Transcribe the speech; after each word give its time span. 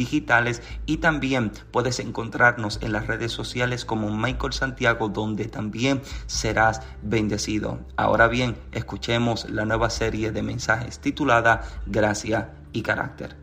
digitales 0.00 0.62
y 0.86 0.96
también 0.96 1.52
puedes 1.70 2.00
encontrarnos 2.00 2.78
en 2.80 2.92
las 2.92 3.06
redes 3.06 3.32
sociales 3.32 3.84
como 3.84 4.10
Michael 4.10 4.54
Santiago 4.54 5.10
donde 5.10 5.44
también 5.44 6.00
serás 6.26 6.80
bendecido. 7.02 7.80
Ahora 7.96 8.26
bien, 8.26 8.56
escuchemos 8.72 9.50
la 9.50 9.66
nueva 9.66 9.90
serie 9.90 10.32
de 10.32 10.42
mensajes 10.42 11.00
titulada 11.00 11.62
Gracia 11.84 12.54
y 12.72 12.80
Carácter. 12.80 13.36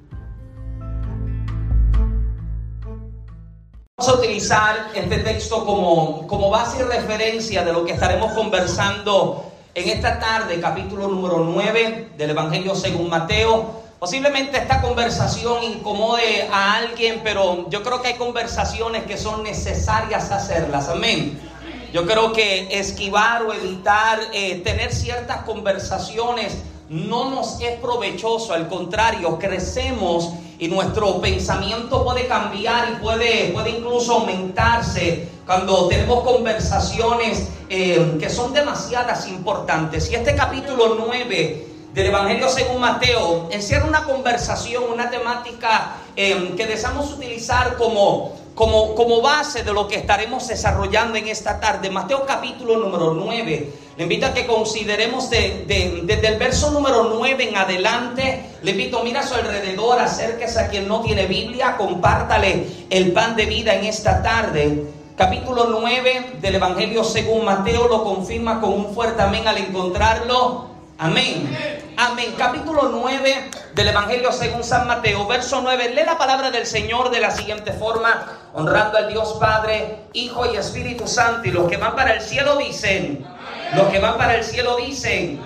Vamos 4.00 4.14
a 4.14 4.18
utilizar 4.18 4.92
este 4.96 5.20
texto 5.20 5.64
como, 5.64 6.26
como 6.26 6.50
base 6.50 6.82
y 6.82 6.84
referencia 6.86 7.64
de 7.64 7.74
lo 7.74 7.86
que 7.86 7.94
estaremos 7.94 8.32
conversando 8.34 9.52
en 9.76 9.90
esta 9.90 10.20
tarde, 10.20 10.60
capítulo 10.60 11.08
número 11.08 11.38
9 11.38 12.14
del 12.18 12.30
Evangelio 12.32 12.74
según 12.74 13.10
Mateo. 13.10 13.77
Posiblemente 14.00 14.60
esta 14.60 14.80
conversación 14.80 15.64
incomode 15.64 16.48
a 16.52 16.76
alguien, 16.76 17.22
pero 17.24 17.68
yo 17.72 17.82
creo 17.82 18.00
que 18.00 18.10
hay 18.10 18.14
conversaciones 18.14 19.06
que 19.06 19.18
son 19.18 19.42
necesarias 19.42 20.30
hacerlas. 20.30 20.88
Amén. 20.88 21.40
Yo 21.92 22.06
creo 22.06 22.32
que 22.32 22.68
esquivar 22.78 23.42
o 23.42 23.54
evitar 23.54 24.20
eh, 24.34 24.62
tener 24.64 24.94
ciertas 24.94 25.42
conversaciones 25.42 26.58
no 26.90 27.32
nos 27.32 27.60
es 27.60 27.80
provechoso, 27.80 28.54
al 28.54 28.68
contrario, 28.68 29.40
crecemos 29.40 30.32
y 30.60 30.68
nuestro 30.68 31.20
pensamiento 31.20 32.04
puede 32.04 32.28
cambiar 32.28 32.92
y 32.92 33.04
puede, 33.04 33.50
puede 33.52 33.72
incluso 33.72 34.14
aumentarse 34.14 35.28
cuando 35.48 35.88
tenemos 35.88 36.24
conversaciones 36.24 37.48
eh, 37.68 38.16
que 38.20 38.30
son 38.30 38.54
demasiadas 38.54 39.28
importantes. 39.28 40.12
Y 40.12 40.16
este 40.16 40.36
capítulo 40.36 40.98
9 41.00 41.77
del 41.98 42.06
Evangelio 42.06 42.48
según 42.48 42.80
Mateo 42.80 43.50
encierra 43.50 43.88
una 43.88 44.04
conversación, 44.04 44.84
una 44.94 45.10
temática 45.10 45.96
em, 46.16 46.56
que 46.56 46.68
deseamos 46.68 47.12
utilizar 47.12 47.76
como, 47.76 48.36
como, 48.54 49.20
base 49.20 49.64
de 49.64 49.74
lo 49.74 49.88
que 49.88 49.96
estaremos 49.96 50.48
desarrollando 50.48 51.18
en 51.18 51.28
esta 51.28 51.60
tarde. 51.60 51.90
Mateo 51.90 52.24
capítulo 52.28 52.78
número 52.78 53.16
9. 53.16 53.74
Le 53.98 54.04
invito 54.04 54.28
a 54.28 54.34
que 54.36 54.46
consideremos 54.46 55.32
desde 55.32 56.28
el 56.28 56.38
verso 56.38 56.70
número 56.70 57.16
9 57.16 57.50
en 57.50 57.58
adelante. 57.58 58.46
Le 58.62 58.72
invito, 58.72 59.02
mira 59.04 59.22
a 59.22 59.28
su 59.28 59.34
alrededor, 59.34 60.00
acérquese 60.00 60.60
a 60.60 60.68
quien 60.68 60.88
no 60.88 61.02
tiene 61.02 61.26
Biblia, 61.26 61.78
compártale 61.78 62.68
el 62.92 63.12
pan 63.12 63.36
de 63.36 63.48
vida 63.48 63.74
en 63.74 63.86
esta 63.86 64.22
tarde. 64.22 64.84
Capítulo 65.16 65.66
9 65.82 66.34
del 66.42 66.54
Evangelio 66.54 67.04
según 67.04 67.44
Mateo 67.44 67.88
lo 67.88 68.04
confirma 68.04 68.62
con 68.62 68.72
un 68.72 68.94
fuerte 68.94 69.24
amén 69.24 69.48
al 69.48 69.58
encontrarlo. 69.58 70.77
Amén. 71.00 71.56
Amén. 71.96 72.34
Capítulo 72.40 72.90
9 72.90 73.52
del 73.76 73.88
Evangelio 73.88 74.32
según 74.32 74.64
San 74.64 74.88
Mateo, 74.88 75.28
verso 75.28 75.62
9. 75.62 75.90
Lee 75.90 76.02
la 76.04 76.18
palabra 76.18 76.50
del 76.50 76.66
Señor 76.66 77.12
de 77.12 77.20
la 77.20 77.30
siguiente 77.30 77.72
forma, 77.72 78.50
honrando 78.56 78.98
al 78.98 79.08
Dios 79.08 79.38
Padre, 79.40 80.00
Hijo 80.14 80.52
y 80.52 80.58
Espíritu 80.58 81.08
Santo. 81.08 81.48
Y 81.48 81.52
los 81.52 81.70
que 81.70 81.78
van 81.78 81.96
para 81.96 82.14
el 82.14 82.22
cielo 82.22 82.58
dicen, 82.58 83.24
los 83.76 83.90
que 83.90 84.00
van 84.00 84.18
para 84.18 84.38
el 84.38 84.44
cielo 84.44 84.78
dicen, 84.78 85.40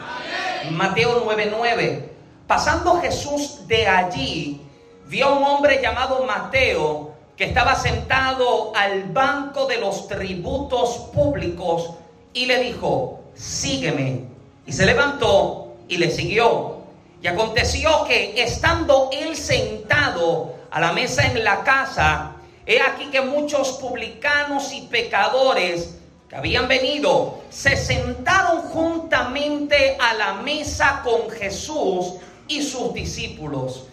Mateo 0.69 1.21
9, 1.25 1.49
9. 1.51 2.13
Pasando 2.47 3.01
Jesús 3.01 3.67
de 3.67 3.89
allí, 3.89 4.61
vio 5.07 5.27
a 5.27 5.37
un 5.37 5.43
hombre 5.43 5.81
llamado 5.81 6.23
Mateo 6.23 7.11
que 7.35 7.43
estaba 7.43 7.75
sentado 7.75 8.71
al 8.73 9.03
banco 9.03 9.65
de 9.65 9.79
los 9.79 10.07
tributos 10.07 11.09
públicos 11.13 11.91
y 12.31 12.45
le 12.45 12.63
dijo, 12.63 13.19
sígueme. 13.35 14.30
Y 14.71 14.73
se 14.73 14.85
levantó 14.85 15.73
y 15.89 15.97
le 15.97 16.09
siguió. 16.09 16.77
Y 17.21 17.27
aconteció 17.27 18.05
que 18.05 18.41
estando 18.41 19.09
él 19.11 19.35
sentado 19.35 20.55
a 20.71 20.79
la 20.79 20.93
mesa 20.93 21.27
en 21.27 21.43
la 21.43 21.61
casa, 21.65 22.37
he 22.65 22.79
aquí 22.79 23.07
que 23.07 23.19
muchos 23.19 23.73
publicanos 23.73 24.71
y 24.71 24.83
pecadores 24.83 25.97
que 26.29 26.37
habían 26.37 26.69
venido 26.69 27.41
se 27.49 27.75
sentaron 27.75 28.61
juntamente 28.61 29.97
a 29.99 30.13
la 30.13 30.35
mesa 30.35 31.01
con 31.03 31.29
Jesús 31.29 32.13
y 32.47 32.61
sus 32.61 32.93
discípulos. 32.93 33.87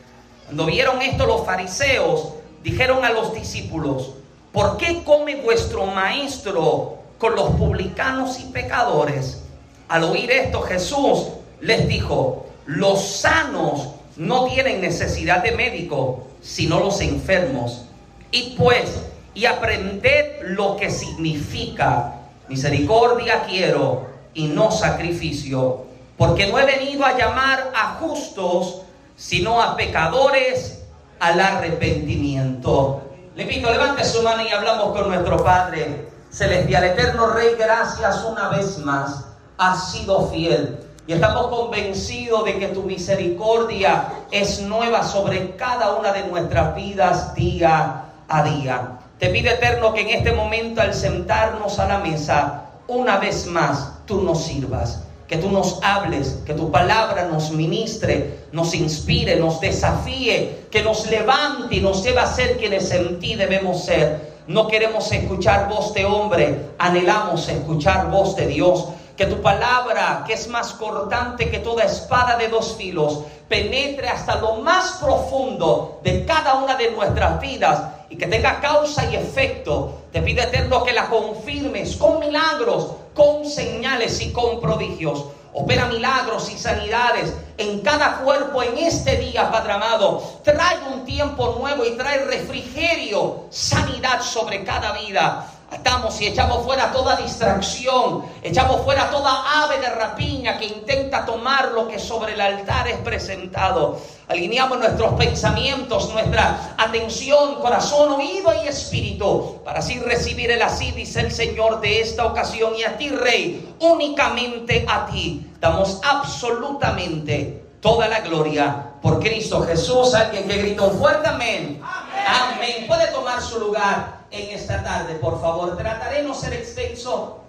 Cuando 0.45 0.67
vieron 0.67 1.03
esto 1.03 1.27
los 1.27 1.45
fariseos, 1.45 2.35
dijeron 2.63 3.05
a 3.05 3.11
los 3.11 3.35
discípulos, 3.35 4.13
¿por 4.53 4.77
qué 4.77 5.03
come 5.03 5.43
vuestro 5.43 5.87
maestro 5.87 6.99
con 7.19 7.35
los 7.35 7.51
publicanos 7.57 8.39
y 8.39 8.45
pecadores? 8.53 9.43
Al 9.89 10.05
oír 10.05 10.31
esto, 10.31 10.61
Jesús 10.63 11.29
les 11.61 11.89
dijo, 11.89 12.47
los 12.67 13.03
sanos 13.03 13.89
no 14.17 14.45
tienen 14.45 14.83
necesidad 14.83 15.43
de 15.43 15.53
médico, 15.53 16.27
sino 16.43 16.81
los 16.81 17.01
enfermos. 17.01 17.87
Y 18.31 18.55
pues, 18.59 19.01
y 19.33 19.47
aprended 19.47 20.43
lo 20.43 20.77
que 20.77 20.91
significa 20.91 22.17
misericordia 22.49 23.45
quiero 23.45 24.09
y 24.35 24.49
no 24.49 24.71
sacrificio, 24.71 25.87
porque 26.19 26.47
no 26.49 26.59
he 26.59 26.67
venido 26.67 27.05
a 27.05 27.17
llamar 27.17 27.73
a 27.75 27.95
justos, 27.95 28.83
sino 29.17 29.63
a 29.63 29.77
pecadores 29.77 30.83
al 31.19 31.41
arrepentimiento. 31.41 33.03
Le 33.35 33.45
invito, 33.45 33.71
levante 33.71 34.05
su 34.05 34.23
mano 34.23 34.43
y 34.43 34.49
hablamos 34.49 34.97
con 34.97 35.09
nuestro 35.09 35.43
Padre 35.43 36.09
Celestial, 36.31 36.85
Eterno 36.85 37.29
Rey, 37.29 37.55
gracias 37.59 38.25
una 38.25 38.49
vez 38.51 38.79
más 38.79 39.28
has 39.59 39.93
sido 39.93 40.29
fiel. 40.29 40.79
Y 41.07 41.13
estamos 41.13 41.49
convencidos 41.49 42.45
de 42.45 42.59
que 42.59 42.69
tu 42.69 42.83
misericordia 42.83 44.09
es 44.31 44.61
nueva 44.63 45.03
sobre 45.03 45.57
cada 45.57 45.97
una 45.97 46.13
de 46.13 46.25
nuestras 46.27 46.75
vidas 46.75 47.35
día 47.35 48.05
a 48.29 48.43
día. 48.43 48.99
Te 49.19 49.31
pido 49.31 49.51
eterno 49.51 49.93
que 49.95 50.03
en 50.03 50.11
este 50.11 50.33
momento 50.33 50.81
al 50.81 50.95
sentarnos 50.95 51.79
a 51.79 51.89
la 51.89 51.99
mesa, 51.99 52.67
una 52.87 53.19
vez 53.19 53.47
más, 53.47 53.95
tú 54.07 54.23
nos 54.23 54.45
sirvas. 54.45 55.03
Que 55.27 55.37
tú 55.37 55.51
nos 55.51 55.81
hables, 55.83 56.39
que 56.47 56.55
tu 56.55 56.71
palabra 56.71 57.27
nos 57.27 57.51
ministre, 57.51 58.39
nos 58.53 58.75
inspire, 58.75 59.37
nos 59.37 59.61
desafíe, 59.61 60.67
que 60.71 60.83
nos 60.83 61.11
levante 61.11 61.77
y 61.77 61.81
nos 61.81 62.03
lleve 62.03 62.21
a 62.21 62.27
ser 62.27 62.57
quienes 62.57 62.91
en 62.93 63.19
ti 63.19 63.35
debemos 63.35 63.85
ser. 63.85 64.39
No 64.47 64.69
queremos 64.69 65.13
escuchar 65.13 65.69
voz 65.69 65.93
de 65.93 66.07
hombre, 66.07 66.71
anhelamos 66.79 67.49
escuchar 67.49 68.11
voz 68.11 68.37
de 68.37 68.47
Dios. 68.47 68.89
Que 69.19 69.27
tu 69.27 69.43
palabra, 69.43 70.23
que 70.25 70.35
es 70.35 70.47
más 70.47 70.73
cortante 70.75 71.51
que 71.51 71.59
toda 71.59 71.83
espada 71.83 72.37
de 72.37 72.47
dos 72.47 72.77
filos, 72.77 73.25
penetre 73.49 74.09
hasta 74.09 74.37
lo 74.37 74.55
más 74.57 74.93
profundo 75.03 76.01
de 76.05 76.25
cada 76.25 76.55
una 76.55 76.77
de 76.77 76.93
nuestras 76.93 77.41
vidas 77.41 77.83
y 78.09 78.17
que 78.17 78.29
tenga 78.29 78.61
causa 78.61 79.11
y 79.11 79.17
efecto. 79.17 80.03
Te 80.13 80.23
pido 80.23 80.45
eterno 80.45 80.85
que 80.85 80.93
la 80.93 81.09
confirmes 81.09 81.97
con 81.97 82.21
milagros, 82.21 82.93
con 83.13 83.45
señales 83.45 84.21
y 84.21 84.33
con 84.33 84.61
prodigios. 84.61 85.25
Opera 85.53 85.87
milagros 85.87 86.49
y 86.53 86.57
sanidades 86.57 87.35
en 87.57 87.81
cada 87.81 88.19
cuerpo 88.19 88.63
en 88.63 88.79
este 88.79 89.17
día, 89.17 89.51
Padre 89.51 89.73
amado. 89.73 90.23
Trae 90.45 90.79
un 90.95 91.05
tiempo 91.05 91.57
nuevo 91.59 91.85
y 91.85 91.97
trae 91.97 92.19
refrigerio, 92.19 93.47
sanidad 93.51 94.21
sobre 94.21 94.63
cada 94.63 94.93
vida. 94.93 95.58
Atamos 95.71 96.19
y 96.23 96.27
echamos 96.27 96.65
fuera 96.65 96.91
toda 96.91 97.17
distracción, 97.17 98.25
echamos 98.43 98.81
fuera 98.85 99.11
toda 99.11 99.65
ave 99.65 99.79
de 99.79 99.91
rapiña 99.91 100.57
que 100.57 100.65
intenta 100.65 101.27
tomar 101.27 101.73
lo 101.73 101.87
que 101.87 101.99
sobre 101.99 102.33
el 102.33 102.41
altar 102.41 102.89
es 102.89 102.97
presentado. 102.99 104.01
Alineamos 104.29 104.79
nuestros 104.79 105.13
pensamientos, 105.15 106.11
nuestra 106.11 106.75
atención, 106.79 107.57
corazón, 107.57 108.13
oído 108.13 108.51
y 108.65 108.69
espíritu 108.69 109.61
para 109.63 109.81
así 109.81 109.99
recibir 109.99 110.51
el 110.51 110.63
así, 110.63 110.91
dice 110.93 111.21
el 111.21 111.33
Señor 111.33 111.81
de 111.83 112.01
esta 112.01 112.25
ocasión. 112.25 112.75
Y 112.75 112.85
a 112.85 112.97
ti, 112.97 113.11
Rey, 113.11 113.75
únicamente 113.81 114.87
a 114.89 115.05
ti, 115.05 115.51
damos 115.61 116.01
absolutamente 116.03 117.63
toda 117.83 118.09
la 118.09 118.21
gloria 118.21 118.95
por 119.03 119.21
Cristo 119.21 119.63
Jesús. 119.67 120.15
Alguien 120.15 120.49
que 120.49 120.57
grita 120.57 120.85
un 120.85 120.99
fuerte 120.99 121.29
amén. 121.29 121.83
Amén. 121.83 122.55
amén. 122.55 122.85
Puede 122.89 123.09
tomar 123.09 123.43
su 123.43 123.61
lugar 123.61 124.18
en 124.31 124.55
esta 124.55 124.83
tarde, 124.83 125.15
por 125.17 125.41
favor. 125.41 125.77
Trataré 125.77 126.23
no 126.23 126.35
ser 126.35 126.53
extenso, 126.55 127.41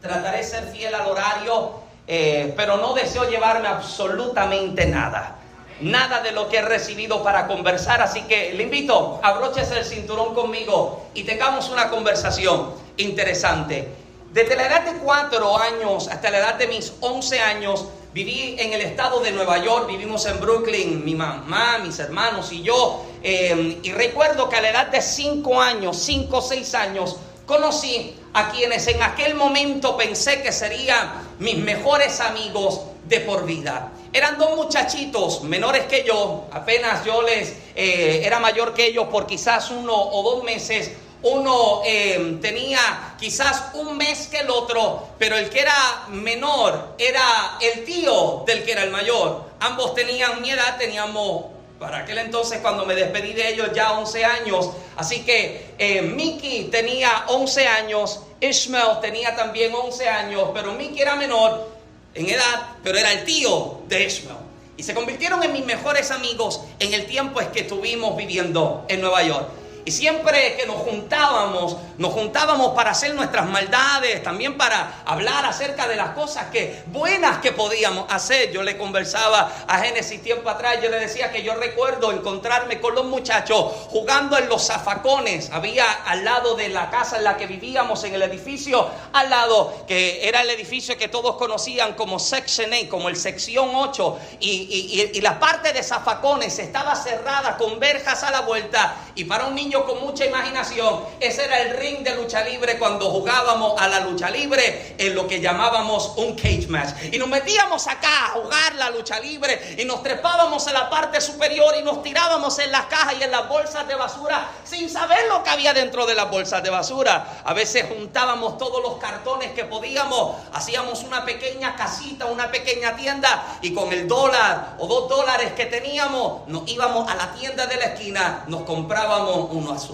trataré 0.00 0.42
ser 0.42 0.64
fiel 0.68 0.94
al 0.94 1.06
horario, 1.08 1.72
eh, 2.06 2.54
pero 2.56 2.76
no 2.76 2.94
deseo 2.94 3.28
llevarme 3.28 3.68
absolutamente 3.68 4.86
nada. 4.86 5.36
Nada 5.80 6.22
de 6.22 6.32
lo 6.32 6.48
que 6.48 6.58
he 6.58 6.62
recibido 6.62 7.22
para 7.22 7.46
conversar, 7.46 8.02
así 8.02 8.22
que 8.22 8.52
le 8.54 8.64
invito, 8.64 9.20
abróchese 9.22 9.78
el 9.78 9.84
cinturón 9.84 10.34
conmigo 10.34 11.06
y 11.14 11.22
tengamos 11.22 11.68
una 11.70 11.88
conversación 11.88 12.72
interesante. 12.96 13.88
Desde 14.32 14.56
la 14.56 14.66
edad 14.66 14.84
de 14.84 14.98
cuatro 14.98 15.56
años 15.56 16.08
hasta 16.08 16.30
la 16.30 16.38
edad 16.38 16.54
de 16.56 16.66
mis 16.66 16.92
once 17.00 17.40
años, 17.40 17.86
Viví 18.14 18.56
en 18.58 18.72
el 18.72 18.80
estado 18.80 19.20
de 19.20 19.32
Nueva 19.32 19.62
York, 19.62 19.86
vivimos 19.86 20.24
en 20.24 20.40
Brooklyn, 20.40 21.04
mi 21.04 21.14
mamá, 21.14 21.78
mis 21.78 21.98
hermanos 21.98 22.50
y 22.52 22.62
yo. 22.62 23.04
Em, 23.22 23.78
y 23.82 23.92
recuerdo 23.92 24.48
que 24.48 24.56
a 24.56 24.62
la 24.62 24.70
edad 24.70 24.86
de 24.86 25.02
5 25.02 25.60
años, 25.60 25.98
5 25.98 26.38
o 26.38 26.40
6 26.40 26.74
años, 26.74 27.16
conocí 27.44 28.14
a 28.32 28.50
quienes 28.50 28.86
en 28.88 29.02
aquel 29.02 29.34
momento 29.34 29.94
pensé 29.96 30.40
que 30.40 30.52
serían 30.52 31.34
mis 31.38 31.58
mejores 31.58 32.20
amigos 32.20 32.80
de 33.04 33.20
por 33.20 33.44
vida. 33.44 33.92
Eran 34.12 34.38
dos 34.38 34.56
muchachitos 34.56 35.42
menores 35.42 35.84
que 35.84 36.02
yo, 36.04 36.46
apenas 36.50 37.04
yo 37.04 37.20
les 37.20 37.54
eh, 37.74 38.22
era 38.24 38.40
mayor 38.40 38.72
que 38.72 38.86
ellos 38.86 39.08
por 39.08 39.26
quizás 39.26 39.70
uno 39.70 39.94
o 39.94 40.22
dos 40.22 40.44
meses 40.44 40.92
uno 41.22 41.82
em, 41.84 42.40
tenía 42.40 43.14
quizás 43.18 43.74
un 43.74 43.96
mes 43.96 44.28
que 44.28 44.40
el 44.40 44.50
otro, 44.50 45.08
pero 45.18 45.36
el 45.36 45.50
que 45.50 45.60
era 45.60 46.06
menor 46.08 46.94
era 46.98 47.58
el 47.60 47.84
tío 47.84 48.44
del 48.46 48.64
que 48.64 48.72
era 48.72 48.84
el 48.84 48.90
mayor. 48.90 49.44
Ambos 49.60 49.94
tenían 49.94 50.40
mi 50.40 50.50
edad, 50.50 50.78
teníamos 50.78 51.46
para 51.78 51.98
aquel 51.98 52.18
entonces 52.18 52.58
cuando 52.60 52.84
me 52.84 52.94
despedí 52.94 53.32
de 53.32 53.48
ellos 53.50 53.70
ya 53.74 53.92
11 53.98 54.24
años. 54.24 54.70
Así 54.96 55.20
que 55.20 55.74
eh, 55.78 56.02
Mickey 56.02 56.64
tenía 56.64 57.24
11 57.28 57.66
años, 57.66 58.20
Ishmael 58.40 59.00
tenía 59.00 59.34
también 59.34 59.72
11 59.74 60.08
años, 60.08 60.50
pero 60.54 60.72
Mickey 60.74 61.00
era 61.00 61.16
menor 61.16 61.68
en 62.14 62.28
edad, 62.28 62.76
pero 62.82 62.98
era 62.98 63.12
el 63.12 63.24
tío 63.24 63.80
de 63.88 64.04
Ishmael. 64.04 64.38
Y 64.76 64.84
se 64.84 64.94
convirtieron 64.94 65.42
en 65.42 65.52
mis 65.52 65.64
mejores 65.64 66.12
amigos 66.12 66.60
en 66.78 66.94
el 66.94 67.06
tiempo 67.06 67.40
es 67.40 67.48
que 67.48 67.60
estuvimos 67.60 68.16
viviendo 68.16 68.84
en 68.88 69.00
Nueva 69.00 69.24
York. 69.24 69.48
Y 69.84 69.90
siempre 69.90 70.56
que 70.56 70.66
nos 70.66 70.76
juntábamos, 70.76 71.76
nos 71.96 72.12
juntábamos 72.12 72.74
para 72.74 72.90
hacer 72.90 73.14
nuestras 73.14 73.48
maldades, 73.48 74.22
también 74.22 74.56
para 74.56 75.02
hablar 75.06 75.44
acerca 75.46 75.88
de 75.88 75.96
las 75.96 76.10
cosas 76.10 76.46
que 76.50 76.82
buenas 76.86 77.38
que 77.38 77.52
podíamos 77.52 78.06
hacer. 78.10 78.52
Yo 78.52 78.62
le 78.62 78.76
conversaba 78.76 79.50
a 79.66 79.78
Génesis 79.78 80.22
tiempo 80.22 80.50
atrás, 80.50 80.78
yo 80.82 80.90
le 80.90 80.98
decía 80.98 81.30
que 81.32 81.42
yo 81.42 81.54
recuerdo 81.54 82.12
encontrarme 82.12 82.80
con 82.80 82.94
los 82.94 83.06
muchachos 83.06 83.72
jugando 83.88 84.36
en 84.36 84.48
los 84.48 84.66
zafacones. 84.66 85.50
Había 85.52 85.90
al 85.90 86.24
lado 86.24 86.54
de 86.54 86.68
la 86.68 86.90
casa 86.90 87.16
en 87.16 87.24
la 87.24 87.36
que 87.36 87.46
vivíamos, 87.46 88.04
en 88.04 88.14
el 88.14 88.22
edificio 88.22 88.88
al 89.12 89.30
lado, 89.30 89.84
que 89.86 90.28
era 90.28 90.42
el 90.42 90.50
edificio 90.50 90.96
que 90.96 91.08
todos 91.08 91.36
conocían 91.36 91.94
como 91.94 92.18
Section 92.18 92.70
8, 92.72 92.88
como 92.90 93.08
el 93.08 93.16
sección 93.16 93.70
8, 93.74 94.18
y, 94.40 95.10
y 95.12 95.20
la 95.20 95.38
parte 95.38 95.72
de 95.72 95.82
zafacones 95.82 96.58
estaba 96.58 96.94
cerrada 96.94 97.56
con 97.56 97.78
verjas 97.78 98.22
a 98.22 98.30
la 98.30 98.40
vuelta, 98.42 98.96
y 99.14 99.24
para 99.24 99.46
un 99.46 99.54
niño 99.54 99.67
con 99.72 100.00
mucha 100.00 100.24
imaginación, 100.24 101.00
ese 101.20 101.44
era 101.44 101.60
el 101.60 101.76
ring 101.76 101.98
de 101.98 102.14
lucha 102.14 102.42
libre 102.44 102.78
cuando 102.78 103.10
jugábamos 103.10 103.80
a 103.80 103.88
la 103.88 104.00
lucha 104.00 104.30
libre 104.30 104.94
en 104.98 105.14
lo 105.14 105.28
que 105.28 105.40
llamábamos 105.40 106.14
un 106.16 106.34
cage 106.34 106.66
match. 106.68 106.94
Y 107.12 107.18
nos 107.18 107.28
metíamos 107.28 107.86
acá 107.86 108.26
a 108.26 108.28
jugar 108.30 108.74
la 108.76 108.90
lucha 108.90 109.20
libre 109.20 109.76
y 109.78 109.84
nos 109.84 110.02
trepábamos 110.02 110.66
en 110.66 110.74
la 110.74 110.90
parte 110.90 111.20
superior 111.20 111.74
y 111.78 111.82
nos 111.82 112.02
tirábamos 112.02 112.58
en 112.58 112.72
las 112.72 112.86
cajas 112.86 113.14
y 113.18 113.22
en 113.22 113.30
las 113.30 113.48
bolsas 113.48 113.86
de 113.86 113.94
basura 113.94 114.48
sin 114.64 114.88
saber 114.88 115.28
lo 115.28 115.42
que 115.42 115.50
había 115.50 115.74
dentro 115.74 116.06
de 116.06 116.14
las 116.14 116.30
bolsas 116.30 116.62
de 116.62 116.70
basura. 116.70 117.42
A 117.44 117.52
veces 117.52 117.86
juntábamos 117.88 118.58
todos 118.58 118.82
los 118.82 118.96
cartones 118.98 119.52
que 119.52 119.64
podíamos, 119.64 120.36
hacíamos 120.52 121.02
una 121.02 121.24
pequeña 121.24 121.76
casita, 121.76 122.26
una 122.26 122.50
pequeña 122.50 122.96
tienda 122.96 123.58
y 123.62 123.74
con 123.74 123.92
el 123.92 124.08
dólar 124.08 124.76
o 124.78 124.86
dos 124.86 125.08
dólares 125.08 125.52
que 125.52 125.66
teníamos 125.66 126.46
nos 126.46 126.68
íbamos 126.68 127.10
a 127.10 127.14
la 127.14 127.32
tienda 127.32 127.66
de 127.66 127.76
la 127.76 127.84
esquina, 127.86 128.44
nos 128.46 128.62
comprábamos 128.62 129.50
un 129.50 129.57
unas 129.58 129.88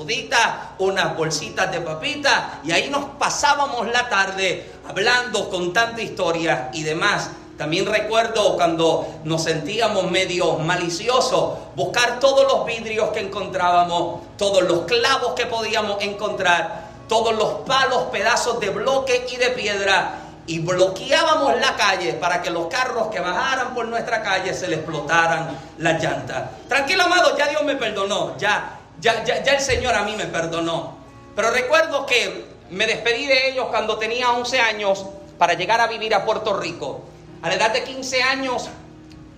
unas 0.78 1.16
bolsitas 1.16 1.72
de 1.72 1.81
papita 1.81 2.61
y 2.64 2.72
ahí 2.72 2.90
nos 2.90 3.05
pasábamos 3.19 3.87
la 3.88 4.08
tarde 4.08 4.72
hablando, 4.88 5.49
contando 5.50 6.00
historias 6.00 6.69
y 6.72 6.82
demás. 6.82 7.31
También 7.56 7.87
recuerdo 7.87 8.56
cuando 8.56 9.06
nos 9.25 9.44
sentíamos 9.44 10.11
medio 10.11 10.58
maliciosos, 10.58 11.58
buscar 11.76 12.19
todos 12.19 12.52
los 12.52 12.66
vidrios 12.66 13.11
que 13.11 13.20
encontrábamos, 13.20 14.22
todos 14.37 14.62
los 14.64 14.81
clavos 14.81 15.34
que 15.34 15.46
podíamos 15.46 16.02
encontrar, 16.02 16.90
todos 17.08 17.34
los 17.34 17.64
palos, 17.67 18.05
pedazos 18.10 18.58
de 18.58 18.70
bloque 18.70 19.26
y 19.32 19.36
de 19.36 19.50
piedra 19.50 20.20
y 20.46 20.58
bloqueábamos 20.58 21.58
la 21.60 21.77
calle 21.77 22.15
para 22.15 22.43
que 22.43 22.50
los 22.50 22.67
carros 22.67 23.08
que 23.08 23.20
bajaran 23.20 23.72
por 23.74 23.86
nuestra 23.86 24.22
calle 24.22 24.53
se 24.53 24.69
les 24.69 24.79
explotaran 24.81 25.56
las 25.79 26.03
llantas. 26.03 26.50
Tranquilo, 26.69 27.05
amado, 27.05 27.36
ya 27.36 27.46
Dios 27.48 27.62
me 27.62 27.77
perdonó, 27.77 28.36
ya 28.36 28.81
ya, 29.01 29.22
el 29.22 29.60
Señor 29.60 29.94
a 29.94 30.03
mí 30.03 30.15
me 30.17 30.27
perdonó. 30.27 30.98
Pero 31.34 31.51
recuerdo 31.51 32.06
que 32.06 32.44
me 32.70 32.86
despedí 32.86 33.27
de 33.27 33.51
ellos 33.51 33.67
cuando 33.70 33.98
tenía 33.98 34.31
11 34.32 34.60
años 34.60 35.06
para 35.39 35.55
llegar 35.55 35.81
a 35.81 35.86
vivir 35.86 36.15
a 36.15 36.24
Puerto 36.24 36.58
Rico. 36.58 37.03
A 37.43 37.48
la 37.48 37.55
edad 37.55 37.72
de 37.72 37.84
15 37.84 38.22
años, 38.22 38.69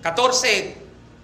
14, 0.03 0.77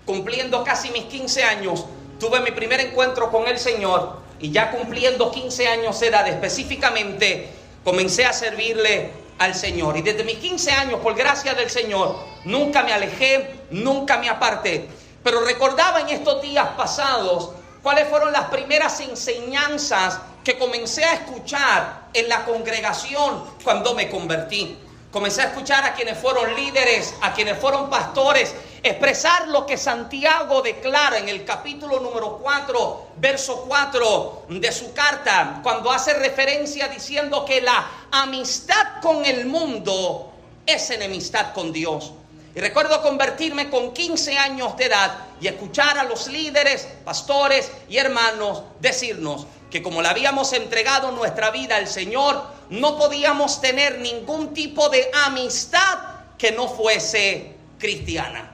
cumpliendo 0.05 0.65
casi 0.65 0.91
mis 0.91 1.05
15 1.05 1.45
años, 1.45 1.85
tuve 2.19 2.41
mi 2.41 2.51
primer 2.51 2.81
encuentro 2.81 3.31
con 3.31 3.47
el 3.47 3.59
Señor 3.59 4.21
y 4.41 4.51
ya 4.51 4.73
cumpliendo 4.73 5.31
15 5.31 5.69
años 5.69 6.01
de 6.01 6.09
edad 6.09 6.27
específicamente, 6.27 7.49
comencé 7.85 8.25
a 8.25 8.33
servirle 8.33 9.12
al 9.39 9.55
Señor. 9.55 9.97
Y 9.97 10.03
desde 10.03 10.25
mis 10.25 10.37
15 10.37 10.73
años, 10.73 11.01
por 11.01 11.15
gracia 11.15 11.55
del 11.55 11.71
Señor, 11.71 12.17
nunca 12.45 12.83
me 12.83 12.93
alejé, 12.93 13.61
nunca 13.71 14.19
me 14.19 14.29
aparté. 14.29 14.89
Pero 15.23 15.45
recordaba 15.45 16.01
en 16.01 16.09
estos 16.09 16.43
días 16.43 16.69
pasados 16.77 17.51
cuáles 17.83 18.09
fueron 18.09 18.33
las 18.33 18.45
primeras 18.45 19.01
enseñanzas 19.01 20.21
que 20.45 20.59
comencé 20.59 21.05
a 21.05 21.15
escuchar 21.15 22.09
en 22.12 22.29
la 22.29 22.45
congregación 22.45 23.45
cuando 23.62 23.95
me 23.95 24.11
convertí. 24.11 24.79
Comencé 25.11 25.43
a 25.43 25.47
escuchar 25.47 25.85
a 25.85 25.93
quienes 25.93 26.17
fueron 26.19 26.55
líderes, 26.57 27.15
a 27.21 27.35
quienes 27.35 27.59
fueron 27.59 27.91
pastores, 27.91 28.55
expresar 28.83 29.49
lo 29.49 29.67
que 29.67 29.77
Santiago 29.77 30.62
declara 30.62 31.19
en 31.19 31.29
el 31.29 31.45
capítulo 31.45 32.01
número 32.01 32.39
4, 32.39 33.09
verso 33.19 33.67
4 33.69 34.47
de 34.49 34.73
su 34.73 34.95
carta, 34.95 35.61
cuando 35.62 35.93
hace 35.93 36.15
referencia 36.15 36.89
diciendo 36.89 37.45
que 37.45 37.61
la 37.61 37.87
amistad 38.11 39.01
con 39.03 39.25
el 39.27 39.45
mundo 39.45 40.33
es 40.65 40.89
enemistad 40.91 41.53
con 41.53 41.73
Dios. 41.73 42.12
Y 42.54 42.61
recuerdo 42.61 43.00
convertirme 43.02 43.71
con 43.71 43.94
15 43.94 44.37
años 44.37 44.76
de 44.76 44.85
edad 44.85 45.26
y 45.40 45.47
escuchar 45.47 45.99
a 45.99 46.04
los 46.04 46.26
líderes, 46.28 46.87
pastores 47.04 47.71
y 47.88 47.97
hermanos 47.97 48.62
decirnos 48.80 49.47
que 49.71 49.82
como 49.82 50.02
le 50.02 50.09
habíamos 50.09 50.52
entregado 50.52 51.12
nuestra 51.12 51.50
vida 51.50 51.76
al 51.76 51.88
Señor, 51.88 52.44
no 52.68 52.99
podíamos 52.99 53.62
tener 53.62 54.00
ningún 54.00 54.52
tipo 54.52 54.90
de 54.90 55.11
amistad 55.25 55.99
que 56.37 56.52
no 56.52 56.68
fuese 56.68 57.54
cristiana. 57.78 58.52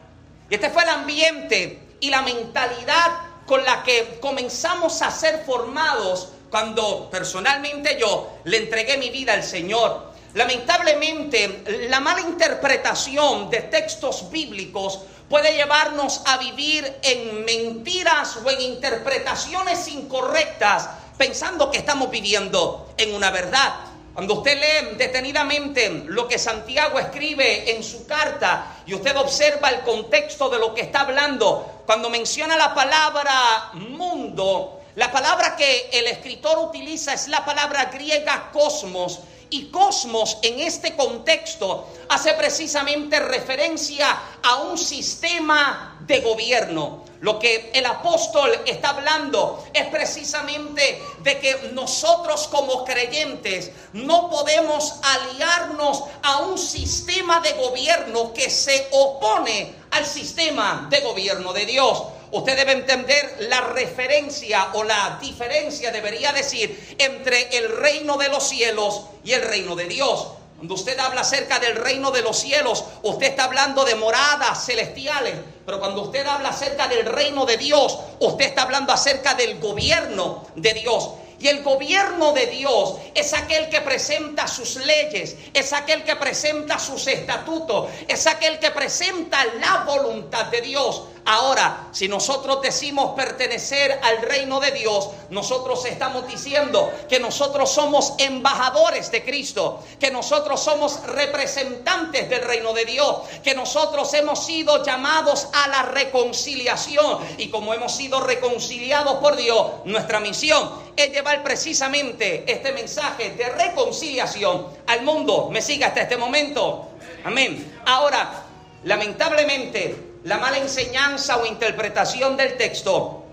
Y 0.49 0.55
este 0.55 0.71
fue 0.71 0.85
el 0.85 0.91
ambiente 0.91 1.81
y 2.01 2.11
la 2.11 2.23
mentalidad 2.23 3.21
con 3.47 3.65
la 3.65 3.83
que 3.83 4.19
comenzamos 4.21 5.03
a 5.03 5.11
ser 5.11 5.45
formados 5.45 6.29
cuando 6.51 7.11
personalmente 7.11 7.99
yo 7.99 8.39
le 8.45 8.59
entregué 8.59 8.97
mi 8.97 9.11
vida 9.11 9.33
al 9.33 9.43
Señor. 9.43 10.08
Lamentablemente, 10.35 11.87
la 11.89 12.01
mala 12.01 12.21
interpretación 12.21 13.49
de 13.51 13.63
textos 13.63 14.31
bíblicos 14.31 15.01
puede 15.29 15.55
llevarnos 15.55 16.23
a 16.27 16.39
vivir 16.39 16.99
en 17.03 17.45
mentiras 17.45 18.39
o 18.45 18.51
en 18.51 18.61
interpretaciones 18.61 19.89
incorrectas, 19.89 20.89
pensando 21.17 21.71
que 21.71 21.79
estamos 21.79 22.11
viviendo 22.11 22.93
en 22.97 23.15
una 23.15 23.31
verdad. 23.31 23.75
Cuando 24.15 24.35
usted 24.35 24.59
lee 24.59 24.97
detenidamente 24.97 26.03
lo 26.07 26.27
que 26.27 26.39
Santiago 26.39 26.99
escribe 26.99 27.77
en 27.77 27.85
su 27.85 28.05
carta 28.07 28.79
y 28.85 28.95
usted 28.95 29.17
observa 29.17 29.71
el 29.71 29.83
contexto 29.83 30.49
de 30.49 30.59
lo 30.59 30.75
que 30.75 30.81
está 30.81 31.03
hablando, 31.03 31.83
cuando 31.87 32.11
menciona 32.11 32.57
la 32.57 32.75
palabra 32.75 33.71
mundo, 33.75 34.81
la 34.97 35.13
palabra 35.13 35.55
que 35.55 35.91
el 35.93 36.09
escritor 36.09 36.59
utiliza 36.59 37.13
es 37.15 37.29
la 37.29 37.45
palabra 37.45 37.85
griega 37.85 38.51
cosmos. 38.53 39.21
Y 39.51 39.67
cosmos 39.71 40.39
en 40.43 40.61
este 40.61 40.95
contexto 40.95 41.89
hace 42.09 42.35
precisamente 42.35 43.19
referencia 43.21 44.19
a 44.43 44.57
un 44.57 44.77
sistema 44.77 45.99
de 46.01 46.21
gobierno. 46.21 47.05
Lo 47.21 47.39
que 47.39 47.71
el 47.75 47.85
apóstol 47.85 48.51
está 48.65 48.91
hablando 48.91 49.65
es 49.73 49.87
precisamente 49.87 51.03
de 51.21 51.39
que 51.41 51.71
nosotros 51.73 52.47
como 52.47 52.85
creyentes 52.85 53.73
no 53.93 54.31
podemos 54.31 54.95
aliarnos 55.03 56.05
a 56.23 56.39
un 56.43 56.57
sistema 56.57 57.41
de 57.41 57.55
gobierno 57.55 58.33
que 58.33 58.49
se 58.51 58.89
opone 58.93 59.75
al 59.91 60.07
sistema 60.07 60.87
de 60.91 61.01
gobierno 61.01 61.53
de 61.53 61.67
Dios. 61.67 62.05
Usted 62.31 62.57
debe 62.57 62.73
entender 62.73 63.37
la 63.49 63.61
referencia 63.61 64.69
o 64.75 64.85
la 64.85 65.19
diferencia, 65.21 65.91
debería 65.91 66.33
decir, 66.33 66.97
entre 66.99 67.57
el 67.57 67.77
reino 67.77 68.17
de 68.19 68.29
los 68.29 68.49
cielos 68.49 69.03
y 69.25 69.33
el 69.33 69.43
reino 69.43 69.75
de 69.75 69.85
Dios. 69.87 70.29
Cuando 70.57 70.75
usted 70.75 70.99
habla 70.99 71.21
acerca 71.21 71.61
del 71.61 71.77
reino 71.77 72.11
de 72.11 72.21
los 72.21 72.37
cielos, 72.37 72.85
usted 73.03 73.29
está 73.29 73.45
hablando 73.45 73.85
de 73.85 73.95
moradas 73.95 74.67
celestiales. 74.67 75.37
Pero 75.65 75.79
cuando 75.79 76.03
usted 76.03 76.27
habla 76.27 76.49
acerca 76.49 76.89
del 76.89 77.07
reino 77.07 77.47
de 77.47 77.57
Dios, 77.57 77.97
usted 78.19 78.47
está 78.47 78.63
hablando 78.63 78.93
acerca 78.93 79.35
del 79.35 79.61
gobierno 79.61 80.47
de 80.57 80.75
Dios. 80.75 81.11
Y 81.41 81.49
el 81.49 81.63
gobierno 81.63 82.33
de 82.33 82.47
Dios 82.47 82.97
es 83.15 83.33
aquel 83.33 83.69
que 83.69 83.81
presenta 83.81 84.49
sus 84.49 84.77
leyes, 84.77 85.37
es 85.55 85.73
aquel 85.73 86.03
que 86.03 86.17
presenta 86.17 86.79
sus 86.79 87.07
estatutos, 87.07 87.91
es 88.09 88.27
aquel 88.27 88.59
que 88.59 88.73
presenta 88.73 89.45
la 89.61 89.85
voluntad 89.85 90.47
de 90.47 90.61
Dios. 90.63 91.03
Ahora, 91.31 91.89
si 91.93 92.09
nosotros 92.09 92.63
decimos 92.63 93.15
pertenecer 93.15 94.01
al 94.03 94.23
reino 94.23 94.61
de 94.61 94.71
Dios, 94.71 95.11
nosotros 95.29 95.85
estamos 95.85 96.27
diciendo 96.27 96.91
que 97.07 97.21
nosotros 97.21 97.71
somos 97.71 98.15
embajadores 98.17 99.11
de 99.11 99.23
Cristo, 99.23 99.85
que 100.01 100.11
nosotros 100.11 100.59
somos 100.59 101.03
representantes 101.03 102.31
del 102.31 102.41
reino 102.41 102.73
de 102.73 102.87
Dios, 102.87 103.19
que 103.45 103.55
nosotros 103.55 104.13
hemos 104.15 104.47
sido 104.47 104.83
llamados 104.83 105.49
a 105.53 105.69
la 105.69 105.83
reconciliación 105.83 107.19
y 107.37 107.51
como 107.51 107.75
hemos 107.75 107.95
sido 107.95 108.21
reconciliados 108.21 109.19
por 109.19 109.37
Dios, 109.37 109.85
nuestra 109.85 110.21
misión 110.21 110.89
es 110.97 111.13
llevar 111.13 111.28
precisamente 111.37 112.51
este 112.51 112.73
mensaje 112.73 113.31
de 113.31 113.49
reconciliación 113.51 114.67
al 114.87 115.03
mundo. 115.03 115.49
¿Me 115.53 115.61
sigue 115.61 115.85
hasta 115.85 116.03
este 116.03 116.17
momento? 116.17 116.91
Amén. 117.25 117.81
Ahora, 117.85 118.45
lamentablemente, 118.85 119.95
la 120.25 120.39
mala 120.39 120.59
enseñanza 120.59 121.37
o 121.37 121.47
interpretación 121.47 122.37
del 122.37 122.57
texto 122.57 123.25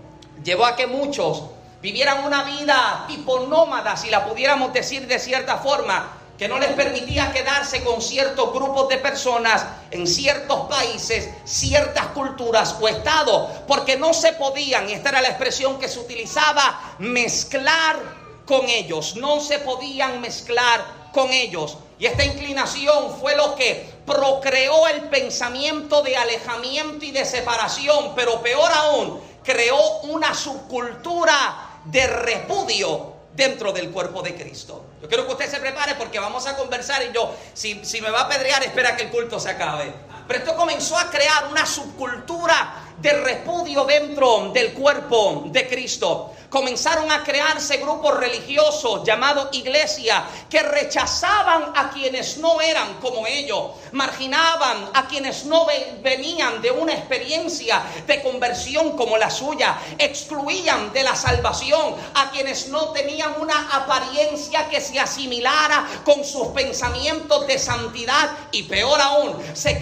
llevó 0.44 0.66
a 0.66 0.76
que 0.76 0.86
muchos 0.86 1.44
vivieran 1.82 2.24
una 2.24 2.44
vida 2.44 3.04
tipo 3.08 3.40
nómada, 3.40 3.96
si 3.96 4.10
la 4.10 4.24
pudiéramos 4.24 4.72
decir 4.72 5.06
de 5.06 5.18
cierta 5.18 5.58
forma, 5.58 6.15
que 6.38 6.48
no 6.48 6.58
les 6.58 6.72
permitía 6.72 7.32
quedarse 7.32 7.82
con 7.82 8.02
ciertos 8.02 8.52
grupos 8.52 8.88
de 8.88 8.98
personas 8.98 9.64
en 9.90 10.06
ciertos 10.06 10.68
países, 10.68 11.30
ciertas 11.44 12.06
culturas 12.08 12.76
o 12.80 12.88
estados, 12.88 13.50
porque 13.66 13.96
no 13.96 14.12
se 14.12 14.32
podían, 14.34 14.88
y 14.88 14.92
esta 14.92 15.10
era 15.10 15.22
la 15.22 15.28
expresión 15.28 15.78
que 15.78 15.88
se 15.88 15.98
utilizaba, 15.98 16.96
mezclar 16.98 17.96
con 18.44 18.68
ellos, 18.68 19.16
no 19.16 19.40
se 19.40 19.58
podían 19.58 20.20
mezclar 20.20 21.10
con 21.12 21.32
ellos. 21.32 21.78
Y 21.98 22.06
esta 22.06 22.24
inclinación 22.24 23.16
fue 23.18 23.34
lo 23.34 23.54
que 23.56 23.90
procreó 24.04 24.86
el 24.88 25.08
pensamiento 25.08 26.02
de 26.02 26.16
alejamiento 26.16 27.04
y 27.04 27.10
de 27.10 27.24
separación, 27.24 28.12
pero 28.14 28.42
peor 28.42 28.70
aún, 28.70 29.20
creó 29.42 30.00
una 30.02 30.34
subcultura 30.34 31.80
de 31.84 32.06
repudio 32.06 33.14
dentro 33.34 33.72
del 33.72 33.90
cuerpo 33.90 34.22
de 34.22 34.34
Cristo. 34.34 34.85
Yo 35.02 35.08
quiero 35.08 35.26
que 35.26 35.32
usted 35.32 35.50
se 35.50 35.58
prepare 35.58 35.94
porque 35.94 36.18
vamos 36.18 36.46
a 36.46 36.56
conversar 36.56 37.02
y 37.02 37.12
yo, 37.12 37.34
si, 37.52 37.84
si 37.84 38.00
me 38.00 38.10
va 38.10 38.22
a 38.22 38.28
pedrear, 38.28 38.62
espera 38.62 38.96
que 38.96 39.04
el 39.04 39.10
culto 39.10 39.38
se 39.38 39.50
acabe. 39.50 39.92
Pero 40.26 40.40
esto 40.40 40.56
comenzó 40.56 40.98
a 40.98 41.10
crear 41.10 41.48
una 41.50 41.64
subcultura 41.64 42.86
de 42.98 43.12
repudio 43.12 43.84
dentro 43.84 44.50
del 44.52 44.72
cuerpo 44.72 45.44
de 45.46 45.68
Cristo. 45.68 46.32
Comenzaron 46.48 47.10
a 47.10 47.24
crearse 47.24 47.76
grupos 47.78 48.16
religiosos 48.18 49.02
llamados 49.04 49.48
iglesia 49.52 50.24
que 50.48 50.62
rechazaban 50.62 51.72
a 51.74 51.90
quienes 51.90 52.38
no 52.38 52.60
eran 52.60 52.94
como 52.94 53.26
ellos, 53.26 53.72
marginaban 53.92 54.90
a 54.94 55.06
quienes 55.08 55.44
no 55.44 55.66
venían 56.02 56.62
de 56.62 56.70
una 56.70 56.94
experiencia 56.94 57.82
de 58.06 58.22
conversión 58.22 58.96
como 58.96 59.18
la 59.18 59.28
suya, 59.28 59.76
excluían 59.98 60.92
de 60.92 61.02
la 61.02 61.16
salvación 61.16 61.96
a 62.14 62.30
quienes 62.30 62.68
no 62.68 62.90
tenían 62.90 63.34
una 63.40 63.68
apariencia 63.72 64.68
que 64.68 64.80
se 64.80 65.00
asimilara 65.00 65.86
con 66.04 66.24
sus 66.24 66.48
pensamientos 66.48 67.46
de 67.46 67.58
santidad. 67.58 68.30
Y 68.52 68.62
peor 68.62 69.00
aún, 69.00 69.36
se 69.52 69.78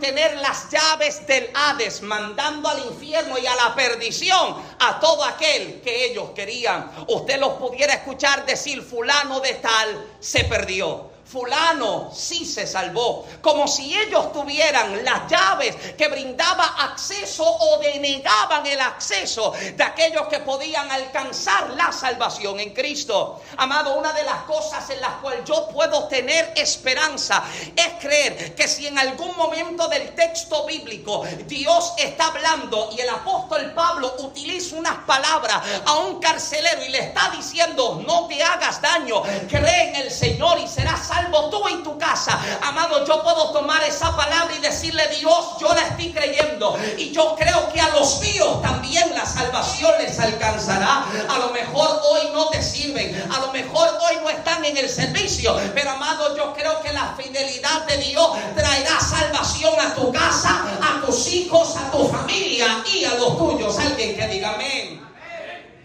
tener 0.00 0.36
las 0.36 0.70
llaves 0.70 1.26
del 1.26 1.50
Hades, 1.54 2.02
mandando 2.02 2.68
al 2.68 2.84
infierno 2.86 3.38
y 3.38 3.46
a 3.46 3.56
la 3.56 3.74
perdición 3.74 4.56
a 4.78 5.00
todo 5.00 5.24
aquel 5.24 5.80
que 5.80 6.06
ellos 6.06 6.30
querían. 6.34 6.90
Usted 7.08 7.38
los 7.38 7.54
pudiera 7.54 7.94
escuchar 7.94 8.44
decir 8.44 8.82
fulano 8.82 9.40
de 9.40 9.54
tal 9.54 10.06
se 10.20 10.44
perdió 10.44 11.07
fulano 11.28 12.10
sí 12.14 12.46
se 12.46 12.66
salvó, 12.66 13.26
como 13.42 13.68
si 13.68 13.94
ellos 13.94 14.32
tuvieran 14.32 15.04
las 15.04 15.30
llaves 15.30 15.76
que 15.96 16.08
brindaba 16.08 16.64
acceso 16.64 17.44
o 17.44 17.78
denegaban 17.78 18.66
el 18.66 18.80
acceso 18.80 19.52
de 19.52 19.84
aquellos 19.84 20.26
que 20.28 20.40
podían 20.40 20.90
alcanzar 20.90 21.70
la 21.70 21.92
salvación 21.92 22.60
en 22.60 22.72
Cristo. 22.72 23.42
Amado, 23.58 23.94
una 23.94 24.12
de 24.14 24.22
las 24.22 24.42
cosas 24.44 24.88
en 24.88 25.00
las 25.00 25.14
cuales 25.20 25.44
yo 25.44 25.68
puedo 25.68 26.08
tener 26.08 26.54
esperanza 26.56 27.44
es 27.76 27.88
creer 28.00 28.54
que 28.54 28.66
si 28.66 28.86
en 28.86 28.98
algún 28.98 29.36
momento 29.36 29.86
del 29.88 30.14
texto 30.14 30.64
bíblico 30.64 31.24
Dios 31.46 31.92
está 31.98 32.28
hablando 32.28 32.88
y 32.96 33.00
el 33.00 33.08
apóstol 33.08 33.72
Pablo 33.74 34.14
utiliza 34.20 34.76
unas 34.76 34.96
palabras 35.04 35.62
a 35.84 35.94
un 35.98 36.20
carcelero 36.20 36.84
y 36.84 36.88
le 36.88 37.00
está 37.00 37.30
diciendo, 37.36 38.02
no 38.06 38.26
te 38.26 38.42
hagas 38.42 38.80
daño, 38.80 39.22
cree 39.48 39.90
en 39.90 39.96
el 39.96 40.10
Señor 40.10 40.58
y 40.58 40.66
serás 40.66 41.06
salvo 41.06 41.17
salvo 41.18 41.50
tú 41.50 41.68
y 41.68 41.82
tu 41.82 41.98
casa. 41.98 42.38
Amado, 42.62 43.04
yo 43.04 43.22
puedo 43.22 43.50
tomar 43.50 43.82
esa 43.82 44.16
palabra 44.16 44.54
y 44.56 44.60
decirle, 44.60 45.06
Dios, 45.18 45.56
yo 45.60 45.72
la 45.74 45.82
estoy 45.82 46.12
creyendo. 46.12 46.78
Y 46.96 47.10
yo 47.10 47.34
creo 47.36 47.70
que 47.72 47.80
a 47.80 47.88
los 47.88 48.20
míos 48.20 48.62
también 48.62 49.12
la 49.14 49.26
salvación 49.26 49.92
les 49.98 50.18
alcanzará. 50.18 51.04
A 51.28 51.38
lo 51.38 51.50
mejor 51.50 52.00
hoy 52.10 52.30
no 52.32 52.48
te 52.48 52.62
sirven. 52.62 53.30
A 53.32 53.40
lo 53.40 53.52
mejor 53.52 53.88
hoy 54.08 54.16
no 54.22 54.30
están 54.30 54.64
en 54.64 54.76
el 54.76 54.88
servicio. 54.88 55.56
Pero 55.74 55.90
amado, 55.90 56.36
yo 56.36 56.52
creo 56.54 56.80
que 56.82 56.92
la 56.92 57.14
fidelidad 57.16 57.86
de 57.86 57.96
Dios 57.98 58.30
traerá 58.54 59.00
salvación 59.00 59.74
a 59.80 59.94
tu 59.94 60.12
casa, 60.12 60.64
a 60.82 61.04
tus 61.04 61.28
hijos, 61.28 61.76
a 61.76 61.90
tu 61.90 62.08
familia 62.08 62.82
y 62.92 63.04
a 63.04 63.14
los 63.14 63.36
tuyos. 63.36 63.78
Alguien 63.78 64.16
que 64.16 64.26
diga 64.28 64.54
amén. 64.54 65.06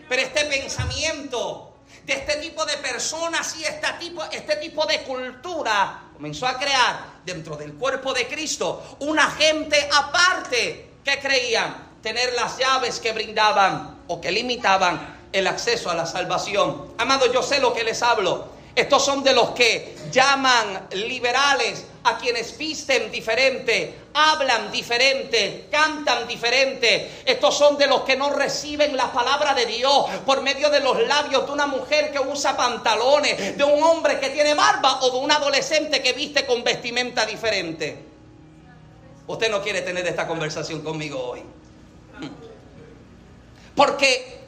Pero 0.07 0.21
este 0.21 0.45
pensamiento 0.45 1.72
de 2.05 2.13
este 2.13 2.35
tipo 2.37 2.65
de 2.65 2.77
personas 2.77 3.55
y 3.57 3.63
este 3.63 3.87
tipo, 3.99 4.23
este 4.31 4.57
tipo 4.57 4.85
de 4.85 5.03
cultura 5.03 6.03
comenzó 6.13 6.47
a 6.47 6.57
crear 6.57 7.21
dentro 7.25 7.55
del 7.55 7.73
cuerpo 7.73 8.13
de 8.13 8.27
Cristo 8.27 8.97
una 8.99 9.29
gente 9.31 9.89
aparte 9.93 10.89
que 11.03 11.19
creían 11.19 11.91
tener 12.01 12.33
las 12.33 12.57
llaves 12.57 12.99
que 12.99 13.13
brindaban 13.13 14.03
o 14.07 14.19
que 14.19 14.31
limitaban 14.31 15.21
el 15.31 15.47
acceso 15.47 15.89
a 15.89 15.95
la 15.95 16.05
salvación. 16.05 16.93
Amado, 16.97 17.31
yo 17.31 17.41
sé 17.41 17.59
lo 17.59 17.73
que 17.73 17.83
les 17.83 18.01
hablo. 18.03 18.49
Estos 18.75 19.05
son 19.05 19.23
de 19.23 19.33
los 19.33 19.51
que 19.51 19.95
llaman 20.11 20.87
liberales 20.91 21.85
a 22.03 22.17
quienes 22.17 22.57
visten 22.57 23.11
diferente, 23.11 23.93
hablan 24.13 24.71
diferente, 24.71 25.67
cantan 25.71 26.27
diferente. 26.27 27.23
Estos 27.25 27.57
son 27.57 27.77
de 27.77 27.87
los 27.87 28.01
que 28.01 28.15
no 28.15 28.29
reciben 28.29 28.97
la 28.97 29.11
palabra 29.11 29.53
de 29.53 29.65
Dios 29.65 30.05
por 30.25 30.41
medio 30.41 30.69
de 30.69 30.81
los 30.81 31.07
labios 31.07 31.45
de 31.45 31.51
una 31.51 31.67
mujer 31.67 32.11
que 32.11 32.19
usa 32.19 32.57
pantalones, 32.57 33.57
de 33.57 33.63
un 33.63 33.81
hombre 33.81 34.19
que 34.19 34.29
tiene 34.29 34.53
barba 34.53 35.01
o 35.01 35.11
de 35.11 35.17
un 35.17 35.31
adolescente 35.31 36.01
que 36.01 36.13
viste 36.13 36.45
con 36.45 36.63
vestimenta 36.63 37.25
diferente. 37.25 37.97
Usted 39.25 39.49
no 39.49 39.61
quiere 39.61 39.81
tener 39.81 40.05
esta 40.05 40.27
conversación 40.27 40.81
conmigo 40.81 41.19
hoy. 41.19 41.43
Porque 43.75 44.39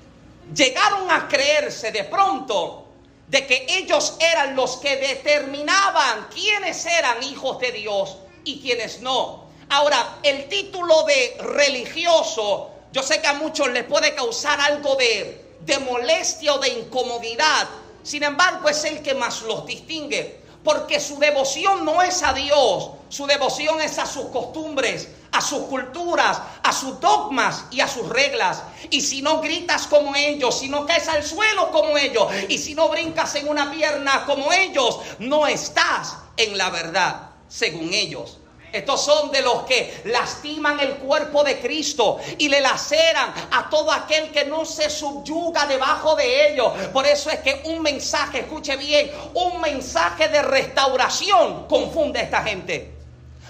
llegaron 0.54 1.10
a 1.10 1.28
creerse 1.28 1.92
de 1.92 2.04
pronto 2.04 2.85
de 3.28 3.48
que 3.48 3.66
ellos 3.70 4.16
eran 4.20 4.56
los 4.56 4.78
que 4.78 4.98
determinaban 4.98 6.28
quiénes 6.34 6.86
eran 6.86 7.24
hijos 7.24 7.60
de 7.60 7.72
Dios 7.72 8.18
y 8.44 8.62
quiénes 8.62 9.02
no. 9.02 9.46
Ahora, 9.70 10.20
el 10.22 10.48
título 10.48 11.04
de 11.04 11.38
religioso, 11.40 12.70
yo 12.92 13.02
sé 13.02 13.20
que 13.20 13.28
a 13.28 13.34
muchos 13.34 13.70
les 13.70 13.84
puede 13.84 14.14
causar 14.14 14.62
algo 14.62 14.96
de, 14.96 15.56
de 15.62 15.80
molestia 15.80 16.54
o 16.54 16.60
de 16.60 16.70
incomodidad. 16.70 17.68
Sin 18.04 18.24
embargo, 18.24 18.70
es 18.70 18.84
el 18.86 19.02
que 19.02 19.16
más 19.16 19.42
los 19.42 19.66
distingue. 19.66 20.44
Porque 20.64 21.00
su 21.00 21.20
devoción 21.20 21.86
no 21.86 22.02
es 22.02 22.24
a 22.24 22.34
Dios, 22.34 22.90
su 23.10 23.28
devoción 23.28 23.82
es 23.82 24.00
a 24.00 24.06
sus 24.08 24.26
costumbres, 24.28 25.08
a 25.36 25.42
sus 25.42 25.64
culturas, 25.64 26.40
a 26.64 26.72
sus 26.72 27.00
dogmas 27.02 27.66
y 27.70 27.82
a 27.82 27.88
sus 27.88 28.08
reglas. 28.08 28.64
Y 28.90 29.02
si 29.02 29.22
no 29.22 29.42
gritas 29.42 29.86
como 29.88 30.16
ellos, 30.16 30.60
si 30.60 30.70
no 30.70 30.86
caes 30.86 31.10
al 31.10 31.24
suelo 31.24 31.72
como 31.72 31.98
ellos, 31.98 32.28
y 32.48 32.58
si 32.58 32.74
no 32.74 32.88
brincas 32.88 33.36
en 33.36 33.50
una 33.50 33.70
pierna 33.70 34.26
como 34.26 34.54
ellos, 34.54 35.00
no 35.20 35.46
estás 35.46 36.16
en 36.38 36.58
la 36.58 36.70
verdad, 36.70 37.32
según 37.50 37.94
ellos. 37.94 38.38
Estos 38.72 39.06
son 39.06 39.32
de 39.32 39.42
los 39.42 39.64
que 39.64 40.02
lastiman 40.06 40.80
el 40.82 40.96
cuerpo 40.96 41.44
de 41.44 41.60
Cristo 41.60 42.20
y 42.38 42.50
le 42.50 42.60
laceran 42.60 43.34
a 43.52 43.70
todo 43.70 43.90
aquel 43.92 44.32
que 44.32 44.46
no 44.46 44.66
se 44.66 44.90
subyuga 44.90 45.66
debajo 45.66 46.16
de 46.16 46.52
ellos. 46.52 46.74
Por 46.92 47.06
eso 47.06 47.30
es 47.30 47.40
que 47.40 47.62
un 47.66 47.82
mensaje, 47.82 48.40
escuche 48.40 48.76
bien, 48.76 49.12
un 49.34 49.62
mensaje 49.62 50.28
de 50.28 50.42
restauración 50.42 51.68
confunde 51.68 52.20
a 52.20 52.24
esta 52.24 52.44
gente. 52.44 52.95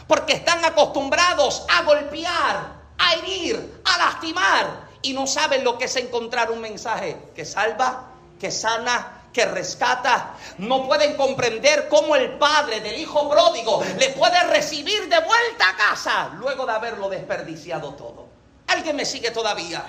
Porque 0.08 0.34
están 0.34 0.64
acostumbrados 0.64 1.66
a 1.70 1.84
golpear, 1.84 2.74
a 2.98 3.14
herir, 3.16 3.82
a 3.86 3.98
lastimar 3.98 4.86
y 5.02 5.14
no 5.14 5.28
saben 5.28 5.64
lo 5.64 5.78
que 5.78 5.86
es 5.86 5.96
encontrar 5.96 6.52
un 6.52 6.62
mensaje 6.62 7.18
que 7.36 7.46
salva, 7.46 8.12
que 8.40 8.52
sana, 8.52 9.24
que 9.36 9.46
rescata, 9.46 10.36
no 10.60 10.88
pueden 10.88 11.16
comprender 11.18 11.90
cómo 11.90 12.16
el 12.16 12.38
padre 12.38 12.80
del 12.80 12.98
hijo 12.98 13.30
pródigo 13.30 13.84
le 14.00 14.10
puede 14.12 14.42
recibir 14.44 15.10
de 15.10 15.20
vuelta 15.20 15.70
a 15.70 15.76
casa 15.76 16.30
luego 16.38 16.66
de 16.66 16.72
haberlo 16.72 17.10
desperdiciado 17.10 17.94
todo. 17.96 18.28
¿Alguien 18.68 18.96
me 18.96 19.06
sigue 19.06 19.32
todavía? 19.32 19.84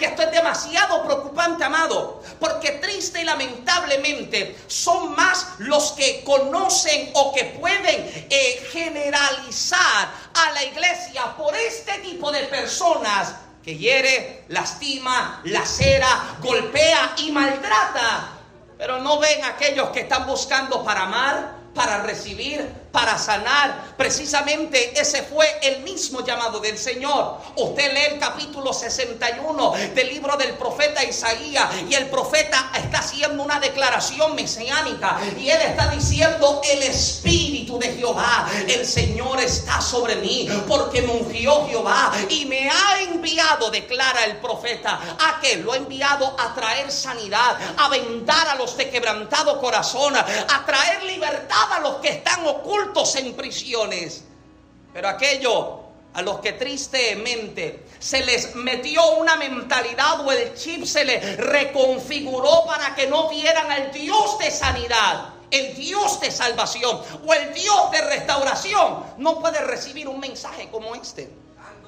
Y 0.00 0.04
esto 0.04 0.22
es 0.22 0.32
demasiado 0.32 1.04
preocupante, 1.04 1.64
amado, 1.64 2.22
porque 2.40 2.72
triste 2.72 3.20
y 3.20 3.24
lamentablemente 3.24 4.56
son 4.66 5.14
más 5.14 5.54
los 5.58 5.92
que 5.92 6.22
conocen 6.24 7.10
o 7.14 7.32
que 7.32 7.44
pueden 7.44 8.26
eh, 8.30 8.68
generalizar 8.72 10.08
a 10.34 10.52
la 10.52 10.64
iglesia 10.64 11.36
por 11.36 11.54
este 11.54 11.98
tipo 11.98 12.32
de 12.32 12.44
personas 12.44 13.34
que 13.64 13.76
hiere, 13.76 14.44
lastima, 14.48 15.40
lacera, 15.44 16.36
golpea 16.40 17.14
y 17.18 17.30
maltrata. 17.32 18.30
Pero 18.76 19.00
no 19.00 19.18
ven 19.18 19.44
aquellos 19.44 19.88
que 19.90 20.00
están 20.00 20.26
buscando 20.26 20.84
para 20.84 21.02
amar, 21.02 21.63
para 21.74 22.02
recibir, 22.02 22.66
para 22.92 23.18
sanar. 23.18 23.94
Precisamente 23.96 24.98
ese 24.98 25.22
fue 25.22 25.46
el 25.62 25.82
mismo 25.82 26.24
llamado 26.24 26.60
del 26.60 26.78
Señor. 26.78 27.38
Usted 27.56 27.92
lee 27.92 28.14
el 28.14 28.18
capítulo 28.18 28.72
61 28.72 29.72
del 29.94 30.08
libro 30.08 30.36
del 30.36 30.54
profeta 30.54 31.04
Isaías 31.04 31.68
y 31.88 31.94
el 31.94 32.06
profeta 32.06 32.70
está 32.76 32.98
haciendo 32.98 33.42
una 33.42 33.60
declaración 33.60 34.34
mesiánica 34.34 35.18
y 35.38 35.50
él 35.50 35.60
está 35.62 35.88
diciendo 35.88 36.60
el 36.64 36.82
Espíritu 36.84 37.53
de 37.78 37.92
Jehová, 37.92 38.48
el 38.68 38.86
Señor 38.86 39.40
está 39.40 39.80
sobre 39.80 40.16
mí 40.16 40.48
porque 40.66 41.02
me 41.02 41.12
ungió 41.12 41.66
Jehová 41.66 42.12
y 42.28 42.44
me 42.46 42.68
ha 42.68 43.02
enviado, 43.02 43.70
declara 43.70 44.24
el 44.24 44.38
profeta, 44.38 44.98
a 45.18 45.40
que 45.40 45.56
lo 45.56 45.72
ha 45.72 45.76
enviado 45.76 46.34
a 46.38 46.54
traer 46.54 46.90
sanidad, 46.90 47.56
a 47.76 47.88
vendar 47.88 48.48
a 48.48 48.54
los 48.56 48.76
de 48.76 48.90
quebrantado 48.90 49.60
corazón, 49.60 50.14
a 50.16 50.66
traer 50.66 51.02
libertad 51.04 51.72
a 51.72 51.80
los 51.80 51.96
que 51.96 52.08
están 52.08 52.46
ocultos 52.46 53.16
en 53.16 53.34
prisiones. 53.34 54.24
Pero 54.92 55.08
aquello 55.08 55.80
a 56.14 56.22
los 56.22 56.38
que 56.38 56.52
tristemente 56.52 57.84
se 57.98 58.24
les 58.24 58.54
metió 58.54 59.16
una 59.16 59.36
mentalidad 59.36 60.20
o 60.20 60.30
el 60.30 60.54
chip 60.54 60.84
se 60.84 61.04
les 61.04 61.36
reconfiguró 61.36 62.64
para 62.66 62.94
que 62.94 63.08
no 63.08 63.28
vieran 63.28 63.70
al 63.70 63.90
Dios 63.90 64.38
de 64.38 64.50
sanidad, 64.50 65.33
el 65.58 65.76
Dios 65.76 66.20
de 66.20 66.30
salvación 66.30 67.00
o 67.26 67.34
el 67.34 67.54
Dios 67.54 67.90
de 67.90 68.00
restauración, 68.00 69.04
no 69.18 69.40
puede 69.40 69.60
recibir 69.60 70.08
un 70.08 70.20
mensaje 70.20 70.68
como 70.70 70.94
este. 70.94 71.30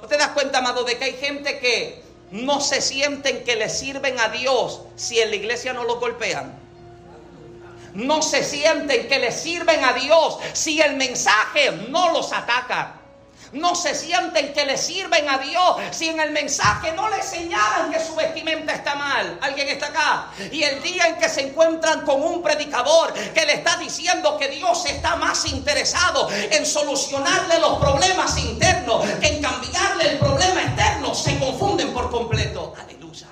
¿No 0.00 0.08
te 0.08 0.16
das 0.16 0.28
cuenta, 0.28 0.58
amado, 0.58 0.84
de 0.84 0.98
que 0.98 1.04
hay 1.04 1.14
gente 1.14 1.58
que 1.58 2.02
no 2.30 2.60
se 2.60 2.80
sienten 2.80 3.44
que 3.44 3.56
le 3.56 3.68
sirven 3.68 4.18
a 4.20 4.28
Dios 4.28 4.82
si 4.96 5.20
en 5.20 5.30
la 5.30 5.36
iglesia 5.36 5.72
no 5.72 5.84
lo 5.84 5.98
golpean? 5.98 6.66
no 7.96 8.20
se 8.20 8.44
sienten 8.44 9.08
que 9.08 9.18
le 9.18 9.32
sirven 9.32 9.82
a 9.82 9.94
Dios 9.94 10.38
si 10.52 10.80
el 10.80 10.96
mensaje 10.96 11.72
no 11.88 12.12
los 12.12 12.32
ataca. 12.32 13.00
No 13.52 13.74
se 13.74 13.94
sienten 13.94 14.52
que 14.52 14.64
le 14.64 14.76
sirven 14.76 15.28
a 15.28 15.38
Dios 15.38 15.76
si 15.90 16.08
en 16.08 16.20
el 16.20 16.30
mensaje 16.30 16.92
no 16.92 17.08
le 17.08 17.22
señalan 17.22 17.92
que 17.92 18.00
su 18.00 18.14
vestimenta 18.14 18.72
está 18.74 18.94
mal. 18.94 19.38
¿Alguien 19.40 19.68
está 19.68 19.86
acá? 19.86 20.26
Y 20.50 20.62
el 20.62 20.82
día 20.82 21.06
en 21.08 21.16
que 21.16 21.28
se 21.28 21.48
encuentran 21.48 22.02
con 22.02 22.22
un 22.22 22.42
predicador 22.42 23.12
que 23.12 23.46
le 23.46 23.54
está 23.54 23.76
diciendo 23.76 24.36
que 24.38 24.48
Dios 24.48 24.84
está 24.86 25.16
más 25.16 25.46
interesado 25.46 26.28
en 26.30 26.66
solucionarle 26.66 27.58
los 27.60 27.78
problemas 27.78 28.36
internos 28.38 29.04
que 29.20 29.28
en 29.28 29.42
cambiarle 29.42 30.12
el 30.12 30.18
problema 30.18 30.62
externo, 30.62 31.14
se 31.14 31.38
confunden 31.38 31.92
por 31.92 32.10
completo. 32.10 32.74
Aleluya. 32.80 33.26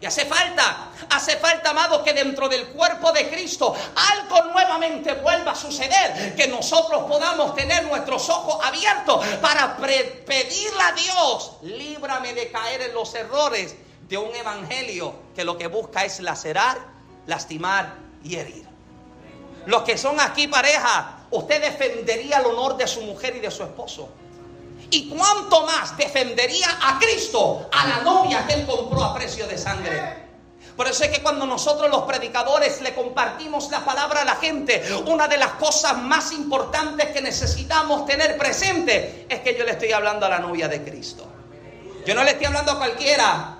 Y 0.00 0.06
hace 0.06 0.26
falta, 0.26 0.88
hace 1.10 1.36
falta, 1.36 1.70
amado, 1.70 2.02
que 2.02 2.12
dentro 2.12 2.48
del 2.48 2.66
cuerpo 2.68 3.12
de 3.12 3.28
Cristo 3.28 3.74
algo 3.94 4.52
nuevamente 4.52 5.14
vuelva 5.14 5.52
a 5.52 5.54
suceder. 5.54 6.34
Que 6.34 6.48
nosotros 6.48 7.04
podamos 7.04 7.54
tener 7.54 7.84
nuestros 7.84 8.28
ojos 8.30 8.64
abiertos 8.64 9.24
para 9.40 9.76
pedirle 9.76 10.82
a 10.82 10.92
Dios, 10.92 11.52
líbrame 11.62 12.34
de 12.34 12.50
caer 12.50 12.82
en 12.82 12.94
los 12.94 13.14
errores 13.14 13.74
de 14.08 14.18
un 14.18 14.34
evangelio 14.34 15.14
que 15.34 15.44
lo 15.44 15.56
que 15.56 15.66
busca 15.66 16.04
es 16.04 16.20
lacerar, 16.20 16.78
lastimar 17.26 17.94
y 18.22 18.36
herir. 18.36 18.66
Los 19.66 19.82
que 19.82 19.96
son 19.96 20.20
aquí 20.20 20.46
pareja, 20.46 21.26
usted 21.30 21.60
defendería 21.60 22.38
el 22.38 22.46
honor 22.46 22.76
de 22.76 22.86
su 22.86 23.00
mujer 23.02 23.36
y 23.36 23.40
de 23.40 23.50
su 23.50 23.62
esposo. 23.62 24.08
¿Y 24.90 25.08
cuánto 25.08 25.64
más 25.64 25.96
defendería 25.96 26.68
a 26.82 26.98
Cristo, 26.98 27.68
a 27.72 27.86
la 27.86 28.00
novia 28.02 28.46
que 28.46 28.54
él 28.54 28.66
compró 28.66 29.02
a 29.02 29.14
precio 29.14 29.46
de 29.46 29.56
sangre? 29.56 30.23
Por 30.76 30.88
eso 30.88 31.04
es 31.04 31.10
que 31.10 31.22
cuando 31.22 31.46
nosotros 31.46 31.88
los 31.88 32.02
predicadores 32.02 32.80
le 32.80 32.94
compartimos 32.94 33.70
la 33.70 33.84
palabra 33.84 34.22
a 34.22 34.24
la 34.24 34.36
gente, 34.36 34.82
una 35.06 35.28
de 35.28 35.38
las 35.38 35.52
cosas 35.52 35.96
más 35.98 36.32
importantes 36.32 37.10
que 37.10 37.20
necesitamos 37.20 38.06
tener 38.06 38.36
presente 38.36 39.26
es 39.28 39.40
que 39.40 39.56
yo 39.56 39.64
le 39.64 39.72
estoy 39.72 39.92
hablando 39.92 40.26
a 40.26 40.30
la 40.30 40.38
novia 40.40 40.66
de 40.66 40.82
Cristo. 40.82 41.26
Yo 42.04 42.14
no 42.14 42.24
le 42.24 42.32
estoy 42.32 42.46
hablando 42.46 42.72
a 42.72 42.78
cualquiera. 42.78 43.56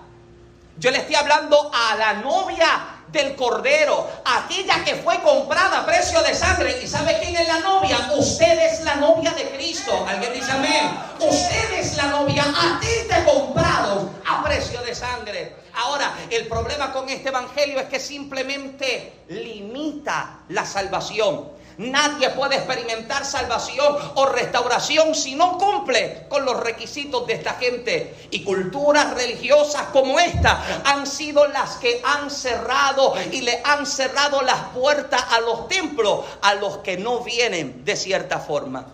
Yo 0.77 0.90
le 0.90 0.98
estoy 0.98 1.14
hablando 1.14 1.70
a 1.72 1.94
la 1.94 2.14
novia 2.14 2.93
del 3.09 3.37
Cordero, 3.37 4.09
aquella 4.25 4.85
que 4.85 4.97
fue 4.97 5.21
comprada 5.21 5.81
a 5.81 5.87
precio 5.87 6.23
de 6.23 6.35
sangre. 6.35 6.81
¿Y 6.83 6.87
sabe 6.87 7.19
quién 7.23 7.37
es 7.37 7.47
la 7.47 7.61
novia? 7.61 7.97
Usted 8.17 8.59
es 8.59 8.85
la 8.85 8.97
novia 8.97 9.31
de 9.33 9.51
Cristo. 9.51 10.05
Alguien 10.09 10.33
dice 10.33 10.51
amén. 10.51 10.90
Usted 11.21 11.73
es 11.79 11.97
la 11.97 12.07
novia, 12.07 12.43
a 12.43 12.81
ti 12.81 12.88
te 13.09 13.25
comprado 13.25 14.11
a 14.27 14.43
precio 14.43 14.81
de 14.83 14.95
sangre. 14.95 15.57
Ahora, 15.75 16.14
el 16.31 16.47
problema 16.47 16.93
con 16.93 17.09
este 17.09 17.29
evangelio 17.31 17.81
es 17.81 17.87
que 17.87 18.01
simplemente 18.01 19.25
limita 19.29 20.40
la 20.49 20.64
salvación. 20.64 21.49
Nadie 21.78 22.30
puede 22.30 22.56
experimentar 22.56 23.24
salvación 23.24 23.96
o 24.14 24.26
restauración 24.26 25.14
si 25.14 25.34
no 25.34 25.58
cumple 25.58 26.26
con 26.28 26.44
los 26.44 26.60
requisitos 26.60 27.26
de 27.26 27.34
esta 27.34 27.54
gente. 27.54 28.28
Y 28.30 28.44
culturas 28.44 29.14
religiosas 29.14 29.84
como 29.92 30.18
esta 30.20 30.82
han 30.84 31.06
sido 31.06 31.46
las 31.48 31.76
que 31.76 32.00
han 32.04 32.30
cerrado 32.30 33.14
y 33.30 33.40
le 33.40 33.60
han 33.64 33.87
cerrado 33.87 34.42
las 34.42 34.60
puertas 34.74 35.24
a 35.30 35.40
los 35.40 35.68
templos 35.68 36.24
a 36.42 36.54
los 36.54 36.78
que 36.78 36.96
no 36.96 37.20
vienen 37.20 37.84
de 37.84 37.96
cierta 37.96 38.38
forma. 38.38 38.87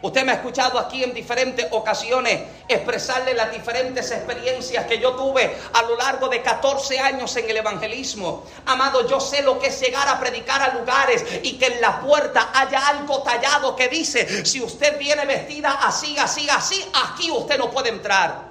Usted 0.00 0.24
me 0.24 0.30
ha 0.30 0.36
escuchado 0.36 0.78
aquí 0.78 1.02
en 1.02 1.12
diferentes 1.12 1.66
ocasiones 1.72 2.40
expresarle 2.68 3.34
las 3.34 3.50
diferentes 3.50 4.10
experiencias 4.12 4.86
que 4.86 4.98
yo 5.00 5.16
tuve 5.16 5.56
a 5.72 5.82
lo 5.82 5.96
largo 5.96 6.28
de 6.28 6.40
14 6.40 7.00
años 7.00 7.34
en 7.36 7.50
el 7.50 7.56
evangelismo. 7.56 8.44
Amado, 8.66 9.08
yo 9.08 9.18
sé 9.18 9.42
lo 9.42 9.58
que 9.58 9.68
es 9.68 9.80
llegar 9.80 10.08
a 10.08 10.20
predicar 10.20 10.62
a 10.62 10.74
lugares 10.78 11.24
y 11.42 11.58
que 11.58 11.66
en 11.66 11.80
la 11.80 12.00
puerta 12.00 12.50
haya 12.54 12.86
algo 12.86 13.22
tallado 13.22 13.74
que 13.74 13.88
dice, 13.88 14.46
si 14.46 14.62
usted 14.62 14.98
viene 14.98 15.24
vestida 15.24 15.80
así, 15.82 16.16
así, 16.16 16.48
así, 16.48 16.88
aquí 17.06 17.30
usted 17.32 17.58
no 17.58 17.70
puede 17.70 17.88
entrar. 17.88 18.47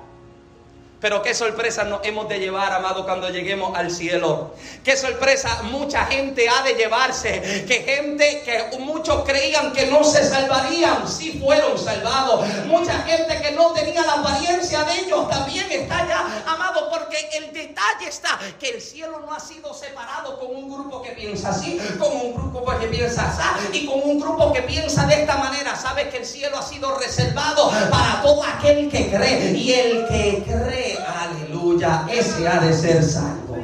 Pero 1.00 1.22
qué 1.22 1.36
sorpresa 1.36 1.84
nos 1.84 2.04
hemos 2.06 2.28
de 2.28 2.40
llevar, 2.40 2.74
amado, 2.74 3.06
cuando 3.06 3.30
lleguemos 3.30 3.78
al 3.78 3.92
cielo. 3.92 4.56
Qué 4.84 4.98
sorpresa 4.98 5.62
mucha 5.64 6.06
gente 6.06 6.50
ha 6.50 6.64
de 6.64 6.74
llevarse. 6.74 7.66
Que 7.68 7.84
gente 7.84 8.42
que 8.44 8.80
muchos 8.80 9.24
creían 9.24 9.74
que 9.74 9.86
no 9.88 10.04
se 10.04 10.28
salvarían, 10.28 11.08
sí 11.08 11.40
fueron 11.44 11.78
salvados. 11.78 12.48
Mucha 12.66 12.94
gente 13.04 13.40
que 13.42 13.52
no 13.52 13.74
tenía 13.74 14.02
la 14.02 14.14
apariencia 14.14 14.84
de 14.86 15.02
ellos 15.02 15.30
también 15.30 15.72
está 15.72 16.08
ya, 16.08 16.44
amado, 16.48 16.90
porque 16.90 17.30
el 17.34 17.54
detalle 17.54 18.08
está 18.08 18.40
que 18.60 18.70
el 18.70 18.82
cielo 18.82 19.20
no 19.20 19.34
ha 19.34 19.40
sido 19.40 19.74
separado 19.76 20.40
con 20.40 20.56
un 20.56 20.68
grupo 20.68 21.04
que 21.04 21.12
piensa 21.12 21.50
así, 21.50 21.80
con 22.00 22.12
un 22.12 22.34
grupo 22.34 22.76
que 22.80 22.88
piensa 22.88 23.30
así 23.30 23.78
y 23.78 23.86
con 23.86 24.02
un 24.02 24.20
grupo 24.20 24.52
que 24.52 24.64
piensa 24.64 25.06
de 25.06 25.22
esta 25.22 25.38
manera. 25.38 25.76
Sabes 25.76 26.08
que 26.08 26.18
el 26.18 26.26
cielo 26.26 26.58
ha 26.58 26.64
sido 26.64 26.98
reservado 26.98 27.70
para 27.92 28.22
todo 28.24 28.44
aquel 28.44 28.90
que 28.90 29.12
cree 29.12 29.52
y 29.52 29.74
el 29.74 30.08
que 30.08 30.44
cree 30.44 30.87
aleluya, 30.96 32.08
ese 32.12 32.48
ha 32.48 32.60
de 32.60 32.74
ser 32.74 33.04
salvo. 33.04 33.58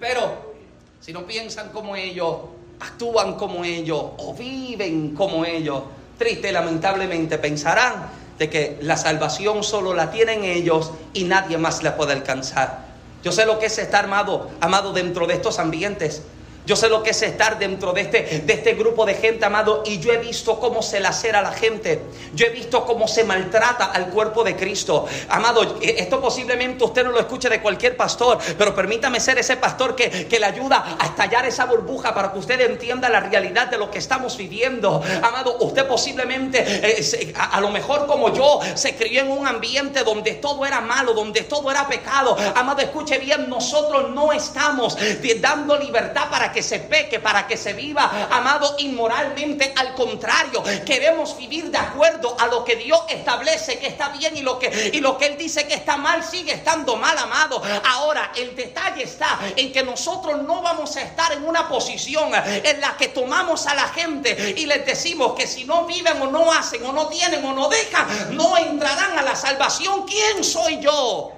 Pero 0.00 0.54
si 1.00 1.12
no 1.12 1.26
piensan 1.26 1.70
como 1.70 1.96
ellos, 1.96 2.36
actúan 2.80 3.34
como 3.34 3.64
ellos 3.64 4.02
o 4.18 4.34
viven 4.34 5.14
como 5.14 5.44
ellos, 5.44 5.82
triste 6.18 6.50
y 6.50 6.52
lamentablemente 6.52 7.38
pensarán 7.38 8.08
de 8.38 8.50
que 8.50 8.78
la 8.82 8.96
salvación 8.96 9.62
solo 9.62 9.94
la 9.94 10.10
tienen 10.10 10.44
ellos 10.44 10.92
y 11.12 11.24
nadie 11.24 11.58
más 11.58 11.82
la 11.82 11.96
puede 11.96 12.12
alcanzar. 12.12 12.86
Yo 13.22 13.32
sé 13.32 13.46
lo 13.46 13.58
que 13.58 13.66
es 13.66 13.78
estar 13.78 14.04
amado, 14.04 14.50
amado 14.60 14.92
dentro 14.92 15.26
de 15.26 15.34
estos 15.34 15.58
ambientes. 15.58 16.22
Yo 16.66 16.76
sé 16.76 16.88
lo 16.88 17.02
que 17.02 17.10
es 17.10 17.20
estar 17.22 17.58
dentro 17.58 17.92
de 17.92 18.00
este, 18.00 18.42
de 18.44 18.52
este 18.52 18.72
grupo 18.72 19.04
de 19.04 19.14
gente, 19.14 19.44
amado, 19.44 19.82
y 19.84 19.98
yo 19.98 20.12
he 20.12 20.16
visto 20.16 20.58
cómo 20.58 20.82
se 20.82 20.98
lacera 20.98 21.40
a 21.40 21.42
la 21.42 21.52
gente. 21.52 22.00
Yo 22.34 22.46
he 22.46 22.50
visto 22.50 22.86
cómo 22.86 23.06
se 23.06 23.22
maltrata 23.24 23.86
al 23.86 24.08
cuerpo 24.08 24.42
de 24.42 24.56
Cristo. 24.56 25.06
Amado, 25.28 25.78
esto 25.82 26.20
posiblemente 26.20 26.82
usted 26.84 27.04
no 27.04 27.10
lo 27.10 27.20
escuche 27.20 27.50
de 27.50 27.60
cualquier 27.60 27.96
pastor, 27.96 28.38
pero 28.56 28.74
permítame 28.74 29.20
ser 29.20 29.38
ese 29.38 29.58
pastor 29.58 29.94
que, 29.94 30.26
que 30.26 30.38
le 30.38 30.46
ayuda 30.46 30.96
a 30.98 31.06
estallar 31.06 31.44
esa 31.44 31.66
burbuja 31.66 32.14
para 32.14 32.32
que 32.32 32.38
usted 32.38 32.58
entienda 32.62 33.10
la 33.10 33.20
realidad 33.20 33.66
de 33.66 33.76
lo 33.76 33.90
que 33.90 33.98
estamos 33.98 34.36
viviendo. 34.38 35.02
Amado, 35.22 35.58
usted 35.60 35.86
posiblemente, 35.86 36.64
eh, 36.66 37.32
a, 37.36 37.56
a, 37.56 37.60
lo 37.60 37.70
mejor 37.70 38.06
como 38.06 38.32
yo, 38.32 38.60
se 38.74 38.96
crió 38.96 39.20
en 39.20 39.30
un 39.30 39.46
ambiente 39.46 40.02
donde 40.02 40.32
todo 40.32 40.64
era 40.64 40.80
malo, 40.80 41.12
donde 41.12 41.42
todo 41.42 41.70
era 41.70 41.86
pecado. 41.86 42.36
Amado, 42.54 42.80
escuche 42.80 43.18
bien, 43.18 43.50
nosotros 43.50 44.10
no 44.10 44.32
estamos 44.32 44.96
dando 45.40 45.76
libertad 45.76 46.30
para 46.30 46.53
que 46.54 46.62
se 46.62 46.78
peque, 46.78 47.20
para 47.20 47.46
que 47.46 47.56
se 47.56 47.74
viva, 47.74 48.28
amado, 48.30 48.76
inmoralmente. 48.78 49.74
Al 49.76 49.94
contrario, 49.94 50.62
queremos 50.86 51.36
vivir 51.36 51.70
de 51.70 51.78
acuerdo 51.78 52.36
a 52.38 52.46
lo 52.46 52.64
que 52.64 52.76
Dios 52.76 53.02
establece 53.08 53.78
que 53.78 53.88
está 53.88 54.08
bien 54.10 54.36
y 54.36 54.42
lo 54.42 54.58
que, 54.58 54.90
y 54.94 55.00
lo 55.00 55.18
que 55.18 55.26
Él 55.26 55.36
dice 55.36 55.66
que 55.66 55.74
está 55.74 55.96
mal 55.96 56.22
sigue 56.24 56.52
estando 56.52 56.96
mal, 56.96 57.18
amado. 57.18 57.60
Ahora, 57.84 58.32
el 58.36 58.54
detalle 58.54 59.02
está 59.02 59.40
en 59.56 59.72
que 59.72 59.82
nosotros 59.82 60.42
no 60.42 60.62
vamos 60.62 60.96
a 60.96 61.02
estar 61.02 61.32
en 61.32 61.44
una 61.44 61.68
posición 61.68 62.30
en 62.34 62.80
la 62.80 62.96
que 62.96 63.08
tomamos 63.08 63.66
a 63.66 63.74
la 63.74 63.88
gente 63.88 64.54
y 64.56 64.66
les 64.66 64.86
decimos 64.86 65.34
que 65.34 65.46
si 65.46 65.64
no 65.64 65.84
viven 65.84 66.22
o 66.22 66.30
no 66.30 66.52
hacen 66.52 66.84
o 66.86 66.92
no 66.92 67.08
tienen 67.08 67.44
o 67.44 67.52
no 67.52 67.68
dejan, 67.68 68.36
no 68.36 68.56
entrarán 68.56 69.18
a 69.18 69.22
la 69.22 69.34
salvación. 69.34 70.06
¿Quién 70.06 70.44
soy 70.44 70.78
yo? 70.80 71.32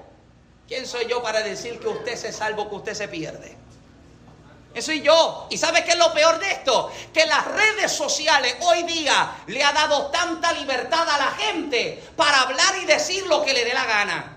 ¿Quién 0.69 0.87
soy 0.87 1.07
yo 1.09 1.23
para 1.23 1.43
decir 1.43 1.79
que 1.79 1.89
usted 1.89 2.17
se 2.17 2.33
salvo, 2.33 2.69
que 2.69 2.75
usted 2.75 2.95
se 2.95 3.09
pierde? 3.09 3.57
Eso 4.77 4.89
soy 4.89 5.01
yo. 5.01 5.47
¿Y 5.49 5.57
sabe 5.57 5.85
qué 5.85 5.93
es 5.93 5.97
lo 5.97 6.13
peor 6.13 6.39
de 6.39 6.51
esto? 6.51 6.93
Que 7.15 7.25
las 7.25 7.47
redes 7.47 7.91
sociales 7.91 8.57
hoy 8.61 8.83
día 8.83 9.35
le 9.47 9.65
ha 9.65 9.73
dado 9.73 10.09
tanta 10.09 10.53
libertad 10.53 11.09
a 11.09 11.17
la 11.17 11.31
gente 11.31 12.05
para 12.15 12.43
hablar 12.43 12.77
y 12.83 12.85
decir 12.85 13.27
lo 13.27 13.43
que 13.43 13.55
le 13.55 13.65
dé 13.65 13.73
la 13.73 13.87
gana. 13.87 14.37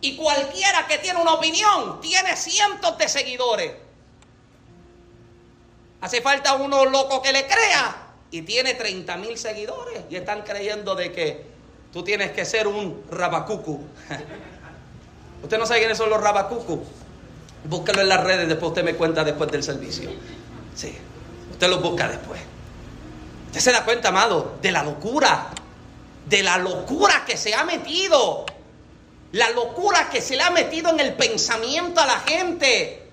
Y 0.00 0.14
cualquiera 0.14 0.86
que 0.86 0.98
tiene 0.98 1.20
una 1.20 1.34
opinión 1.34 2.00
tiene 2.00 2.36
cientos 2.36 2.96
de 2.96 3.08
seguidores. 3.08 3.72
Hace 6.00 6.22
falta 6.22 6.54
uno 6.54 6.84
loco 6.84 7.20
que 7.20 7.32
le 7.32 7.44
crea 7.44 8.06
y 8.30 8.42
tiene 8.42 8.74
30 8.74 9.16
mil 9.16 9.36
seguidores 9.36 10.02
y 10.10 10.14
están 10.14 10.42
creyendo 10.42 10.94
de 10.94 11.10
que 11.10 11.46
tú 11.92 12.04
tienes 12.04 12.30
que 12.30 12.44
ser 12.44 12.68
un 12.68 13.04
rabacucu. 13.10 13.80
¿Usted 15.42 15.58
no 15.58 15.66
sabe 15.66 15.80
quiénes 15.80 15.98
son 15.98 16.08
los 16.08 16.20
rabacucu? 16.20 16.86
Búsquelo 17.64 18.00
en 18.00 18.08
las 18.08 18.22
redes, 18.22 18.48
después 18.48 18.70
usted 18.70 18.84
me 18.84 18.94
cuenta 18.94 19.22
después 19.24 19.50
del 19.50 19.62
servicio. 19.62 20.10
Sí, 20.74 20.96
usted 21.52 21.68
lo 21.68 21.78
busca 21.78 22.08
después. 22.08 22.40
Usted 23.46 23.60
se 23.60 23.72
da 23.72 23.84
cuenta, 23.84 24.08
amado, 24.08 24.56
de 24.60 24.72
la 24.72 24.82
locura, 24.82 25.48
de 26.26 26.42
la 26.42 26.58
locura 26.58 27.24
que 27.26 27.36
se 27.36 27.54
ha 27.54 27.64
metido, 27.64 28.46
la 29.32 29.50
locura 29.50 30.08
que 30.10 30.20
se 30.20 30.36
le 30.36 30.42
ha 30.42 30.50
metido 30.50 30.90
en 30.90 31.00
el 31.00 31.14
pensamiento 31.14 32.00
a 32.00 32.06
la 32.06 32.20
gente. 32.20 33.10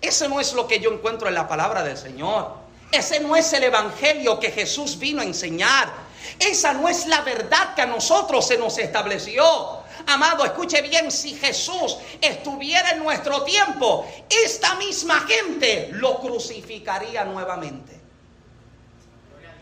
Eso 0.00 0.28
no 0.28 0.40
es 0.40 0.52
lo 0.52 0.66
que 0.66 0.80
yo 0.80 0.92
encuentro 0.92 1.28
en 1.28 1.34
la 1.34 1.48
palabra 1.48 1.82
del 1.82 1.96
Señor. 1.96 2.52
Ese 2.90 3.20
no 3.20 3.34
es 3.34 3.52
el 3.52 3.64
evangelio 3.64 4.38
que 4.38 4.50
Jesús 4.50 4.98
vino 4.98 5.20
a 5.20 5.24
enseñar. 5.24 5.92
Esa 6.38 6.72
no 6.72 6.88
es 6.88 7.06
la 7.06 7.20
verdad 7.22 7.74
que 7.74 7.82
a 7.82 7.86
nosotros 7.86 8.46
se 8.46 8.56
nos 8.56 8.78
estableció. 8.78 9.83
Amado, 10.06 10.44
escuche 10.44 10.82
bien, 10.82 11.10
si 11.10 11.34
Jesús 11.34 11.96
estuviera 12.20 12.90
en 12.90 13.02
nuestro 13.02 13.42
tiempo, 13.42 14.06
esta 14.28 14.74
misma 14.74 15.20
gente 15.20 15.88
lo 15.92 16.20
crucificaría 16.20 17.24
nuevamente. 17.24 18.00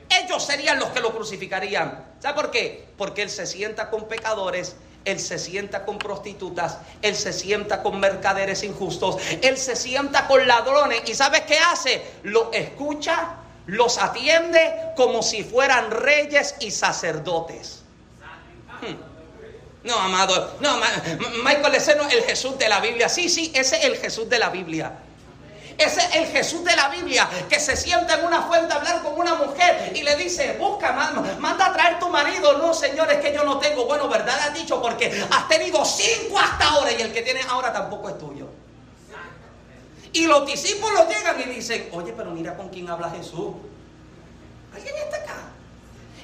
Ellos 0.08 0.44
serían 0.44 0.78
los 0.78 0.88
que 0.90 1.00
lo 1.00 1.14
crucificarían. 1.14 2.04
¿Sabe 2.20 2.34
por 2.34 2.50
qué? 2.50 2.88
Porque 2.98 3.22
Él 3.22 3.30
se 3.30 3.46
sienta 3.46 3.88
con 3.88 4.08
pecadores, 4.08 4.76
Él 5.04 5.18
se 5.18 5.38
sienta 5.38 5.84
con 5.84 5.98
prostitutas, 5.98 6.78
Él 7.00 7.16
se 7.16 7.32
sienta 7.32 7.82
con 7.82 7.98
mercaderes 7.98 8.62
injustos, 8.62 9.16
Él 9.42 9.56
se 9.56 9.76
sienta 9.76 10.26
con 10.26 10.46
ladrones. 10.46 11.02
¿Y 11.06 11.14
sabes 11.14 11.42
qué 11.42 11.58
hace? 11.58 12.02
Lo 12.24 12.52
escucha, 12.52 13.36
los 13.66 13.98
atiende 13.98 14.92
como 14.96 15.22
si 15.22 15.44
fueran 15.44 15.90
reyes 15.90 16.56
y 16.60 16.70
sacerdotes. 16.70 17.82
Hmm. 18.80 19.11
No, 19.84 19.98
amado, 19.98 20.56
no, 20.60 20.78
Michael, 21.42 21.74
ese 21.74 21.96
no 21.96 22.04
es 22.04 22.14
el 22.14 22.22
Jesús 22.22 22.56
de 22.56 22.68
la 22.68 22.80
Biblia. 22.80 23.08
Sí, 23.08 23.28
sí, 23.28 23.50
ese 23.54 23.76
es 23.78 23.84
el 23.84 23.96
Jesús 23.96 24.28
de 24.28 24.38
la 24.38 24.50
Biblia. 24.50 24.92
Ese 25.76 26.00
es 26.00 26.14
el 26.14 26.26
Jesús 26.26 26.62
de 26.64 26.76
la 26.76 26.88
Biblia 26.88 27.28
que 27.48 27.58
se 27.58 27.76
sienta 27.76 28.18
en 28.18 28.26
una 28.26 28.42
fuente 28.42 28.72
a 28.72 28.76
hablar 28.76 29.02
con 29.02 29.18
una 29.18 29.34
mujer 29.34 29.92
y 29.94 30.02
le 30.02 30.16
dice, 30.16 30.56
busca, 30.58 30.92
manda 31.38 31.66
a 31.66 31.72
traer 31.72 31.98
tu 31.98 32.08
marido. 32.08 32.58
No, 32.58 32.72
señor, 32.74 33.10
es 33.10 33.18
que 33.18 33.32
yo 33.32 33.42
no 33.42 33.58
tengo. 33.58 33.86
Bueno, 33.86 34.08
verdad 34.08 34.38
has 34.38 34.54
dicho 34.54 34.80
porque 34.80 35.26
has 35.30 35.48
tenido 35.48 35.84
cinco 35.84 36.38
hasta 36.38 36.68
ahora 36.68 36.92
y 36.92 37.00
el 37.02 37.12
que 37.12 37.22
tienes 37.22 37.46
ahora 37.46 37.72
tampoco 37.72 38.10
es 38.10 38.18
tuyo. 38.18 38.48
Y 40.12 40.26
los 40.26 40.46
discípulos 40.46 41.08
llegan 41.08 41.40
y 41.40 41.44
dicen, 41.44 41.88
oye, 41.92 42.12
pero 42.12 42.30
mira 42.30 42.54
con 42.54 42.68
quién 42.68 42.88
habla 42.88 43.10
Jesús. 43.10 43.54
¿Alguien 44.74 44.94
está 44.96 45.16
acá? 45.16 45.51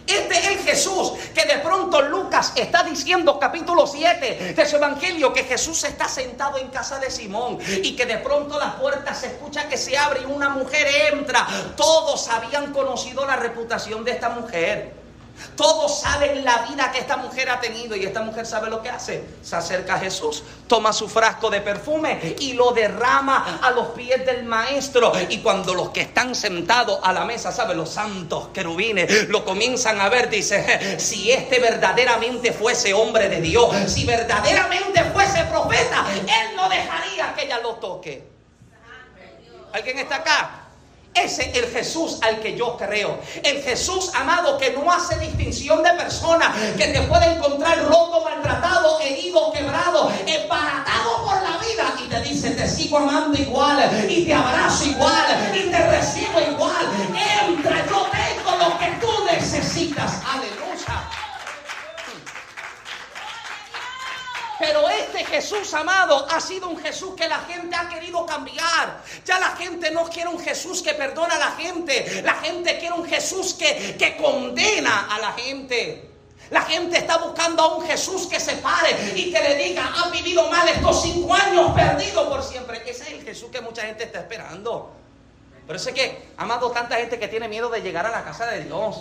Este 0.09 0.39
es 0.39 0.47
el 0.47 0.59
Jesús 0.61 1.13
que 1.35 1.45
de 1.45 1.59
pronto 1.59 2.01
Lucas 2.01 2.55
está 2.57 2.83
diciendo 2.83 3.39
capítulo 3.39 3.87
7 3.87 4.55
de 4.55 4.67
su 4.67 4.77
evangelio 4.77 5.35
que 5.35 5.45
Jesús 5.45 5.85
está 5.85 6.09
sentado 6.09 6.57
en 6.57 6.69
casa 6.69 6.99
de 6.99 7.11
Simón 7.11 7.59
y 7.83 7.95
que 7.95 8.07
de 8.07 8.17
pronto 8.17 8.59
la 8.59 8.79
puerta 8.79 9.15
se 9.15 9.27
escucha 9.27 9.69
que 9.69 9.77
se 9.77 9.99
abre 9.99 10.23
y 10.23 10.25
una 10.25 10.49
mujer 10.49 11.13
entra. 11.13 11.47
Todos 11.77 12.29
habían 12.29 12.73
conocido 12.73 13.27
la 13.27 13.37
reputación 13.37 14.03
de 14.03 14.13
esta 14.13 14.31
mujer. 14.31 15.08
Todos 15.57 16.01
saben 16.01 16.45
la 16.45 16.67
vida 16.69 16.91
que 16.93 16.99
esta 16.99 17.17
mujer 17.17 17.51
ha 17.51 17.61
tenido 17.61 17.97
y 17.97 18.05
esta 18.05 18.23
mujer 18.23 18.47
sabe 18.47 18.71
lo 18.71 18.83
que 18.83 18.91
hace. 18.91 19.25
Se 19.43 19.57
acerca 19.57 19.95
a 19.95 19.99
Jesús, 19.99 20.43
toma 20.67 20.93
su 20.93 21.09
frasco 21.09 21.51
de 21.51 21.61
perfume 21.61 22.37
y 22.39 22.53
lo 22.53 22.73
derrama 22.73 23.61
a 23.63 23.71
los 23.71 23.89
pies 23.89 24.25
del 24.25 24.45
maestro. 24.45 25.13
Y 25.29 25.39
cuando 25.39 25.75
los 25.75 25.91
que 25.91 26.03
están 26.03 26.35
sentados 26.35 27.01
a 27.03 27.13
la 27.13 27.25
mesa, 27.25 27.53
¿sabe? 27.53 27.75
Los 27.75 27.91
santos 27.91 28.49
querubines 28.53 29.29
lo 29.29 29.45
comienzan 29.45 30.01
a 30.01 30.09
ver, 30.09 30.31
dice, 30.31 30.99
si 30.99 31.31
este 31.31 31.59
verdaderamente 31.59 32.53
fuese 32.53 32.95
hombre 32.95 33.29
de 33.29 33.41
Dios, 33.41 33.75
si 33.87 34.05
verdaderamente 34.05 35.05
fuese 35.13 35.45
profeta, 35.45 36.07
él 36.15 36.57
no 36.57 36.69
dejaría 36.69 37.35
que 37.35 37.45
ella 37.45 37.59
lo 37.59 37.75
toque. 37.75 38.29
¿Alguien 39.73 39.99
está 39.99 40.17
acá? 40.17 40.58
Ese 41.15 41.51
es 41.51 41.57
el 41.57 41.71
Jesús 41.71 42.19
al 42.23 42.41
que 42.41 42.57
yo 42.57 42.77
creo. 42.77 43.19
El 43.43 43.63
Jesús 43.63 44.11
amado 44.15 44.57
que 44.57 44.73
no 44.73 44.91
hace 44.91 45.19
distinción 45.19 45.83
de 45.83 45.91
personas, 45.95 46.57
que 46.77 46.89
te 46.89 47.03
puede 47.03 47.33
encontrar 47.35 47.85
roto, 47.85 48.23
maltratado, 48.25 49.01
herido, 49.01 49.53
quebrado, 49.53 50.13
embaratado 50.27 51.25
por 51.25 51.43
la 51.43 51.59
vida 51.59 51.95
y 52.05 52.09
te 52.09 52.21
dice, 52.23 52.51
te 52.51 52.69
sigo 52.69 52.99
amando 52.99 53.39
igual 53.39 53.91
y 54.09 54.25
te 54.25 54.35
abrazo 54.35 54.85
igual 54.85 55.53
y 55.55 55.71
te 55.71 55.91
recibo 55.91 56.41
igual. 56.41 56.87
Entra, 57.49 57.85
yo 57.87 58.09
tengo 58.11 58.57
lo 58.57 58.79
que 58.79 58.87
tú 59.01 59.11
necesitas. 59.25 60.21
Aleluya. 60.25 61.18
Pero 64.69 64.87
este 64.87 65.25
Jesús 65.25 65.73
amado 65.73 66.27
ha 66.29 66.39
sido 66.43 66.69
un 66.69 66.79
Jesús 66.79 67.15
que 67.17 67.27
la 67.27 67.39
gente 67.39 67.75
ha 67.75 67.89
querido 67.89 68.27
cambiar. 68.27 69.03
Ya 69.25 69.41
la 69.41 69.57
gente 69.57 69.91
no 69.91 70.05
quiere 70.05 70.29
un 70.29 70.39
Jesús 70.39 70.83
que 70.83 70.93
perdona 70.93 71.37
a 71.37 71.39
la 71.39 71.51
gente. 71.53 72.21
La 72.23 72.35
gente 72.35 72.79
quiere 72.79 72.95
un 72.95 73.07
Jesús 73.07 73.55
que, 73.55 73.97
que 73.99 74.19
condena 74.19 75.07
a 75.11 75.19
la 75.21 75.33
gente. 75.33 76.11
La 76.51 76.61
gente 76.63 76.99
está 76.99 77.17
buscando 77.17 77.63
a 77.63 77.77
un 77.77 77.87
Jesús 77.87 78.27
que 78.27 78.39
se 78.39 78.57
pare 78.57 79.15
y 79.17 79.33
que 79.33 79.41
le 79.41 79.55
diga, 79.55 79.91
ha 79.97 80.11
vivido 80.11 80.51
mal 80.51 80.69
estos 80.69 81.01
cinco 81.01 81.33
años, 81.33 81.73
perdido 81.73 82.29
por 82.29 82.43
siempre. 82.43 82.83
Ese 82.87 83.05
es 83.05 83.13
el 83.13 83.25
Jesús 83.25 83.49
que 83.51 83.63
mucha 83.63 83.83
gente 83.83 84.05
está 84.05 84.19
esperando. 84.19 84.91
Pero 85.67 85.79
es 85.79 85.87
que, 85.89 86.29
amado, 86.37 86.71
tanta 86.73 86.97
gente 86.97 87.19
que 87.19 87.29
tiene 87.29 87.49
miedo 87.49 87.71
de 87.71 87.81
llegar 87.81 88.05
a 88.05 88.11
la 88.11 88.23
casa 88.23 88.45
de 88.45 88.65
Dios. 88.65 88.99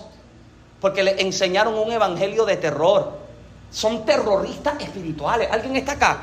Porque 0.80 1.04
le 1.04 1.22
enseñaron 1.22 1.78
un 1.78 1.92
evangelio 1.92 2.46
de 2.46 2.56
terror. 2.56 3.27
Son 3.78 4.04
terroristas 4.08 4.74
espirituales. 4.82 5.50
¿Alguien 5.52 5.76
está 5.76 5.92
acá? 5.92 6.18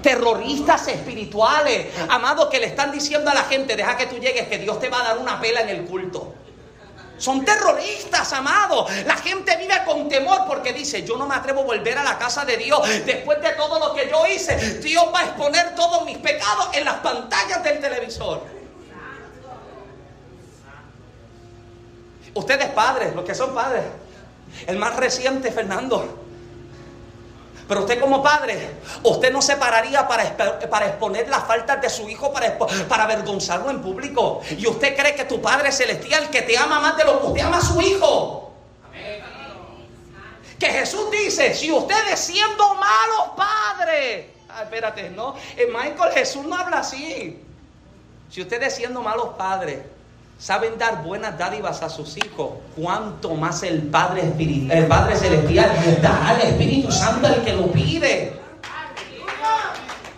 Terroristas 0.00 0.88
espirituales. 0.88 1.88
Amado, 2.08 2.48
que 2.48 2.58
le 2.58 2.68
están 2.68 2.90
diciendo 2.90 3.30
a 3.30 3.34
la 3.34 3.42
gente, 3.42 3.76
deja 3.76 3.98
que 3.98 4.06
tú 4.06 4.16
llegues, 4.16 4.48
que 4.48 4.56
Dios 4.56 4.80
te 4.80 4.88
va 4.88 5.00
a 5.00 5.08
dar 5.08 5.18
una 5.18 5.38
pela 5.38 5.60
en 5.60 5.68
el 5.68 5.84
culto. 5.84 6.32
Son 7.18 7.44
terroristas, 7.44 8.32
amado. 8.32 8.86
La 9.04 9.14
gente 9.16 9.58
vive 9.58 9.74
con 9.84 10.08
temor 10.08 10.44
porque 10.48 10.72
dice, 10.72 11.04
yo 11.04 11.18
no 11.18 11.26
me 11.26 11.34
atrevo 11.34 11.60
a 11.60 11.64
volver 11.64 11.98
a 11.98 12.02
la 12.02 12.16
casa 12.16 12.46
de 12.46 12.56
Dios. 12.56 12.80
Después 13.04 13.42
de 13.42 13.50
todo 13.50 13.78
lo 13.78 13.92
que 13.92 14.08
yo 14.08 14.26
hice, 14.26 14.56
Dios 14.78 15.04
va 15.14 15.20
a 15.20 15.24
exponer 15.24 15.74
todos 15.74 16.02
mis 16.06 16.16
pecados 16.16 16.70
en 16.72 16.86
las 16.86 16.94
pantallas 17.00 17.62
del 17.62 17.78
televisor. 17.78 18.42
Ustedes 22.32 22.70
padres, 22.70 23.14
los 23.14 23.24
que 23.26 23.34
son 23.34 23.52
padres. 23.52 23.82
El 24.66 24.78
más 24.78 24.96
reciente, 24.96 25.52
Fernando. 25.52 26.25
Pero 27.68 27.80
usted 27.80 28.00
como 28.00 28.22
padre, 28.22 28.70
usted 29.02 29.32
no 29.32 29.42
se 29.42 29.56
pararía 29.56 30.06
para, 30.06 30.36
para 30.70 30.86
exponer 30.86 31.28
las 31.28 31.44
faltas 31.44 31.80
de 31.80 31.90
su 31.90 32.08
hijo, 32.08 32.32
para, 32.32 32.56
para 32.56 33.04
avergonzarlo 33.04 33.70
en 33.70 33.82
público. 33.82 34.40
Y 34.56 34.66
usted 34.68 34.96
cree 34.96 35.16
que 35.16 35.24
tu 35.24 35.42
Padre 35.42 35.72
Celestial, 35.72 36.30
que 36.30 36.42
te 36.42 36.56
ama 36.56 36.78
más 36.78 36.96
de 36.96 37.04
lo 37.04 37.20
que 37.20 37.26
usted 37.26 37.42
ama 37.42 37.58
a 37.58 37.60
su 37.60 37.80
hijo. 37.80 38.52
Que 40.60 40.66
Jesús 40.66 41.10
dice, 41.10 41.54
si 41.54 41.70
ustedes 41.70 42.18
siendo 42.18 42.74
malos 42.76 43.30
padres, 43.36 44.26
ah, 44.48 44.62
espérate, 44.62 45.10
no, 45.10 45.34
en 45.56 45.70
Michael 45.70 46.12
Jesús 46.14 46.46
no 46.46 46.56
habla 46.56 46.78
así. 46.78 47.42
Si 48.30 48.40
ustedes 48.40 48.74
siendo 48.74 49.02
malos 49.02 49.30
padres, 49.36 49.80
saben 50.38 50.78
dar 50.78 51.02
buenas 51.02 51.38
dádivas 51.38 51.82
a 51.82 51.88
sus 51.88 52.16
hijos, 52.18 52.50
cuanto 52.76 53.34
más 53.34 53.62
el 53.62 53.82
Padre, 53.82 54.32
el 54.38 54.86
Padre 54.86 55.16
Celestial 55.16 55.70
dará 56.02 56.28
al 56.28 56.40
Espíritu 56.42 56.92
Santo 56.92 57.26
al 57.26 57.42
que 57.42 57.52
lo 57.52 57.70
pide. 57.72 58.36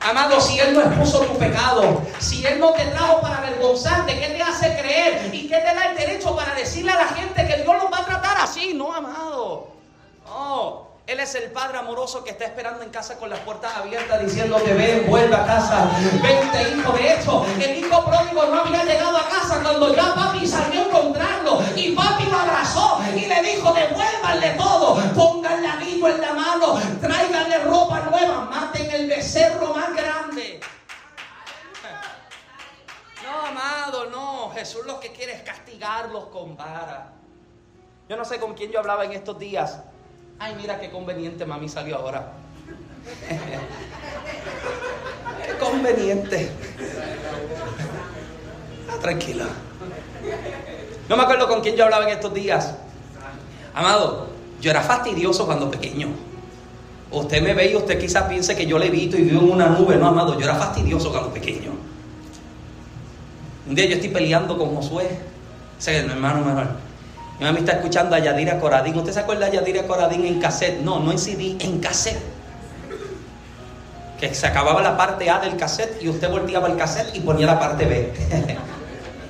Amado, 0.01 0.41
si 0.41 0.59
Él 0.59 0.75
no 0.75 0.81
expuso 0.81 1.21
tu 1.21 1.37
pecado, 1.39 2.03
si 2.19 2.45
Él 2.47 2.59
no 2.59 2.73
te 2.73 2.85
trajo 2.87 3.21
para 3.21 3.39
avergonzarte, 3.39 4.19
¿qué 4.19 4.29
te 4.29 4.43
hace 4.43 4.79
creer? 4.79 5.35
¿Y 5.35 5.49
qué 5.49 5.57
te 5.57 5.75
da 5.75 5.91
el 5.91 5.97
derecho 5.97 6.35
para 6.35 6.55
decirle 6.55 6.93
a 6.93 6.97
la 6.97 7.09
gente 7.09 7.47
que 7.47 7.63
Dios 7.63 7.77
los 7.77 7.93
va 7.93 7.99
a 7.99 8.05
tratar 8.07 8.39
así? 8.41 8.73
No, 8.75 8.93
amado. 8.93 9.69
No. 10.27 10.88
Él 11.09 11.21
es 11.21 11.35
el 11.37 11.51
Padre 11.53 11.79
amoroso 11.79 12.23
que 12.23 12.33
está 12.33 12.45
esperando 12.45 12.83
en 12.83 12.91
casa 12.91 13.19
con 13.19 13.31
las 13.31 13.39
puertas 13.39 13.75
abiertas 13.75 14.21
diciéndote, 14.21 14.75
ven, 14.75 15.07
vuelve 15.09 15.35
a 15.35 15.47
casa, 15.47 15.91
vente 16.23 16.77
hijo. 16.77 16.93
De 16.93 17.15
hecho, 17.15 17.47
el 17.59 17.79
hijo 17.79 18.05
pródigo 18.05 18.45
no 18.45 18.61
había 18.61 18.85
llegado 18.85 19.17
a 19.17 19.27
casa 19.27 19.63
cuando 19.63 19.97
ya 19.97 20.15
papi 20.15 20.47
salió 20.47 20.83
a 20.83 20.85
encontrarlo 20.85 21.63
y 21.75 21.93
papi 21.93 22.25
lo 22.25 22.39
abrazó 22.39 23.01
y 23.17 23.25
le 23.25 23.43
dijo, 23.43 23.73
devuélvanle 23.73 24.51
todo, 24.59 24.97
pónganle 25.15 25.67
anillo 25.67 26.09
en 26.09 26.21
la 26.21 26.35
mano, 26.35 26.79
tráiganle 27.01 27.59
ropa 27.61 28.01
nueva, 28.01 28.41
maten 28.43 28.91
el 28.91 29.07
becerro 29.07 29.73
más 29.73 29.95
grande. 29.97 30.61
No, 33.25 33.47
amado, 33.47 34.11
no. 34.11 34.51
Jesús 34.51 34.85
lo 34.85 35.01
que 35.01 35.13
quiere 35.13 35.33
es 35.33 35.41
castigarlos 35.41 36.27
con 36.27 36.55
vara. 36.55 37.13
Yo 38.11 38.17
no 38.19 38.27
sé 38.27 38.39
con 38.39 38.53
quién 38.53 38.71
yo 38.71 38.81
hablaba 38.81 39.07
en 39.07 39.13
estos 39.13 39.39
días. 39.39 39.81
Ay, 40.41 40.55
mira 40.57 40.79
qué 40.79 40.91
conveniente 40.91 41.45
mami 41.45 41.69
salió 41.69 41.97
ahora. 41.97 42.33
qué 45.47 45.59
conveniente. 45.59 46.51
Ah, 48.89 48.99
tranquila. 49.01 49.47
No 51.09 51.17
me 51.17 51.23
acuerdo 51.25 51.49
con 51.49 51.61
quién 51.61 51.75
yo 51.75 51.85
hablaba 51.85 52.05
en 52.05 52.11
estos 52.11 52.33
días. 52.33 52.75
Amado, 53.75 54.29
yo 54.61 54.71
era 54.71 54.83
fastidioso 54.83 55.45
cuando 55.45 55.71
pequeño. 55.71 56.09
Usted 57.11 57.43
me 57.43 57.55
ve 57.55 57.73
y 57.73 57.77
usted 57.77 57.99
quizás 57.99 58.25
piense 58.25 58.55
que 58.55 58.67
yo 58.67 58.79
le 58.79 58.87
evito 58.87 59.17
y 59.17 59.23
vivo 59.23 59.41
en 59.41 59.53
una 59.53 59.69
nube. 59.69 59.97
No, 59.97 60.07
amado, 60.07 60.39
yo 60.39 60.45
era 60.45 60.55
fastidioso 60.55 61.11
cuando 61.11 61.33
pequeño. 61.33 61.73
Un 63.67 63.75
día 63.75 63.87
yo 63.87 63.95
estoy 63.95 64.11
peleando 64.11 64.57
con 64.57 64.75
Josué. 64.77 65.19
Mi 65.87 65.95
hermano 65.95 66.45
mejor. 66.45 66.88
Mi 67.39 67.45
mami 67.45 67.61
está 67.61 67.73
escuchando 67.73 68.17
a 68.17 68.19
Yadira 68.19 68.59
Coradín. 68.59 68.97
¿Usted 68.97 69.13
se 69.13 69.21
acuerda 69.21 69.47
de 69.47 69.57
Yadira 69.57 69.85
Coradín 69.85 70.25
en 70.27 70.41
cassette? 70.41 70.81
No, 70.81 70.99
no 70.99 71.13
en 71.13 71.19
CD, 71.19 71.57
en 71.61 71.79
cassette. 71.79 72.21
Que 74.19 74.35
se 74.35 74.47
acababa 74.49 74.83
la 74.83 74.97
parte 74.97 75.31
A 75.31 75.39
del 75.39 75.57
cassette 75.57 76.03
y 76.03 76.09
usted 76.09 76.29
volteaba 76.29 76.67
el 76.67 76.77
cassette 76.77 77.15
y 77.15 77.21
ponía 77.21 77.47
la 77.47 77.61
parte 77.61 77.85
B. 77.85 78.13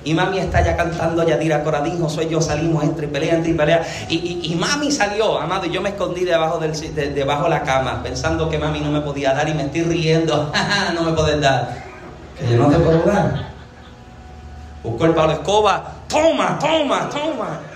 y 0.05 0.15
mami 0.15 0.39
está 0.39 0.65
ya 0.65 0.75
cantando 0.75 1.21
a 1.21 1.27
Yadira 1.27 1.63
Coradín, 1.63 2.01
Josué 2.01 2.25
y 2.25 2.29
yo 2.31 2.41
salimos 2.41 2.83
entre 2.83 3.05
y 3.05 3.11
pelea, 3.11 3.35
entre 3.35 3.51
y 3.51 3.55
pelea. 3.55 3.87
Y, 4.09 4.57
mami 4.59 4.91
salió, 4.91 5.39
amado, 5.39 5.67
y 5.67 5.71
yo 5.71 5.83
me 5.83 5.91
escondí 5.91 6.25
debajo, 6.25 6.59
del, 6.59 6.73
de, 6.95 7.11
debajo 7.11 7.45
de 7.45 7.51
la 7.51 7.63
cama, 7.63 8.03
pensando 8.03 8.49
que 8.49 8.59
mami 8.59 8.81
no 8.81 8.91
me 8.91 9.03
podía 9.03 9.35
dar 9.35 9.47
y 9.51 9.53
me 9.53 9.65
estoy 9.65 9.83
riendo. 9.83 10.51
no 10.95 11.03
me 11.03 11.13
puedes 11.13 11.39
dar. 11.43 11.85
Que 12.39 12.49
yo 12.49 12.57
no 12.57 12.71
te 12.71 12.79
puedo 12.79 13.03
dar. 13.03 13.49
Busco 14.83 15.05
el 15.05 15.13
palo 15.13 15.33
escoba. 15.33 15.93
Toma, 16.09 16.59
toma, 16.59 17.11
toma. 17.11 17.68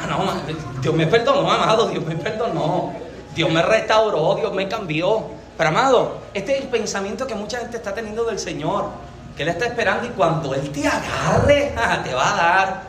Ah, 0.00 0.06
no, 0.06 0.80
Dios 0.80 0.94
me 0.94 1.06
perdonó, 1.06 1.50
amado, 1.50 1.88
Dios 1.88 2.04
me 2.04 2.14
perdonó. 2.14 2.92
Dios 3.34 3.50
me 3.50 3.62
restauró, 3.62 4.36
Dios 4.36 4.52
me 4.52 4.68
cambió. 4.68 5.26
Pero 5.56 5.70
amado, 5.70 6.18
este 6.34 6.56
es 6.56 6.62
el 6.62 6.68
pensamiento 6.68 7.26
que 7.26 7.34
mucha 7.34 7.58
gente 7.58 7.76
está 7.76 7.92
teniendo 7.94 8.24
del 8.24 8.38
Señor. 8.38 8.90
Que 9.36 9.42
Él 9.42 9.48
está 9.50 9.66
esperando 9.66 10.06
y 10.06 10.10
cuando 10.10 10.54
Él 10.54 10.70
te 10.70 10.86
agarre, 10.86 11.72
te 12.04 12.14
va 12.14 12.32
a 12.32 12.36
dar. 12.36 12.82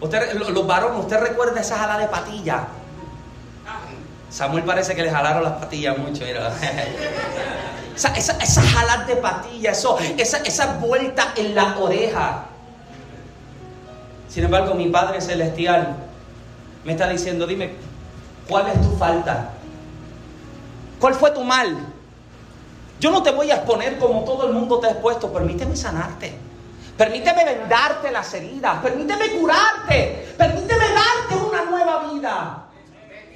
Usted, 0.00 0.32
los 0.34 0.66
varones, 0.66 1.00
¿usted 1.00 1.20
recuerda 1.20 1.60
esa 1.60 1.76
jala 1.78 1.98
de 1.98 2.06
patilla? 2.06 2.68
Samuel 4.30 4.62
parece 4.64 4.94
que 4.94 5.02
le 5.02 5.10
jalaron 5.10 5.42
las 5.42 5.54
patillas 5.54 5.96
mucho. 5.96 6.24
Mira. 6.24 6.52
Esa, 7.96 8.14
esa, 8.14 9.04
de 9.08 9.16
patilla, 9.16 9.72
eso, 9.72 9.98
esa, 10.16 10.36
esa 10.36 10.74
vuelta 10.74 11.32
en 11.34 11.52
la 11.52 11.76
oreja. 11.78 12.44
Sin 14.28 14.44
embargo, 14.44 14.74
mi 14.74 14.88
Padre 14.88 15.20
Celestial 15.20 15.96
me 16.84 16.92
está 16.92 17.08
diciendo, 17.08 17.46
dime, 17.46 17.72
¿cuál 18.48 18.68
es 18.68 18.80
tu 18.80 18.96
falta? 18.96 19.50
¿Cuál 21.00 21.14
fue 21.14 21.30
tu 21.30 21.44
mal? 21.44 21.76
Yo 23.00 23.10
no 23.10 23.22
te 23.22 23.30
voy 23.30 23.50
a 23.50 23.56
exponer 23.56 23.98
como 23.98 24.24
todo 24.24 24.46
el 24.46 24.52
mundo 24.52 24.80
te 24.80 24.88
ha 24.88 24.90
expuesto, 24.90 25.32
permíteme 25.32 25.76
sanarte. 25.76 26.34
Permíteme 26.96 27.44
vendarte 27.44 28.10
las 28.10 28.34
heridas, 28.34 28.82
permíteme 28.82 29.30
curarte, 29.38 30.34
permíteme 30.36 30.84
darte 30.88 31.44
una 31.46 31.64
nueva 31.64 32.12
vida. 32.12 32.64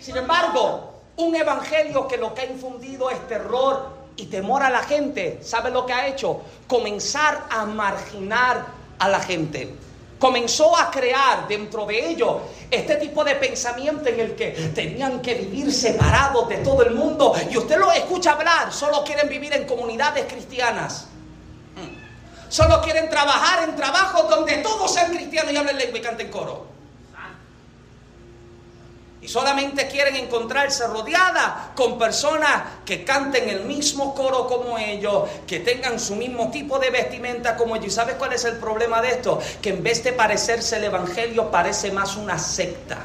Sin 0.00 0.16
embargo, 0.16 0.94
un 1.16 1.36
evangelio 1.36 2.08
que 2.08 2.16
lo 2.16 2.34
que 2.34 2.40
ha 2.40 2.46
infundido 2.46 3.08
es 3.10 3.28
terror 3.28 3.90
y 4.16 4.26
temor 4.26 4.64
a 4.64 4.70
la 4.70 4.82
gente, 4.82 5.38
¿sabe 5.42 5.70
lo 5.70 5.86
que 5.86 5.92
ha 5.92 6.08
hecho? 6.08 6.40
Comenzar 6.66 7.44
a 7.50 7.64
marginar 7.64 8.66
a 8.98 9.08
la 9.08 9.20
gente 9.20 9.76
comenzó 10.22 10.78
a 10.78 10.88
crear 10.88 11.48
dentro 11.48 11.84
de 11.84 12.10
ellos 12.10 12.42
este 12.70 12.94
tipo 12.94 13.24
de 13.24 13.34
pensamiento 13.34 14.08
en 14.08 14.20
el 14.20 14.36
que 14.36 14.52
tenían 14.72 15.20
que 15.20 15.34
vivir 15.34 15.72
separados 15.72 16.48
de 16.48 16.58
todo 16.58 16.84
el 16.84 16.94
mundo. 16.94 17.34
Y 17.50 17.56
usted 17.56 17.76
lo 17.76 17.90
escucha 17.90 18.34
hablar, 18.34 18.72
solo 18.72 19.02
quieren 19.02 19.28
vivir 19.28 19.52
en 19.52 19.66
comunidades 19.66 20.32
cristianas. 20.32 21.08
Mm. 21.74 22.48
Solo 22.48 22.80
quieren 22.82 23.10
trabajar 23.10 23.68
en 23.68 23.74
trabajos 23.74 24.30
donde 24.30 24.58
todos 24.58 24.94
sean 24.94 25.10
cristianos 25.12 25.52
y 25.52 25.56
hablen 25.56 25.76
lengua 25.76 25.98
y 25.98 26.02
canten 26.02 26.30
coro. 26.30 26.71
Y 29.22 29.28
solamente 29.28 29.86
quieren 29.86 30.16
encontrarse 30.16 30.84
rodeada 30.88 31.70
con 31.76 31.96
personas 31.96 32.64
que 32.84 33.04
canten 33.04 33.48
el 33.48 33.64
mismo 33.64 34.16
coro 34.16 34.48
como 34.48 34.76
ellos, 34.76 35.28
que 35.46 35.60
tengan 35.60 36.00
su 36.00 36.16
mismo 36.16 36.50
tipo 36.50 36.80
de 36.80 36.90
vestimenta 36.90 37.56
como 37.56 37.76
ellos. 37.76 37.86
¿Y 37.86 37.90
sabes 37.90 38.16
cuál 38.16 38.32
es 38.32 38.44
el 38.44 38.56
problema 38.56 39.00
de 39.00 39.10
esto? 39.10 39.38
Que 39.62 39.70
en 39.70 39.82
vez 39.84 40.02
de 40.02 40.12
parecerse 40.12 40.76
el 40.76 40.84
Evangelio, 40.84 41.52
parece 41.52 41.92
más 41.92 42.16
una 42.16 42.36
secta. 42.36 42.98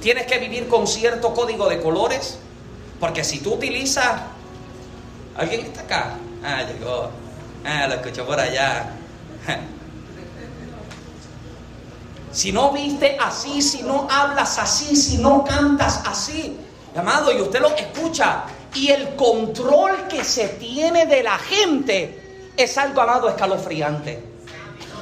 Tienes 0.00 0.26
que 0.26 0.38
vivir 0.38 0.68
con 0.68 0.86
cierto 0.86 1.34
código 1.34 1.68
de 1.68 1.80
colores, 1.80 2.38
porque 3.00 3.24
si 3.24 3.40
tú 3.40 3.54
utilizas... 3.54 4.22
¿Alguien 5.36 5.66
está 5.66 5.80
acá? 5.80 6.18
Ah, 6.44 6.62
llegó. 6.62 7.10
Ah, 7.64 7.88
lo 7.88 7.94
escucho 7.94 8.24
por 8.24 8.38
allá. 8.38 8.90
Si 12.32 12.50
no 12.50 12.72
viste 12.72 13.16
así, 13.20 13.60
si 13.60 13.82
no 13.82 14.08
hablas 14.10 14.58
así, 14.58 14.96
si 14.96 15.18
no 15.18 15.44
cantas 15.44 16.02
así. 16.06 16.58
Amado, 16.96 17.30
y 17.32 17.40
usted 17.40 17.60
lo 17.60 17.74
escucha. 17.74 18.44
Y 18.74 18.88
el 18.88 19.14
control 19.16 20.08
que 20.08 20.24
se 20.24 20.48
tiene 20.48 21.06
de 21.06 21.22
la 21.22 21.38
gente 21.38 22.50
es 22.56 22.78
algo, 22.78 23.02
amado, 23.02 23.28
escalofriante. 23.28 24.24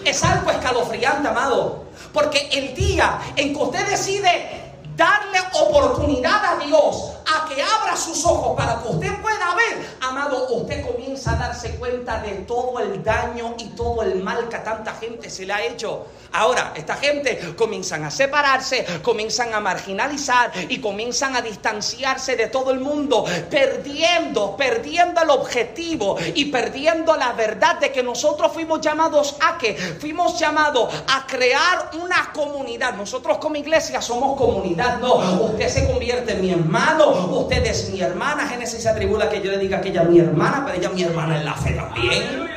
Es 0.05 0.23
algo 0.25 0.51
escalofriante, 0.51 1.29
amado. 1.29 1.85
Porque 2.13 2.49
el 2.53 2.75
día 2.75 3.21
en 3.37 3.55
que 3.55 3.63
usted 3.63 3.87
decide 3.87 4.75
darle 4.97 5.39
oportunidad 5.53 6.45
a 6.45 6.65
Dios 6.65 7.13
que 7.53 7.63
abra 7.63 7.97
sus 7.97 8.25
ojos 8.25 8.57
para 8.57 8.81
que 8.81 8.89
usted 8.89 9.21
pueda 9.21 9.55
ver, 9.55 9.97
amado, 10.01 10.47
usted 10.55 10.87
comienza 10.87 11.33
a 11.33 11.37
darse 11.37 11.77
cuenta 11.77 12.21
de 12.21 12.31
todo 12.47 12.79
el 12.79 13.03
daño 13.03 13.55
y 13.59 13.65
todo 13.71 14.03
el 14.03 14.23
mal 14.23 14.49
que 14.49 14.57
a 14.57 14.63
tanta 14.63 14.95
gente 14.95 15.29
se 15.29 15.47
le 15.47 15.53
ha 15.53 15.65
hecho. 15.65 16.07
Ahora, 16.33 16.73
esta 16.77 16.95
gente 16.95 17.55
comienzan 17.57 18.05
a 18.05 18.11
separarse, 18.11 18.87
comienzan 19.03 19.53
a 19.53 19.61
marginalizar 19.61 20.53
y 20.69 20.81
comienzan 20.81 21.35
a 21.35 21.43
distanciarse 21.43 22.37
de 22.37 22.47
todo 22.47 22.71
el 22.71 22.79
mundo, 22.79 23.25
perdiendo, 23.51 24.57
perdiendo 24.57 25.23
el 25.23 25.31
objetivo 25.31 26.17
y 26.35 26.47
perdiendo 26.47 27.17
la 27.17 27.33
verdad 27.33 27.81
de 27.81 27.91
que 27.91 28.03
nosotros 28.03 28.53
fuimos 28.53 28.81
llamados 28.81 29.37
a 29.41 29.59
que 29.59 29.75
fuimos 29.75 30.39
llamados 30.39 30.95
a 31.09 31.27
crear 31.27 31.91
una 32.01 32.33
comunidad. 32.33 32.95
Nosotros 32.95 33.39
como 33.39 33.57
iglesia 33.57 34.01
somos 34.01 34.39
comunidad, 34.39 34.99
no. 35.01 35.17
Usted 35.47 35.69
se 35.69 35.89
convierte 35.89 36.33
en 36.33 36.43
mi 36.43 36.53
hermano, 36.53 37.40
usted 37.41 37.65
es 37.67 37.91
mi 37.91 38.01
hermana. 38.01 38.49
Génesis 38.49 38.83
se 38.83 38.89
atribula 38.89 39.29
que 39.29 39.43
yo 39.43 39.51
le 39.51 39.59
diga 39.59 39.81
que 39.81 39.91
ella 39.91 40.03
es 40.03 40.09
mi 40.09 40.19
hermana, 40.19 40.65
pero 40.65 40.79
ella 40.79 40.89
es 40.89 40.95
mi 40.95 41.03
hermana 41.03 41.39
en 41.39 41.45
la 41.45 41.55
fe 41.55 41.73
también. 41.73 42.49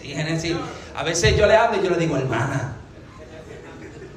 Sí, 0.00 0.08
Génesis. 0.08 0.56
A 0.94 1.02
veces 1.02 1.36
yo 1.36 1.46
le 1.46 1.56
hablo 1.56 1.80
y 1.80 1.84
yo 1.84 1.90
le 1.90 1.98
digo, 1.98 2.16
hermana. 2.16 2.76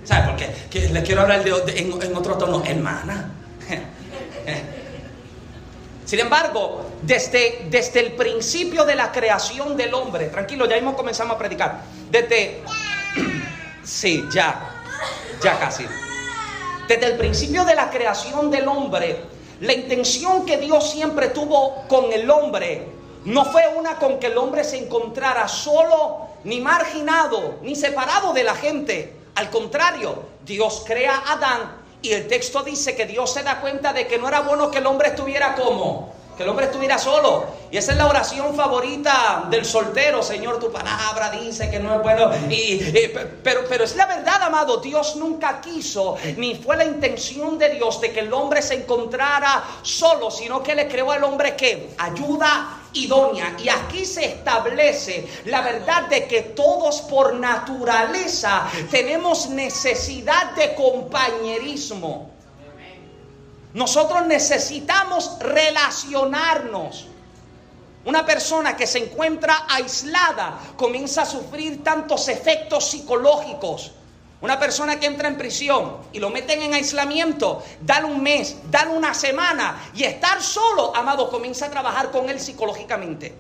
¿Sabe 0.04 0.28
por 0.28 0.36
qué? 0.38 0.50
Que 0.70 0.90
les 0.90 1.04
quiero 1.04 1.22
hablar 1.22 1.44
de, 1.44 1.80
en, 1.80 2.16
otro 2.16 2.38
tono, 2.38 2.64
hermana. 2.66 3.32
Sin 6.06 6.20
embargo, 6.20 6.90
desde, 7.04 7.68
desde 7.70 8.00
el 8.00 8.14
principio 8.14 8.86
de 8.86 8.96
la 8.96 9.12
creación 9.12 9.78
del 9.78 9.94
hombre, 9.94 10.28
tranquilo, 10.28 10.68
ya 10.68 10.78
hemos 10.78 10.96
comenzado 10.96 11.32
a 11.32 11.38
predicar. 11.38 11.82
Desde. 12.12 12.62
Sí, 13.82 14.24
ya. 14.32 14.60
Ya 15.42 15.58
casi. 15.58 15.86
Desde 16.90 17.06
el 17.06 17.18
principio 17.18 17.66
de 17.66 17.76
la 17.76 17.92
creación 17.92 18.50
del 18.50 18.68
hombre, 18.68 19.22
la 19.62 19.74
intención 19.74 20.44
que 20.44 20.58
Dios 20.58 20.90
siempre 20.90 21.28
tuvo 21.28 21.84
con 21.88 22.12
el 22.12 22.28
hombre 22.32 22.88
no 23.26 23.46
fue 23.46 23.62
una 23.78 23.98
con 23.98 24.18
que 24.18 24.26
el 24.26 24.38
hombre 24.40 24.64
se 24.64 24.80
encontrara 24.80 25.48
solo 25.48 26.22
ni 26.46 26.60
marginado, 26.60 27.60
ni 27.62 27.76
separado 27.76 28.34
de 28.34 28.44
la 28.44 28.56
gente. 28.56 29.14
Al 29.36 29.52
contrario, 29.52 30.24
Dios 30.44 30.84
crea 30.84 31.16
a 31.16 31.34
Adán 31.34 31.76
y 32.02 32.14
el 32.14 32.28
texto 32.28 32.64
dice 32.64 32.96
que 32.96 33.06
Dios 33.06 33.32
se 33.32 33.44
da 33.44 33.62
cuenta 33.62 33.94
de 33.94 34.08
que 34.08 34.18
no 34.18 34.28
era 34.28 34.40
bueno 34.40 34.72
que 34.72 34.80
el 34.80 34.88
hombre 34.88 35.10
estuviera 35.10 35.54
como, 35.54 36.12
que 36.40 36.44
el 36.44 36.50
hombre 36.52 36.68
estuviera 36.68 36.98
solo. 36.98 37.48
Y 37.70 37.76
esa 37.76 37.92
es 37.92 37.98
la 37.98 38.08
oración 38.08 38.56
favorita 38.56 39.48
del 39.50 39.66
soltero, 39.66 40.24
Señor, 40.24 40.58
tu 40.58 40.72
palabra 40.72 41.32
dice 41.32 41.70
que 41.70 41.82
no 41.82 41.96
es 41.96 42.02
bueno. 42.02 42.32
Y, 42.50 42.78
pero, 43.44 43.66
pero 43.68 43.84
es 43.84 43.94
la 43.98 44.06
verdad, 44.06 44.44
amado, 44.44 44.78
Dios 44.78 45.18
nunca 45.18 45.60
quiso, 45.60 46.16
ni 46.38 46.56
fue 46.56 46.78
la 46.78 46.86
intención 46.86 47.58
de 47.58 47.72
Dios 47.72 48.00
de 48.00 48.14
que 48.14 48.22
el 48.22 48.32
hombre 48.32 48.62
se 48.62 48.76
encontrara 48.76 49.66
solo, 49.82 50.32
sino 50.32 50.64
que 50.64 50.76
le 50.76 50.88
creó 50.88 51.12
al 51.12 51.26
hombre 51.26 51.58
que 51.58 51.90
ayuda 51.98 52.84
idónea. 52.94 53.58
Y 53.62 53.68
aquí 53.68 54.06
se 54.06 54.24
establece 54.24 55.28
la 55.44 55.60
verdad 55.60 56.04
de 56.04 56.26
que 56.26 56.42
todos 56.42 57.02
por 57.02 57.34
naturaleza 57.34 58.66
tenemos 58.90 59.50
necesidad 59.50 60.54
de 60.54 60.74
compañerismo. 60.74 62.39
Nosotros 63.74 64.26
necesitamos 64.26 65.38
relacionarnos. 65.40 67.08
Una 68.06 68.26
persona 68.26 68.76
que 68.76 68.88
se 68.88 69.00
encuentra 69.00 69.66
aislada 69.70 70.58
comienza 70.78 71.24
a 71.24 71.26
sufrir 71.26 71.84
tantos 71.84 72.28
efectos 72.30 72.90
psicológicos 72.90 73.92
una 74.42 74.58
persona 74.58 75.00
que 75.00 75.06
entra 75.06 75.28
en 75.28 75.38
prisión 75.38 75.98
y 76.14 76.20
lo 76.20 76.30
meten 76.30 76.62
en 76.62 76.74
aislamiento, 76.74 77.62
dale 77.82 78.06
un 78.06 78.24
mes, 78.24 78.56
dale 78.72 78.92
una 78.92 79.14
semana 79.14 79.92
y 79.94 80.04
estar 80.04 80.42
solo, 80.42 80.96
amado, 80.96 81.30
comienza 81.30 81.66
a 81.66 81.70
trabajar 81.70 82.10
con 82.10 82.30
él 82.30 82.40
psicológicamente. 82.40 83.36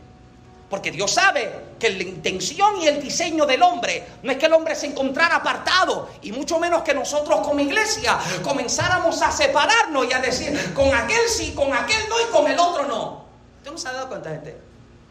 Porque 0.69 0.91
Dios 0.91 1.11
sabe 1.11 1.51
que 1.79 1.89
la 1.89 2.03
intención 2.03 2.79
y 2.79 2.87
el 2.87 3.01
diseño 3.01 3.45
del 3.45 3.63
hombre 3.63 4.05
no 4.21 4.31
es 4.31 4.37
que 4.37 4.45
el 4.45 4.53
hombre 4.53 4.75
se 4.75 4.85
encontrara 4.85 5.37
apartado 5.37 6.09
y 6.21 6.31
mucho 6.31 6.59
menos 6.59 6.83
que 6.83 6.93
nosotros 6.93 7.39
como 7.39 7.59
iglesia 7.59 8.19
comenzáramos 8.43 9.21
a 9.21 9.31
separarnos 9.31 10.07
y 10.07 10.13
a 10.13 10.19
decir 10.19 10.73
con 10.75 10.93
aquel 10.93 11.27
sí, 11.27 11.53
con 11.55 11.73
aquel 11.73 12.07
no 12.07 12.21
y 12.21 12.31
con 12.31 12.51
el 12.51 12.59
otro 12.59 12.85
no. 12.85 13.25
¿Usted 13.57 13.71
no 13.71 13.77
se 13.77 13.87
ha 13.87 13.93
dado 13.93 14.09
cuenta, 14.09 14.29
gente? 14.29 14.55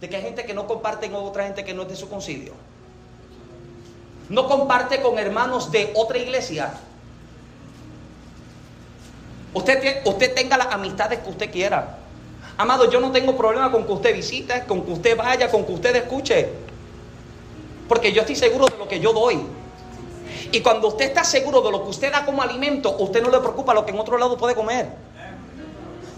De 0.01 0.09
que 0.09 0.17
hay 0.17 0.23
gente 0.23 0.45
que 0.45 0.55
no 0.55 0.67
comparte 0.67 1.11
con 1.11 1.25
otra 1.25 1.45
gente 1.45 1.65
que 1.65 1.75
no 1.75 1.83
es 1.83 1.89
de 1.89 1.97
su 1.97 2.09
concilio 2.09 2.55
no 4.29 4.47
comparte 4.47 5.01
con 5.01 5.19
hermanos 5.19 5.71
de 5.71 5.93
otra 5.95 6.19
iglesia. 6.19 6.73
Usted, 9.55 10.03
usted 10.05 10.35
tenga 10.35 10.57
las 10.57 10.69
amistades 10.69 11.21
que 11.21 11.31
usted 11.31 11.51
quiera. 11.51 11.98
Amado, 12.59 12.91
yo 12.91 12.99
no 12.99 13.13
tengo 13.13 13.37
problema 13.37 13.71
con 13.71 13.85
que 13.85 13.93
usted 13.93 14.13
visite, 14.13 14.65
con 14.67 14.85
que 14.85 14.91
usted 14.91 15.17
vaya, 15.17 15.49
con 15.49 15.65
que 15.65 15.73
usted 15.73 15.95
escuche. 15.95 16.49
Porque 17.89 18.13
yo 18.13 18.23
estoy 18.23 18.35
seguro 18.35 18.67
de 18.67 18.77
lo 18.77 18.89
que 18.89 18.99
yo 18.99 19.13
doy. 19.13 19.41
Y 20.51 20.61
cuando 20.61 20.89
usted 20.89 21.05
está 21.05 21.23
seguro 21.23 21.61
de 21.61 21.71
lo 21.71 21.85
que 21.85 21.91
usted 21.91 22.11
da 22.11 22.27
como 22.27 22.43
alimento, 22.43 22.97
usted 22.99 23.23
no 23.23 23.31
le 23.31 23.39
preocupa 23.39 23.73
lo 23.75 23.87
que 23.87 23.93
en 23.93 24.01
otro 24.01 24.19
lado 24.19 24.37
puede 24.37 24.57
comer. 24.57 24.89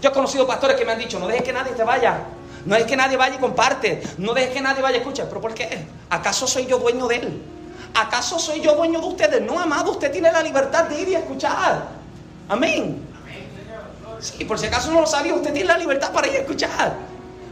Yo 0.01 0.09
he 0.09 0.11
conocido 0.11 0.47
pastores 0.47 0.77
que 0.77 0.83
me 0.83 0.93
han 0.93 0.97
dicho, 0.97 1.19
no 1.19 1.27
dejes 1.27 1.43
que 1.43 1.53
nadie 1.53 1.73
te 1.73 1.83
vaya. 1.83 2.21
No 2.65 2.73
dejes 2.73 2.89
que 2.89 2.97
nadie 2.97 3.17
vaya 3.17 3.35
y 3.35 3.39
comparte. 3.39 4.01
No 4.17 4.33
dejes 4.33 4.49
que 4.49 4.61
nadie 4.61 4.81
vaya 4.81 4.97
y 4.97 5.01
escuche. 5.01 5.23
¿Pero 5.25 5.41
por 5.41 5.53
qué? 5.53 5.85
¿Acaso 6.09 6.47
soy 6.47 6.65
yo 6.65 6.79
dueño 6.79 7.07
de 7.07 7.17
él? 7.17 7.41
¿Acaso 7.93 8.39
soy 8.39 8.61
yo 8.61 8.73
dueño 8.73 8.99
de 8.99 9.05
ustedes? 9.05 9.41
No, 9.43 9.59
amado, 9.59 9.91
usted 9.91 10.11
tiene 10.11 10.31
la 10.31 10.41
libertad 10.41 10.85
de 10.85 11.01
ir 11.01 11.09
y 11.09 11.13
escuchar. 11.13 11.89
Amén. 12.49 13.10
Sí, 14.21 14.45
por 14.45 14.59
si 14.59 14.67
acaso 14.67 14.91
no 14.91 15.01
lo 15.01 15.07
sabía, 15.07 15.33
usted 15.33 15.51
tiene 15.51 15.67
la 15.67 15.77
libertad 15.77 16.11
para 16.11 16.27
ir 16.27 16.35
a 16.35 16.39
escuchar. 16.39 16.95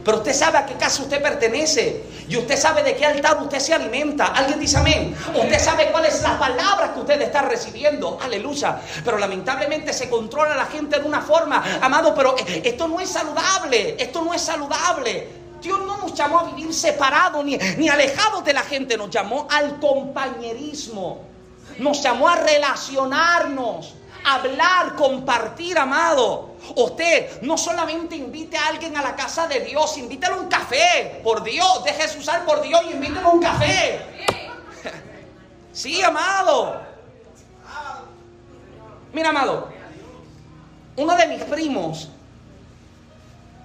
Pero 0.04 0.18
usted 0.18 0.32
sabe 0.32 0.58
a 0.58 0.66
qué 0.66 0.74
casa 0.74 1.02
usted 1.02 1.22
pertenece. 1.22 2.04
Y 2.28 2.36
usted 2.36 2.56
sabe 2.56 2.82
de 2.82 2.96
qué 2.96 3.04
altar 3.04 3.42
usted 3.42 3.58
se 3.58 3.74
alimenta. 3.74 4.26
Alguien 4.26 4.58
dice 4.58 4.78
amén. 4.78 5.14
Usted 5.34 5.58
sabe 5.58 5.90
cuál 5.90 6.06
es 6.06 6.22
la 6.22 6.38
palabra 6.38 6.94
que 6.94 7.00
usted 7.00 7.20
está 7.20 7.42
recibiendo. 7.42 8.18
Aleluya. 8.22 8.80
Pero 9.04 9.18
lamentablemente 9.18 9.92
se 9.92 10.08
controla 10.08 10.54
a 10.54 10.56
la 10.56 10.66
gente 10.66 10.98
de 10.98 11.04
una 11.04 11.20
forma. 11.20 11.62
Amado, 11.82 12.14
pero 12.14 12.34
esto 12.38 12.88
no 12.88 13.00
es 13.00 13.10
saludable. 13.10 13.96
Esto 13.98 14.22
no 14.22 14.32
es 14.32 14.40
saludable. 14.40 15.40
Dios 15.60 15.78
no 15.86 15.98
nos 15.98 16.14
llamó 16.14 16.40
a 16.40 16.44
vivir 16.44 16.72
separados 16.72 17.44
ni, 17.44 17.56
ni 17.76 17.88
alejados 17.88 18.44
de 18.44 18.52
la 18.52 18.62
gente, 18.62 18.96
nos 18.96 19.10
llamó 19.10 19.46
al 19.50 19.78
compañerismo, 19.78 21.20
nos 21.78 22.02
llamó 22.02 22.28
a 22.28 22.36
relacionarnos, 22.36 23.94
hablar, 24.24 24.94
compartir, 24.96 25.78
amado. 25.78 26.50
Usted 26.76 27.42
no 27.42 27.56
solamente 27.56 28.16
invite 28.16 28.56
a 28.56 28.68
alguien 28.68 28.96
a 28.96 29.02
la 29.02 29.16
casa 29.16 29.46
de 29.46 29.60
Dios, 29.60 29.96
invítalo 29.98 30.36
a 30.36 30.40
un 30.40 30.48
café, 30.48 31.20
por 31.24 31.42
Dios, 31.42 31.84
déjese 31.84 32.18
usar 32.18 32.44
por 32.44 32.60
Dios 32.62 32.80
y 32.88 32.92
invítalo 32.92 33.28
a 33.28 33.32
un 33.32 33.40
café. 33.40 34.00
Sí, 35.72 36.02
amado. 36.02 36.80
Mira, 39.12 39.30
amado, 39.30 39.68
uno 40.96 41.16
de 41.16 41.26
mis 41.26 41.42
primos 41.44 42.08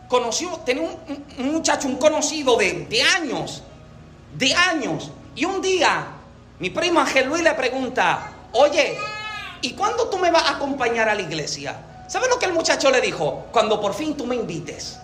conoció, 0.08 0.52
tenía 0.66 0.90
un, 1.38 1.52
muchacho, 1.52 1.88
un 1.88 1.98
conocido 1.98 2.58
de, 2.58 2.86
de, 2.86 3.02
años, 3.04 3.64
de 4.34 4.54
años. 4.54 5.12
Y 5.36 5.46
un 5.46 5.62
día, 5.62 6.08
mi 6.60 6.70
primo 6.70 7.00
Ángel 7.00 7.28
Luis 7.28 7.44
le 7.44 7.54
pregunta, 7.54 8.32
oye, 8.54 8.98
¿y 9.66 9.74
cuándo 9.74 10.08
tú 10.10 10.20
me 10.20 10.30
vas 10.30 10.44
a 10.44 10.56
acompañar 10.58 11.10
a 11.10 11.16
la 11.16 11.22
iglesia? 11.24 11.76
¿Sabes 12.08 12.30
lo 12.30 12.38
que 12.38 12.46
el 12.46 12.54
muchacho 12.54 12.92
le 12.92 13.02
dijo? 13.02 13.48
Cuando 13.52 13.82
por 13.82 13.96
fin 13.96 14.16
tú 14.16 14.28
me 14.28 14.36
invites. 14.36 15.00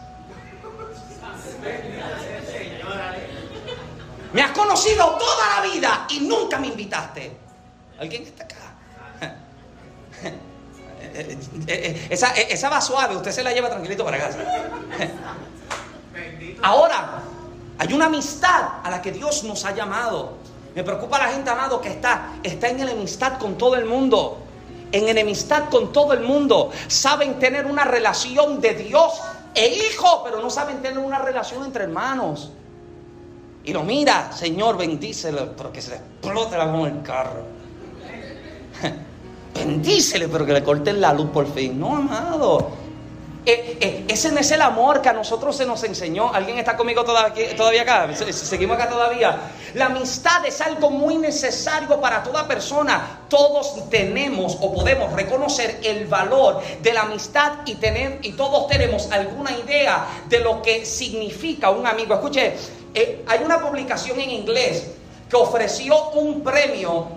Me 4.33 4.41
has 4.41 4.51
conocido 4.51 5.17
toda 5.17 5.55
la 5.55 5.61
vida 5.67 6.05
y 6.09 6.19
nunca 6.19 6.59
me 6.59 6.67
invitaste. 6.67 7.35
¿Alguien 7.99 8.23
está 8.23 8.43
acá? 8.43 8.55
Esa, 12.09 12.29
esa 12.35 12.69
va 12.69 12.79
suave, 12.79 13.17
usted 13.17 13.31
se 13.31 13.43
la 13.43 13.51
lleva 13.51 13.69
tranquilito 13.69 14.05
para 14.05 14.17
casa. 14.17 14.37
Ahora, 16.61 17.21
hay 17.77 17.91
una 17.91 18.05
amistad 18.05 18.69
a 18.83 18.89
la 18.89 19.01
que 19.01 19.11
Dios 19.11 19.43
nos 19.43 19.65
ha 19.65 19.73
llamado. 19.73 20.37
Me 20.73 20.83
preocupa 20.83 21.17
la 21.17 21.27
gente, 21.27 21.49
amado, 21.49 21.81
que 21.81 21.89
está, 21.89 22.35
está 22.43 22.69
en 22.69 22.79
enemistad 22.79 23.37
con 23.39 23.57
todo 23.57 23.75
el 23.75 23.85
mundo. 23.85 24.37
En 24.91 25.07
enemistad 25.07 25.69
con 25.69 25.93
todo 25.93 26.13
el 26.13 26.21
mundo. 26.21 26.71
Saben 26.87 27.39
tener 27.39 27.65
una 27.65 27.83
relación 27.83 28.59
de 28.59 28.73
Dios 28.73 29.13
e 29.53 29.67
hijo, 29.67 30.21
pero 30.23 30.41
no 30.41 30.49
saben 30.49 30.81
tener 30.81 30.99
una 30.99 31.19
relación 31.19 31.63
entre 31.65 31.83
hermanos. 31.85 32.51
Y 33.63 33.73
lo 33.73 33.83
mira, 33.83 34.31
Señor, 34.31 34.77
bendícelo, 34.77 35.55
pero 35.55 35.71
que 35.71 35.81
se 35.81 35.91
le 35.91 35.95
explote 35.97 36.57
la 36.57 36.65
mano 36.65 36.87
el 36.87 37.01
carro. 37.03 37.43
Bendícele, 39.53 40.27
pero 40.27 40.45
que 40.45 40.53
le 40.53 40.63
corten 40.63 40.99
la 40.99 41.13
luz 41.13 41.29
por 41.29 41.45
fin. 41.53 41.79
No, 41.79 41.95
amado. 41.97 42.80
Eh, 43.43 43.77
eh, 43.81 44.05
ese 44.07 44.31
no 44.31 44.39
es 44.39 44.51
el 44.51 44.61
amor 44.61 45.01
que 45.01 45.09
a 45.09 45.13
nosotros 45.13 45.55
se 45.55 45.65
nos 45.65 45.83
enseñó. 45.83 46.31
¿Alguien 46.31 46.59
está 46.59 46.77
conmigo 46.77 47.03
todavía, 47.03 47.81
acá? 47.81 48.07
Seguimos 48.31 48.77
acá 48.77 48.87
todavía. 48.87 49.35
La 49.73 49.87
amistad 49.87 50.45
es 50.45 50.61
algo 50.61 50.91
muy 50.91 51.17
necesario 51.17 51.99
para 51.99 52.21
toda 52.21 52.47
persona. 52.47 53.21
Todos 53.29 53.89
tenemos 53.89 54.57
o 54.61 54.71
podemos 54.71 55.11
reconocer 55.13 55.79
el 55.83 56.05
valor 56.05 56.61
de 56.83 56.93
la 56.93 57.01
amistad 57.01 57.53
y, 57.65 57.75
tener, 57.75 58.19
y 58.21 58.33
todos 58.33 58.67
tenemos 58.67 59.11
alguna 59.11 59.57
idea 59.57 60.05
de 60.29 60.39
lo 60.39 60.61
que 60.61 60.85
significa 60.85 61.71
un 61.71 61.87
amigo. 61.87 62.13
Escuche, 62.13 62.53
eh, 62.93 63.23
hay 63.27 63.39
una 63.43 63.59
publicación 63.59 64.19
en 64.19 64.29
inglés 64.29 64.91
que 65.27 65.35
ofreció 65.35 66.11
un 66.11 66.43
premio. 66.43 67.07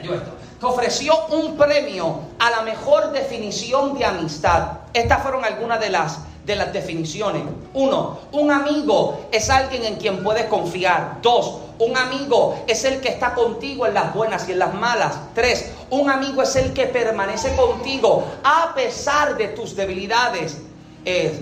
esto 0.00 0.41
ofreció 0.62 1.26
un 1.26 1.56
premio 1.56 2.20
a 2.38 2.50
la 2.50 2.62
mejor 2.62 3.12
definición 3.12 3.98
de 3.98 4.04
amistad. 4.04 4.78
Estas 4.92 5.22
fueron 5.22 5.44
algunas 5.44 5.80
de 5.80 5.90
las, 5.90 6.18
de 6.44 6.56
las 6.56 6.72
definiciones. 6.72 7.42
Uno, 7.74 8.18
un 8.32 8.50
amigo 8.50 9.26
es 9.32 9.50
alguien 9.50 9.84
en 9.84 9.96
quien 9.96 10.22
puedes 10.22 10.46
confiar. 10.46 11.18
Dos, 11.22 11.58
un 11.78 11.96
amigo 11.96 12.64
es 12.66 12.84
el 12.84 13.00
que 13.00 13.08
está 13.08 13.34
contigo 13.34 13.86
en 13.86 13.94
las 13.94 14.14
buenas 14.14 14.48
y 14.48 14.52
en 14.52 14.58
las 14.60 14.74
malas. 14.74 15.14
Tres, 15.34 15.72
un 15.90 16.08
amigo 16.10 16.42
es 16.42 16.54
el 16.56 16.72
que 16.72 16.86
permanece 16.86 17.54
contigo 17.56 18.24
a 18.44 18.72
pesar 18.74 19.36
de 19.36 19.48
tus 19.48 19.74
debilidades 19.74 20.58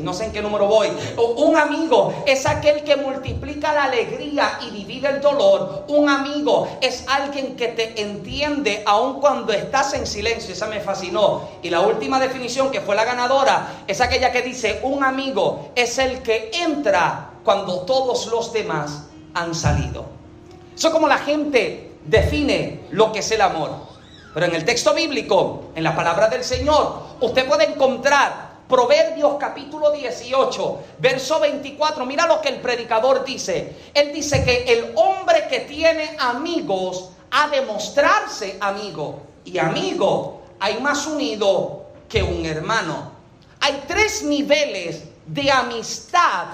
no 0.01 0.15
sé 0.15 0.25
en 0.25 0.33
qué 0.33 0.41
número 0.41 0.67
voy. 0.67 0.89
Un 1.37 1.57
amigo 1.57 2.15
es 2.27 2.47
aquel 2.47 2.83
que 2.83 2.97
multiplica 2.97 3.73
la 3.73 3.85
alegría 3.85 4.59
y 4.67 4.71
divide 4.71 5.09
el 5.09 5.21
dolor. 5.21 5.85
Un 5.89 6.09
amigo 6.09 6.69
es 6.81 7.05
alguien 7.09 7.57
que 7.57 7.69
te 7.69 8.01
entiende 8.01 8.83
aun 8.87 9.21
cuando 9.21 9.53
estás 9.53 9.95
en 9.95 10.07
silencio. 10.07 10.55
Esa 10.55 10.67
me 10.67 10.81
fascinó. 10.81 11.49
Y 11.63 11.71
la 11.71 11.81
última 11.81 12.19
definición 12.19 12.71
que 12.71 12.81
fue 12.81 12.97
la 12.97 13.05
ganadora 13.05 13.85
es 13.87 14.01
aquella 14.01 14.33
que 14.33 14.43
dice, 14.43 14.81
un 14.83 15.05
amigo 15.05 15.71
es 15.75 15.99
el 15.99 16.23
que 16.23 16.51
entra 16.55 17.31
cuando 17.45 17.81
todos 17.81 18.27
los 18.27 18.53
demás 18.53 19.05
han 19.35 19.55
salido. 19.55 20.07
Eso 20.75 20.89
es 20.89 20.95
como 20.95 21.09
la 21.09 21.19
gente 21.19 21.93
define 22.07 22.81
lo 22.91 23.13
que 23.13 23.19
es 23.19 23.31
el 23.31 23.43
amor. 23.43 23.71
Pero 24.33 24.47
en 24.47 24.55
el 24.55 24.65
texto 24.65 24.95
bíblico, 24.95 25.65
en 25.75 25.85
la 25.85 25.95
palabra 25.95 26.29
del 26.29 26.45
Señor, 26.45 27.03
usted 27.21 27.47
puede 27.47 27.65
encontrar 27.65 28.49
Proverbios 28.71 29.35
capítulo 29.39 29.91
18, 29.91 30.83
verso 31.01 31.41
24. 31.41 32.07
Mira 32.07 32.27
lo 32.29 32.41
que 32.41 32.51
el 32.51 32.61
predicador 32.61 33.25
dice. 33.25 33.91
Él 33.93 34.12
dice 34.12 34.45
que 34.45 34.62
el 34.73 34.93
hombre 34.95 35.49
que 35.49 35.61
tiene 35.61 36.16
amigos 36.21 37.11
ha 37.33 37.49
de 37.49 37.62
mostrarse 37.62 38.57
amigo. 38.61 39.23
Y 39.45 39.59
amigo 39.59 40.43
hay 40.61 40.81
más 40.81 41.05
unido 41.09 41.87
que 42.09 42.23
un 42.23 42.47
hermano. 42.47 43.11
Hay 43.61 43.83
tres 43.89 44.23
niveles 44.23 45.03
de 45.27 45.51
amistad 45.51 46.47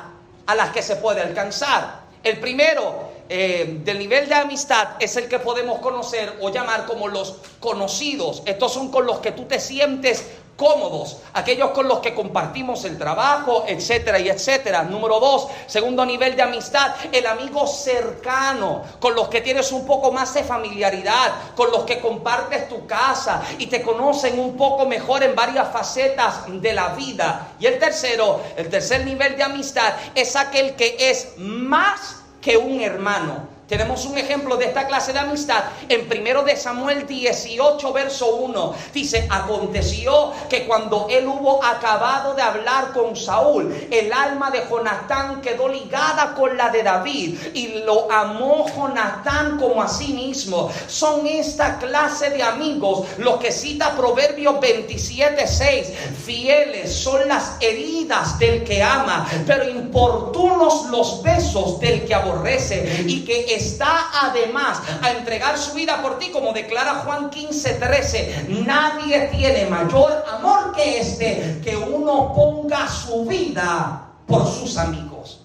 a 0.46 0.54
las 0.54 0.70
que 0.70 0.82
se 0.82 0.96
puede 0.96 1.20
alcanzar. 1.20 2.06
El 2.22 2.40
primero 2.40 3.10
eh, 3.28 3.80
del 3.84 3.98
nivel 3.98 4.28
de 4.28 4.36
amistad 4.36 4.90
es 5.00 5.16
el 5.16 5.28
que 5.28 5.40
podemos 5.40 5.80
conocer 5.80 6.38
o 6.40 6.50
llamar 6.50 6.86
como 6.86 7.08
los 7.08 7.36
conocidos. 7.60 8.42
Estos 8.46 8.72
son 8.72 8.90
con 8.90 9.04
los 9.04 9.18
que 9.18 9.32
tú 9.32 9.44
te 9.44 9.60
sientes 9.60 10.24
cómodos, 10.56 11.18
aquellos 11.34 11.70
con 11.70 11.86
los 11.86 12.00
que 12.00 12.14
compartimos 12.14 12.84
el 12.84 12.96
trabajo, 12.96 13.64
etcétera 13.66 14.18
y 14.18 14.28
etcétera. 14.28 14.82
Número 14.84 15.20
dos, 15.20 15.48
segundo 15.66 16.04
nivel 16.04 16.34
de 16.34 16.42
amistad, 16.42 16.94
el 17.12 17.26
amigo 17.26 17.66
cercano, 17.66 18.82
con 18.98 19.14
los 19.14 19.28
que 19.28 19.42
tienes 19.42 19.70
un 19.72 19.86
poco 19.86 20.10
más 20.12 20.32
de 20.34 20.44
familiaridad, 20.44 21.32
con 21.54 21.70
los 21.70 21.84
que 21.84 22.00
compartes 22.00 22.68
tu 22.68 22.86
casa 22.86 23.42
y 23.58 23.66
te 23.66 23.82
conocen 23.82 24.38
un 24.38 24.56
poco 24.56 24.86
mejor 24.86 25.22
en 25.22 25.34
varias 25.34 25.70
facetas 25.70 26.44
de 26.48 26.72
la 26.72 26.88
vida. 26.90 27.48
Y 27.60 27.66
el 27.66 27.78
tercero, 27.78 28.40
el 28.56 28.68
tercer 28.70 29.04
nivel 29.04 29.36
de 29.36 29.42
amistad 29.42 29.94
es 30.14 30.36
aquel 30.36 30.74
que 30.74 30.96
es 30.98 31.34
más 31.36 32.22
que 32.40 32.56
un 32.56 32.80
hermano 32.80 33.55
tenemos 33.68 34.06
un 34.06 34.16
ejemplo 34.16 34.56
de 34.56 34.66
esta 34.66 34.86
clase 34.86 35.12
de 35.12 35.18
amistad 35.18 35.64
en 35.88 36.06
primero 36.08 36.44
de 36.44 36.56
Samuel 36.56 37.06
18, 37.06 37.92
verso 37.92 38.36
1. 38.36 38.74
Dice, 38.94 39.26
aconteció 39.28 40.32
que 40.48 40.66
cuando 40.66 41.08
él 41.10 41.26
hubo 41.26 41.64
acabado 41.64 42.34
de 42.34 42.42
hablar 42.42 42.92
con 42.92 43.16
Saúl, 43.16 43.74
el 43.90 44.12
alma 44.12 44.52
de 44.52 44.62
Jonatán 44.70 45.40
quedó 45.40 45.68
ligada 45.68 46.34
con 46.34 46.56
la 46.56 46.68
de 46.68 46.84
David 46.84 47.38
y 47.54 47.80
lo 47.84 48.10
amó 48.10 48.66
Jonatán 48.74 49.58
como 49.58 49.82
a 49.82 49.88
sí 49.88 50.12
mismo. 50.12 50.70
Son 50.86 51.26
esta 51.26 51.78
clase 51.78 52.30
de 52.30 52.44
amigos 52.44 53.06
los 53.18 53.38
que 53.38 53.50
cita 53.50 53.96
Proverbios 53.96 54.60
27, 54.60 55.46
6. 55.46 55.92
Fieles 56.24 56.94
son 56.94 57.26
las 57.26 57.56
heridas 57.60 58.38
del 58.38 58.62
que 58.62 58.80
ama, 58.82 59.26
pero 59.44 59.68
importunos 59.68 60.86
los 60.86 61.22
besos 61.22 61.80
del 61.80 62.04
que 62.04 62.14
aborrece 62.14 63.04
y 63.06 63.24
que 63.24 63.55
está 63.56 64.10
además 64.22 64.80
a 65.02 65.10
entregar 65.10 65.58
su 65.58 65.74
vida 65.74 66.00
por 66.02 66.18
ti, 66.18 66.30
como 66.30 66.52
declara 66.52 67.02
Juan 67.04 67.30
15, 67.30 67.74
13. 67.74 68.46
Nadie 68.64 69.28
tiene 69.32 69.66
mayor 69.66 70.24
amor 70.32 70.72
que 70.74 71.00
este, 71.00 71.60
que 71.64 71.76
uno 71.76 72.32
ponga 72.34 72.88
su 72.88 73.24
vida 73.24 74.08
por 74.26 74.46
sus 74.46 74.76
amigos. 74.76 75.40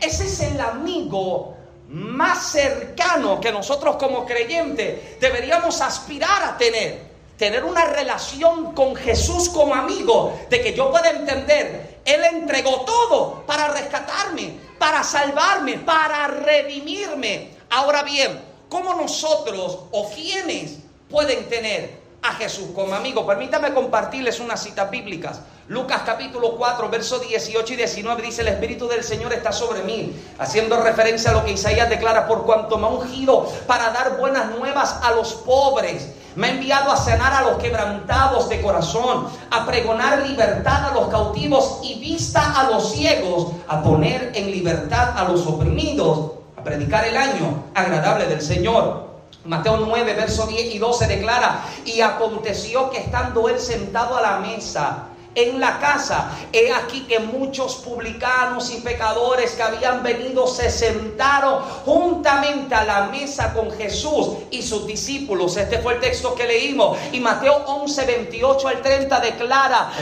Ese 0.00 0.26
es 0.26 0.40
el 0.40 0.60
amigo 0.60 1.56
más 1.88 2.48
cercano 2.48 3.40
que 3.40 3.52
nosotros 3.52 3.96
como 3.96 4.26
creyentes 4.26 5.20
deberíamos 5.20 5.80
aspirar 5.80 6.42
a 6.42 6.56
tener. 6.56 7.16
Tener 7.36 7.64
una 7.64 7.84
relación 7.84 8.72
con 8.72 8.96
Jesús 8.96 9.50
como 9.50 9.74
amigo, 9.74 10.38
de 10.48 10.62
que 10.62 10.72
yo 10.72 10.90
pueda 10.90 11.10
entender, 11.10 12.00
Él 12.06 12.24
entregó 12.32 12.80
todo 12.86 13.44
para 13.46 13.68
rescatarme, 13.68 14.54
para 14.78 15.02
salvarme, 15.02 15.78
para 15.78 16.26
redimirme. 16.26 17.50
Ahora 17.70 18.02
bien, 18.02 18.40
¿cómo 18.68 18.94
nosotros 18.94 19.80
o 19.90 20.10
quiénes 20.10 20.78
pueden 21.10 21.48
tener 21.48 22.00
a 22.22 22.34
Jesús 22.34 22.68
como 22.74 22.94
amigo? 22.94 23.26
Permítame 23.26 23.72
compartirles 23.74 24.40
unas 24.40 24.62
citas 24.62 24.90
bíblicas. 24.90 25.40
Lucas 25.68 26.02
capítulo 26.06 26.56
4, 26.56 26.88
versos 26.90 27.26
18 27.26 27.72
y 27.72 27.76
19 27.76 28.22
dice, 28.22 28.42
el 28.42 28.48
Espíritu 28.48 28.86
del 28.86 29.02
Señor 29.02 29.32
está 29.32 29.50
sobre 29.50 29.82
mí, 29.82 30.14
haciendo 30.38 30.80
referencia 30.80 31.32
a 31.32 31.34
lo 31.34 31.44
que 31.44 31.52
Isaías 31.52 31.90
declara, 31.90 32.28
por 32.28 32.46
cuanto 32.46 32.78
me 32.78 32.86
ha 32.86 32.90
ungido 32.90 33.52
para 33.66 33.90
dar 33.90 34.16
buenas 34.16 34.56
nuevas 34.56 35.00
a 35.02 35.10
los 35.10 35.34
pobres. 35.34 36.06
Me 36.36 36.46
ha 36.46 36.50
enviado 36.50 36.92
a 36.92 36.96
sanar 36.96 37.32
a 37.32 37.42
los 37.42 37.58
quebrantados 37.58 38.48
de 38.48 38.62
corazón, 38.62 39.26
a 39.50 39.66
pregonar 39.66 40.26
libertad 40.26 40.90
a 40.90 40.94
los 40.94 41.08
cautivos 41.08 41.80
y 41.82 41.98
vista 41.98 42.60
a 42.60 42.70
los 42.70 42.92
ciegos, 42.92 43.52
a 43.66 43.82
poner 43.82 44.32
en 44.34 44.50
libertad 44.50 45.14
a 45.16 45.24
los 45.24 45.46
oprimidos 45.46 46.36
predicar 46.66 47.06
el 47.06 47.16
año 47.16 47.62
agradable 47.74 48.26
del 48.26 48.42
Señor. 48.42 49.06
Mateo 49.44 49.76
9, 49.86 50.14
verso 50.14 50.48
10 50.48 50.74
y 50.74 50.78
12 50.78 51.06
declara, 51.06 51.62
y 51.84 52.00
aconteció 52.00 52.90
que 52.90 52.98
estando 52.98 53.48
él 53.48 53.60
sentado 53.60 54.16
a 54.16 54.20
la 54.20 54.38
mesa, 54.38 55.04
en 55.36 55.60
la 55.60 55.78
casa. 55.78 56.30
He 56.52 56.72
aquí 56.72 57.02
que 57.02 57.20
muchos 57.20 57.76
publicanos 57.76 58.72
y 58.72 58.80
pecadores 58.80 59.52
que 59.52 59.62
habían 59.62 60.02
venido 60.02 60.46
se 60.46 60.70
sentaron 60.70 61.62
juntamente 61.84 62.74
a 62.74 62.84
la 62.84 63.02
mesa 63.06 63.52
con 63.52 63.70
Jesús 63.70 64.38
y 64.50 64.62
sus 64.62 64.86
discípulos. 64.86 65.56
Este 65.56 65.78
fue 65.78 65.94
el 65.94 66.00
texto 66.00 66.34
que 66.34 66.46
leímos. 66.46 66.98
Y 67.12 67.20
Mateo 67.20 67.54
11, 67.66 68.04
28 68.04 68.68
al 68.68 68.82
30 68.82 69.20
declara, 69.20 69.92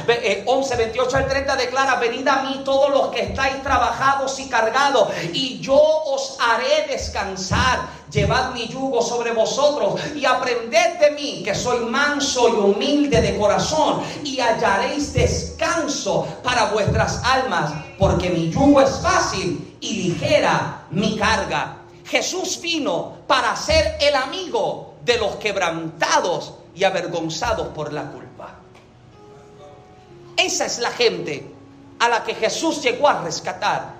11, 0.46 0.76
28 0.76 1.16
eh, 1.16 1.18
al 1.18 1.28
30 1.28 1.56
declara, 1.56 1.96
venid 1.96 2.26
a 2.28 2.42
mí 2.42 2.62
todos 2.64 2.90
los 2.90 3.08
que 3.08 3.22
estáis 3.22 3.62
trabajados 3.62 4.38
y 4.38 4.48
cargados 4.48 5.08
y 5.32 5.58
yo 5.60 5.74
os 5.76 6.36
haré 6.40 6.86
descansar. 6.88 8.03
Llevad 8.14 8.52
mi 8.52 8.68
yugo 8.68 9.02
sobre 9.02 9.32
vosotros 9.32 10.00
y 10.14 10.24
aprended 10.24 11.00
de 11.00 11.10
mí, 11.10 11.42
que 11.42 11.52
soy 11.52 11.84
manso 11.86 12.48
y 12.48 12.52
humilde 12.52 13.20
de 13.20 13.36
corazón, 13.36 14.02
y 14.22 14.38
hallaréis 14.38 15.12
descanso 15.12 16.24
para 16.44 16.66
vuestras 16.66 17.20
almas, 17.24 17.72
porque 17.98 18.30
mi 18.30 18.50
yugo 18.50 18.80
es 18.80 19.00
fácil 19.00 19.76
y 19.80 19.94
ligera 20.04 20.86
mi 20.90 21.16
carga. 21.16 21.78
Jesús 22.06 22.60
vino 22.60 23.14
para 23.26 23.56
ser 23.56 23.96
el 24.00 24.14
amigo 24.14 24.94
de 25.04 25.18
los 25.18 25.34
quebrantados 25.36 26.54
y 26.72 26.84
avergonzados 26.84 27.66
por 27.68 27.92
la 27.92 28.12
culpa. 28.12 28.54
Esa 30.36 30.66
es 30.66 30.78
la 30.78 30.92
gente 30.92 31.52
a 31.98 32.08
la 32.08 32.22
que 32.22 32.36
Jesús 32.36 32.80
llegó 32.80 33.08
a 33.08 33.22
rescatar. 33.22 33.94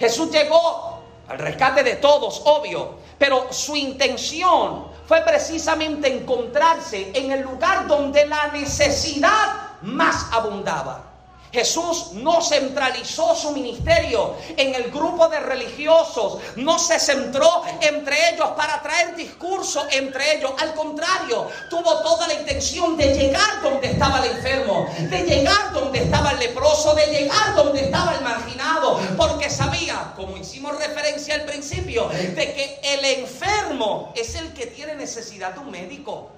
Jesús 0.00 0.30
llegó 0.30 1.02
al 1.28 1.38
rescate 1.38 1.82
de 1.82 1.96
todos, 1.96 2.40
obvio, 2.46 3.06
pero 3.18 3.52
su 3.52 3.76
intención 3.76 4.86
fue 5.06 5.22
precisamente 5.22 6.14
encontrarse 6.14 7.10
en 7.14 7.32
el 7.32 7.42
lugar 7.42 7.86
donde 7.86 8.26
la 8.26 8.48
necesidad 8.48 9.78
más 9.82 10.26
abundaba. 10.32 11.07
Jesús 11.52 12.12
no 12.14 12.42
centralizó 12.42 13.34
su 13.34 13.52
ministerio 13.52 14.34
en 14.56 14.74
el 14.74 14.90
grupo 14.90 15.28
de 15.28 15.40
religiosos, 15.40 16.38
no 16.56 16.78
se 16.78 16.98
centró 17.00 17.62
entre 17.80 18.34
ellos 18.34 18.48
para 18.56 18.82
traer 18.82 19.16
discurso 19.16 19.86
entre 19.90 20.36
ellos. 20.36 20.52
Al 20.58 20.74
contrario, 20.74 21.48
tuvo 21.70 22.00
toda 22.02 22.28
la 22.28 22.34
intención 22.34 22.96
de 22.96 23.14
llegar 23.14 23.62
donde 23.62 23.88
estaba 23.88 24.24
el 24.24 24.36
enfermo, 24.36 24.88
de 24.98 25.22
llegar 25.22 25.72
donde 25.72 26.00
estaba 26.00 26.32
el 26.32 26.38
leproso, 26.38 26.94
de 26.94 27.06
llegar 27.06 27.54
donde 27.54 27.84
estaba 27.84 28.14
el 28.14 28.22
marginado, 28.22 29.00
porque 29.16 29.48
sabía, 29.48 30.12
como 30.16 30.36
hicimos 30.36 30.76
referencia 30.78 31.34
al 31.34 31.42
principio, 31.42 32.08
de 32.08 32.34
que 32.54 32.80
el 32.82 33.04
enfermo 33.04 34.12
es 34.14 34.34
el 34.34 34.52
que 34.52 34.66
tiene 34.66 34.94
necesidad 34.94 35.54
de 35.54 35.60
un 35.60 35.70
médico. 35.70 36.30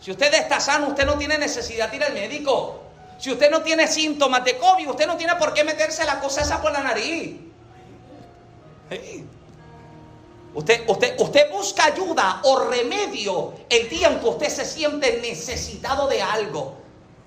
Si 0.00 0.10
usted 0.10 0.32
está 0.34 0.60
sano, 0.60 0.88
usted 0.88 1.06
no 1.06 1.16
tiene 1.16 1.38
necesidad 1.38 1.90
de 1.90 1.96
ir 1.96 2.04
al 2.04 2.12
médico. 2.12 2.85
Si 3.18 3.30
usted 3.30 3.50
no 3.50 3.62
tiene 3.62 3.86
síntomas 3.88 4.44
de 4.44 4.58
COVID, 4.58 4.90
usted 4.90 5.06
no 5.06 5.16
tiene 5.16 5.36
por 5.36 5.54
qué 5.54 5.64
meterse 5.64 6.04
la 6.04 6.20
cosa 6.20 6.42
esa 6.42 6.60
por 6.60 6.72
la 6.72 6.82
nariz. 6.82 7.36
Usted, 10.54 10.84
usted, 10.88 11.20
usted 11.20 11.50
busca 11.50 11.86
ayuda 11.86 12.40
o 12.44 12.60
remedio 12.60 13.54
el 13.68 13.88
día 13.88 14.08
en 14.08 14.20
que 14.20 14.26
usted 14.26 14.48
se 14.48 14.64
siente 14.64 15.20
necesitado 15.20 16.08
de 16.08 16.22
algo. 16.22 16.76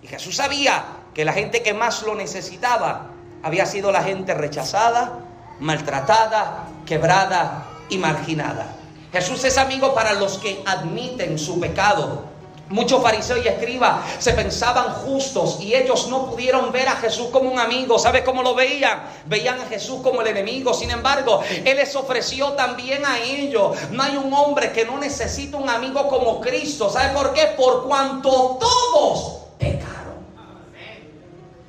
Y 0.01 0.07
Jesús 0.07 0.35
sabía 0.35 0.83
que 1.13 1.25
la 1.25 1.33
gente 1.33 1.61
que 1.61 1.73
más 1.73 2.03
lo 2.03 2.15
necesitaba 2.15 3.11
había 3.43 3.65
sido 3.65 3.91
la 3.91 4.03
gente 4.03 4.33
rechazada, 4.33 5.19
maltratada, 5.59 6.67
quebrada 6.85 7.67
y 7.89 7.97
marginada. 7.97 8.75
Jesús 9.11 9.43
es 9.43 9.57
amigo 9.57 9.93
para 9.93 10.13
los 10.13 10.37
que 10.37 10.61
admiten 10.65 11.39
su 11.39 11.59
pecado 11.59 12.28
Muchos 12.70 13.01
fariseos 13.01 13.43
y 13.43 13.47
escribas 13.47 14.01
se 14.20 14.32
pensaban 14.34 14.93
justos 14.93 15.57
y 15.59 15.74
ellos 15.74 16.07
no 16.07 16.30
pudieron 16.30 16.72
ver 16.72 16.88
a 16.88 16.97
Jesús 16.97 17.30
como 17.32 17.49
un 17.49 17.57
amigo. 17.57 17.97
¿Sabes 17.97 18.22
cómo 18.22 18.43
lo 18.43 18.53
veían? 18.53 19.01
Veían 19.26 19.59
a 19.59 19.65
Jesús 19.65 20.01
como 20.03 20.22
el 20.22 20.28
enemigo. 20.28 20.72
Sin 20.76 20.91
embargo, 20.91 21.41
Él 21.49 21.78
les 21.78 21.95
ofreció 21.95 22.51
también 22.51 23.03
a 23.07 23.17
ellos. 23.20 23.76
No 23.91 24.03
hay 24.03 24.17
un 24.17 24.32
hombre 24.32 24.72
que 24.72 24.86
no 24.86 24.99
necesite 24.99 25.55
un 25.55 25.67
amigo 25.67 26.07
como 26.07 26.39
Cristo. 26.39 26.91
¿Sabe 26.91 27.11
por 27.15 27.34
qué? 27.34 27.55
Por 27.57 27.88
cuanto 27.88 28.59
todos 28.59 29.39
pecaron. 29.57 30.20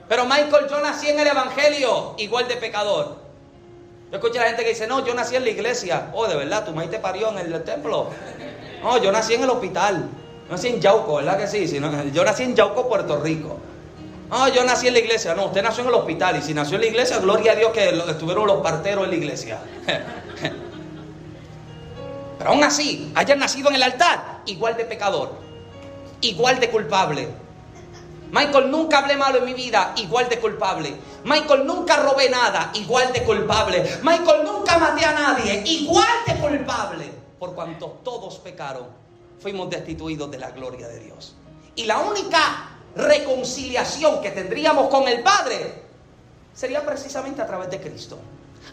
Pero 0.07 0.27
Michael, 0.27 0.67
yo 0.69 0.81
nací 0.83 1.09
en 1.09 1.19
el 1.19 1.29
Evangelio 1.29 2.15
igual 2.19 2.47
de 2.47 2.57
pecador. 2.57 3.17
Yo 4.11 4.17
escucho 4.19 4.39
a 4.39 4.43
la 4.43 4.49
gente 4.49 4.65
que 4.65 4.71
dice, 4.71 4.87
no, 4.87 5.07
yo 5.07 5.15
nací 5.15 5.35
en 5.35 5.45
la 5.45 5.51
iglesia. 5.51 6.11
Oh, 6.13 6.27
de 6.27 6.37
verdad, 6.37 6.67
tu 6.67 6.73
madre 6.73 6.89
te 6.89 6.99
parió 6.99 7.31
en 7.31 7.39
el 7.39 7.65
templo. 7.65 8.09
No, 8.83 8.99
yo 8.99 9.11
nací 9.13 9.33
en 9.33 9.45
el 9.45 9.51
hospital. 9.51 10.11
No 10.51 10.57
nací 10.57 10.67
en 10.67 10.81
Yauco, 10.81 11.15
¿verdad 11.15 11.39
que 11.39 11.47
sí? 11.47 11.65
yo 12.13 12.25
nací 12.25 12.43
en 12.43 12.57
Yauco, 12.57 12.89
Puerto 12.89 13.21
Rico. 13.21 13.57
No, 14.29 14.49
yo 14.49 14.65
nací 14.65 14.89
en 14.89 14.95
la 14.95 14.99
iglesia. 14.99 15.33
No, 15.33 15.47
usted 15.47 15.63
nació 15.63 15.85
en 15.85 15.91
el 15.91 15.95
hospital. 15.95 16.39
Y 16.39 16.43
si 16.43 16.53
nació 16.53 16.75
en 16.75 16.81
la 16.81 16.89
iglesia, 16.89 17.21
gloria 17.21 17.53
a 17.53 17.55
Dios 17.55 17.71
que 17.71 17.89
estuvieron 17.89 18.49
los 18.49 18.61
parteros 18.61 19.05
en 19.05 19.11
la 19.11 19.17
iglesia. 19.17 19.61
Pero 22.39 22.51
aún 22.51 22.65
así, 22.65 23.13
hayan 23.15 23.39
nacido 23.39 23.69
en 23.69 23.77
el 23.77 23.83
altar, 23.85 24.41
igual 24.47 24.77
de 24.77 24.87
pecador, 24.87 25.31
igual 26.21 26.59
de 26.59 26.69
culpable. 26.69 27.29
Michael, 28.33 28.73
nunca 28.73 28.99
hablé 28.99 29.17
malo 29.17 29.39
en 29.39 29.45
mi 29.45 29.55
vida, 29.55 29.93
igual 29.99 30.29
de 30.29 30.41
culpable. 30.41 30.97
Michael, 31.23 31.65
nunca 31.65 31.99
robé 31.99 32.29
nada, 32.29 32.73
igual 32.75 33.13
de 33.13 33.23
culpable. 33.23 33.99
Michael, 34.03 34.43
nunca 34.45 34.79
maté 34.79 35.05
a 35.05 35.13
nadie, 35.13 35.63
igual 35.65 36.09
de 36.27 36.35
culpable. 36.35 37.05
Por 37.39 37.55
cuanto 37.55 38.01
todos 38.03 38.41
pecaron 38.41 39.00
fuimos 39.41 39.71
destituidos 39.71 40.31
de 40.31 40.39
la 40.39 40.51
gloria 40.51 40.89
de 40.89 41.01
Dios. 41.01 41.35
Y 41.75 41.85
la 41.85 41.99
única 42.01 42.71
reconciliación 42.95 44.21
que 44.21 44.31
tendríamos 44.31 44.89
con 44.89 45.09
el 45.09 45.23
Padre 45.23 45.83
sería 46.55 46.85
precisamente 46.85 47.41
a 47.41 47.47
través 47.47 47.71
de 47.71 47.81
Cristo. 47.81 48.19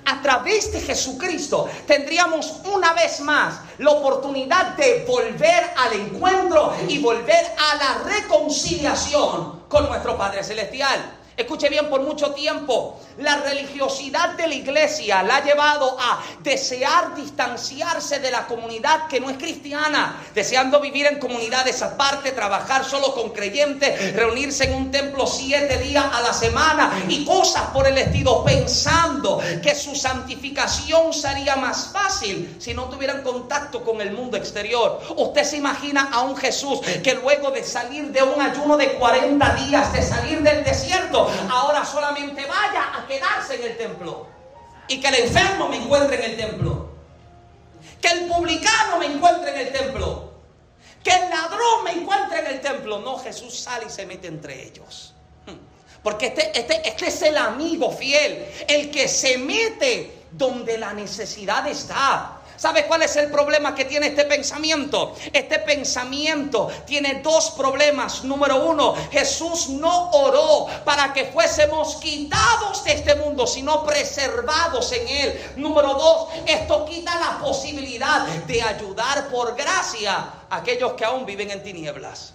A 0.06 0.22
través 0.22 0.72
de 0.72 0.82
Jesucristo 0.82 1.68
tendríamos 1.86 2.62
una 2.66 2.94
vez 2.94 3.20
más 3.22 3.62
la 3.78 3.92
oportunidad 3.92 4.76
de 4.76 5.06
volver 5.08 5.72
al 5.76 5.94
encuentro 5.94 6.74
y 6.88 7.00
volver 7.00 7.46
a 7.58 7.76
la 7.76 8.04
reconciliación 8.04 9.64
con 9.70 9.88
nuestro 9.88 10.18
Padre 10.18 10.44
Celestial. 10.44 11.17
Escuche 11.38 11.70
bien, 11.70 11.88
por 11.88 12.02
mucho 12.02 12.32
tiempo 12.32 13.00
la 13.20 13.38
religiosidad 13.38 14.30
de 14.36 14.48
la 14.48 14.56
iglesia 14.56 15.22
la 15.22 15.38
ha 15.38 15.44
llevado 15.44 15.96
a 16.00 16.24
desear 16.42 17.16
distanciarse 17.16 18.20
de 18.20 18.32
la 18.32 18.48
comunidad 18.48 19.08
que 19.08 19.20
no 19.20 19.30
es 19.30 19.38
cristiana, 19.38 20.24
deseando 20.34 20.80
vivir 20.80 21.06
en 21.06 21.20
comunidades 21.20 21.82
aparte, 21.84 22.32
trabajar 22.32 22.86
solo 22.86 23.14
con 23.14 23.30
creyentes, 23.32 24.16
reunirse 24.16 24.66
en 24.66 24.74
un 24.74 24.92
templo 24.92 25.28
siete 25.28 25.78
días 25.78 26.06
a 26.12 26.22
la 26.22 26.34
semana 26.34 27.06
y 27.08 27.24
cosas 27.24 27.70
por 27.74 27.88
el 27.88 27.98
estilo, 27.98 28.44
pensando 28.44 29.40
que 29.62 29.76
su 29.76 29.96
santificación 29.96 31.14
sería 31.14 31.56
más 31.56 31.90
fácil 31.94 32.56
si 32.60 32.74
no 32.74 32.86
tuvieran 32.86 33.22
contacto 33.22 33.84
con 33.84 34.02
el 34.02 34.12
mundo 34.12 34.38
exterior. 34.38 35.02
Usted 35.16 35.44
se 35.44 35.58
imagina 35.58 36.10
a 36.12 36.22
un 36.22 36.36
Jesús 36.36 36.80
que 37.04 37.14
luego 37.16 37.52
de 37.52 37.64
salir 37.64 38.12
de 38.12 38.24
un 38.24 38.42
ayuno 38.42 38.78
de 38.78 38.94
40 38.94 39.56
días, 39.56 39.94
de 39.94 40.02
salir 40.02 40.42
del 40.42 40.64
desierto, 40.64 41.27
ahora 41.50 41.86
solamente 41.86 42.46
vaya 42.46 42.98
a 42.98 43.08
quedarse 43.08 43.56
en 43.56 43.64
el 43.64 43.78
templo. 43.78 44.28
Y 44.88 45.00
que 45.00 45.08
el 45.08 45.16
enfermo 45.16 45.68
me 45.68 45.78
encuentre 45.78 46.24
en 46.24 46.32
el 46.32 46.38
templo. 46.38 46.90
Que 48.02 48.10
el 48.10 48.28
publicano 48.28 49.00
me 49.00 49.08
encuentre 49.08 49.52
en 49.52 49.68
el 49.68 49.74
templo. 49.74 50.32
Que 51.04 51.12
el 51.12 51.30
ladrón 51.30 51.84
me 51.84 51.92
encuentre 51.92 52.40
en 52.40 52.48
el 52.48 52.62
templo. 52.62 53.00
No, 53.00 53.18
Jesús 53.20 53.58
sale 53.60 53.86
y 53.88 53.90
se 53.90 54.06
mete 54.06 54.28
entre 54.28 54.64
ellos. 54.64 55.14
Porque 56.04 56.28
este, 56.28 56.58
este, 56.58 56.88
este 56.88 57.08
es 57.08 57.22
el 57.24 57.38
amigo 57.38 57.92
fiel, 57.92 58.46
el 58.68 58.90
que 58.92 59.08
se 59.10 59.38
mete 59.38 60.26
donde 60.32 60.78
la 60.78 60.94
necesidad 60.94 61.68
está. 61.68 62.37
¿Sabes 62.58 62.86
cuál 62.86 63.04
es 63.04 63.16
el 63.16 63.30
problema 63.30 63.76
que 63.76 63.86
tiene 63.86 64.08
este 64.08 64.26
pensamiento? 64.26 65.14
Este 65.32 65.60
pensamiento 65.60 66.70
tiene 66.88 67.22
dos 67.22 67.52
problemas. 67.52 68.24
Número 68.24 68.66
uno, 68.66 68.96
Jesús 69.12 69.70
no 69.70 70.10
oró 70.10 70.66
para 70.84 71.14
que 71.14 71.26
fuésemos 71.26 71.98
quitados 71.98 72.84
de 72.84 72.94
este 72.94 73.14
mundo, 73.14 73.46
sino 73.46 73.86
preservados 73.86 74.92
en 74.92 75.08
él. 75.08 75.54
Número 75.58 75.94
dos, 75.94 76.30
esto 76.48 76.84
quita 76.86 77.20
la 77.20 77.38
posibilidad 77.38 78.26
de 78.26 78.64
ayudar 78.64 79.28
por 79.30 79.56
gracia 79.56 80.16
a 80.50 80.56
aquellos 80.56 80.94
que 80.94 81.06
aún 81.06 81.28
viven 81.28 81.52
en 81.52 81.62
tinieblas. 81.62 82.34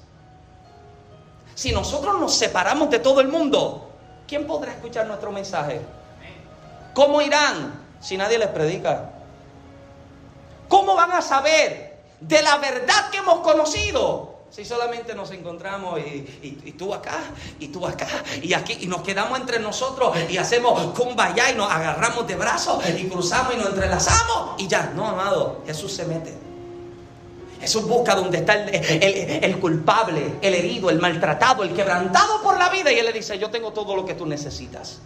Si 1.56 1.72
nosotros 1.72 2.20
nos 2.20 2.32
separamos 2.32 2.90
de 2.90 3.00
todo 3.00 3.20
el 3.20 3.26
mundo, 3.26 3.90
¿quién 4.28 4.46
podrá 4.46 4.70
escuchar 4.70 5.04
nuestro 5.06 5.32
mensaje? 5.32 5.80
¿Cómo 6.94 7.20
irán 7.20 7.74
si 8.00 8.16
nadie 8.16 8.38
les 8.38 8.48
predica? 8.48 9.10
¿Cómo 10.72 10.94
van 10.94 11.12
a 11.12 11.20
saber 11.20 11.98
de 12.18 12.40
la 12.40 12.56
verdad 12.56 13.10
que 13.10 13.18
hemos 13.18 13.40
conocido? 13.40 14.36
Si 14.48 14.64
solamente 14.64 15.14
nos 15.14 15.30
encontramos 15.30 16.00
y, 16.00 16.72
tú 16.78 16.94
acá, 16.94 17.18
y 17.60 17.68
tú 17.68 17.86
acá, 17.86 18.06
y 18.40 18.54
aquí, 18.54 18.78
y 18.80 18.86
nos 18.86 19.02
quedamos 19.02 19.38
entre 19.38 19.58
nosotros 19.58 20.16
y 20.30 20.38
hacemos 20.38 20.98
allá 21.18 21.50
y 21.50 21.56
nos 21.56 21.70
agarramos 21.70 22.26
de 22.26 22.36
brazos 22.36 22.82
y 22.88 23.06
cruzamos 23.06 23.52
y 23.52 23.58
nos 23.58 23.66
entrelazamos 23.66 24.54
y 24.62 24.66
ya, 24.66 24.90
no, 24.96 25.06
amado, 25.08 25.60
Jesús 25.66 25.92
se 25.92 26.06
mete. 26.06 26.32
Jesús 27.60 27.86
busca 27.86 28.14
donde 28.14 28.38
está 28.38 28.54
el, 28.54 29.58
culpable, 29.58 30.38
el 30.40 30.54
herido, 30.54 30.88
el 30.88 31.00
maltratado, 31.00 31.64
el 31.64 31.74
quebrantado 31.74 32.42
por 32.42 32.58
la 32.58 32.70
vida 32.70 32.90
y 32.90 32.98
Él 32.98 33.04
le 33.04 33.12
dice, 33.12 33.38
yo 33.38 33.50
tengo 33.50 33.74
todo 33.74 33.94
lo 33.94 34.06
que 34.06 34.14
tú 34.14 34.24
necesitas. 34.24 35.02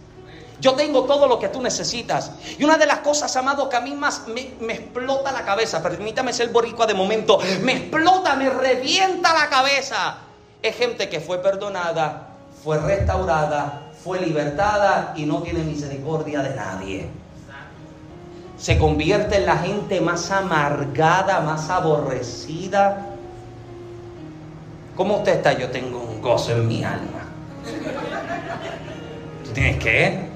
Yo 0.59 0.73
tengo 0.73 1.03
todo 1.03 1.27
lo 1.27 1.37
que 1.37 1.49
tú 1.49 1.61
necesitas. 1.61 2.31
Y 2.57 2.63
una 2.63 2.77
de 2.77 2.87
las 2.87 2.99
cosas, 2.99 3.35
amado, 3.35 3.69
que 3.69 3.75
a 3.75 3.81
mí 3.81 3.93
más 3.93 4.23
me, 4.27 4.73
explota 4.73 5.31
la 5.31 5.45
cabeza, 5.45 5.83
permítame 5.83 6.33
ser 6.33 6.49
boricua 6.49 6.87
de 6.87 6.95
momento, 6.95 7.39
me 7.61 7.73
explota, 7.73 8.35
me 8.35 8.49
revienta 8.49 9.33
la 9.33 9.49
cabeza. 9.49 10.17
Es 10.61 10.75
gente 10.75 11.09
que 11.09 11.19
fue 11.19 11.37
perdonada, 11.39 12.29
fue 12.63 12.79
restaurada, 12.79 13.83
fue 14.03 14.19
libertada 14.19 15.13
y 15.15 15.25
no 15.25 15.43
tiene 15.43 15.59
misericordia 15.63 16.41
de 16.41 16.55
nadie. 16.55 17.09
Se 18.57 18.79
convierte 18.79 19.37
en 19.37 19.45
la 19.45 19.57
gente 19.57 20.01
más 20.01 20.31
amargada, 20.31 21.41
más 21.41 21.69
aborrecida. 21.69 23.05
¿Cómo 24.95 25.17
usted 25.17 25.33
está? 25.33 25.53
Yo 25.53 25.69
tengo 25.69 25.99
un 25.99 26.19
gozo 26.23 26.53
en 26.53 26.67
mi 26.67 26.83
alma. 26.83 27.27
¿Tú 29.45 29.51
tienes 29.51 29.77
qué? 29.77 30.26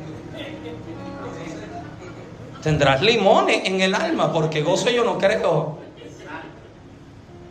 Tendrás 2.62 3.02
limones 3.02 3.66
en 3.66 3.82
el 3.82 3.96
alma, 3.96 4.32
porque 4.32 4.62
gozo 4.62 4.90
yo 4.90 5.04
no 5.04 5.18
creo. 5.18 5.80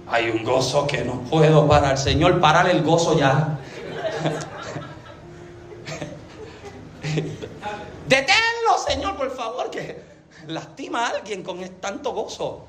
Hay 0.09 0.31
un 0.31 0.45
gozo 0.45 0.87
que 0.87 1.05
no 1.05 1.21
puedo 1.23 1.67
parar. 1.69 1.99
Señor, 1.99 2.41
parar 2.41 2.69
el 2.69 2.83
gozo 2.83 3.19
ya. 3.19 3.59
Deténlo, 8.09 8.79
Señor, 8.87 9.17
por 9.17 9.35
favor, 9.35 9.71
que 9.71 10.03
lastima 10.47 11.07
a 11.07 11.11
alguien 11.11 11.43
con 11.43 11.61
tanto 11.81 12.13
gozo. 12.13 12.67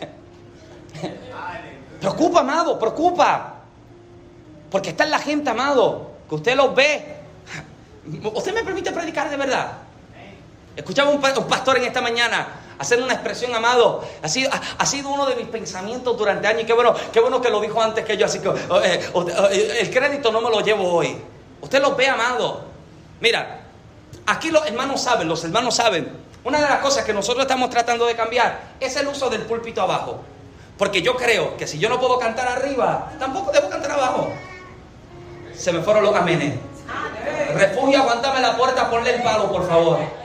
Preocupa, 2.00 2.40
amado, 2.40 2.78
preocupa. 2.78 3.54
Porque 4.70 4.90
está 4.90 5.04
en 5.04 5.10
la 5.10 5.18
gente, 5.18 5.50
amado 5.50 6.12
que 6.28 6.34
usted 6.36 6.56
los 6.56 6.74
ve. 6.74 7.16
¿Usted 8.34 8.54
me 8.54 8.64
permite 8.64 8.90
predicar 8.90 9.28
de 9.28 9.36
verdad? 9.36 9.81
Escuchaba 10.76 11.10
un, 11.10 11.20
pastor 11.20 11.76
en 11.76 11.84
esta 11.84 12.00
mañana 12.00 12.48
hacer 12.78 13.02
una 13.02 13.12
expresión, 13.12 13.54
amado. 13.54 14.02
Ha 14.22 14.28
sido, 14.28 14.50
ha, 14.78 14.86
sido, 14.86 15.10
uno 15.10 15.26
de 15.26 15.36
mis 15.36 15.46
pensamientos 15.46 16.16
durante 16.16 16.46
años. 16.48 16.62
Y 16.62 16.66
qué 16.66 16.72
bueno, 16.72 16.94
qué 17.12 17.20
bueno 17.20 17.40
que 17.40 17.50
lo 17.50 17.60
dijo 17.60 17.80
antes 17.80 18.04
que 18.04 18.16
yo. 18.16 18.26
Así 18.26 18.38
que 18.38 18.48
oh, 18.48 18.80
eh, 18.82 19.10
oh, 19.12 19.28
eh, 19.28 19.78
el 19.80 19.90
crédito 19.90 20.32
no 20.32 20.40
me 20.40 20.50
lo 20.50 20.60
llevo 20.60 20.90
hoy. 20.92 21.16
Usted 21.60 21.80
los 21.80 21.96
ve, 21.96 22.08
amado. 22.08 22.64
Mira, 23.20 23.60
aquí 24.26 24.50
los 24.50 24.66
hermanos 24.66 25.02
saben, 25.02 25.28
los 25.28 25.44
hermanos 25.44 25.76
saben. 25.76 26.10
Una 26.44 26.60
de 26.60 26.68
las 26.68 26.78
cosas 26.78 27.04
que 27.04 27.12
nosotros 27.12 27.42
estamos 27.42 27.70
tratando 27.70 28.06
de 28.06 28.16
cambiar 28.16 28.72
es 28.80 28.96
el 28.96 29.06
uso 29.06 29.30
del 29.30 29.42
púlpito 29.42 29.82
abajo. 29.82 30.20
Porque 30.76 31.02
yo 31.02 31.14
creo 31.16 31.56
que 31.56 31.68
si 31.68 31.78
yo 31.78 31.88
no 31.88 32.00
puedo 32.00 32.18
cantar 32.18 32.48
arriba, 32.48 33.12
tampoco 33.18 33.52
debo 33.52 33.68
cantar 33.68 33.92
abajo. 33.92 34.32
Se 35.54 35.70
me 35.70 35.82
fueron 35.82 36.02
los 36.02 36.16
amenes. 36.16 36.54
Refugio, 37.54 38.00
aguántame 38.00 38.40
la 38.40 38.56
puerta, 38.56 38.90
ponle 38.90 39.14
el 39.14 39.22
palo, 39.22 39.52
por 39.52 39.68
favor. 39.68 40.21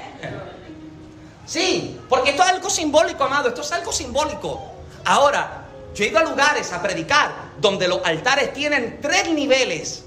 Sí, 1.47 1.99
porque 2.09 2.31
esto 2.31 2.43
es 2.43 2.49
algo 2.49 2.69
simbólico, 2.69 3.23
amado. 3.23 3.47
Esto 3.47 3.61
es 3.61 3.71
algo 3.71 3.93
simbólico. 3.93 4.69
Ahora, 5.05 5.65
yo 5.95 6.03
he 6.03 6.09
ido 6.09 6.19
a 6.19 6.23
lugares 6.23 6.71
a 6.73 6.81
predicar 6.81 7.31
donde 7.57 7.87
los 7.87 8.05
altares 8.05 8.53
tienen 8.53 8.99
tres 9.01 9.29
niveles. 9.31 10.03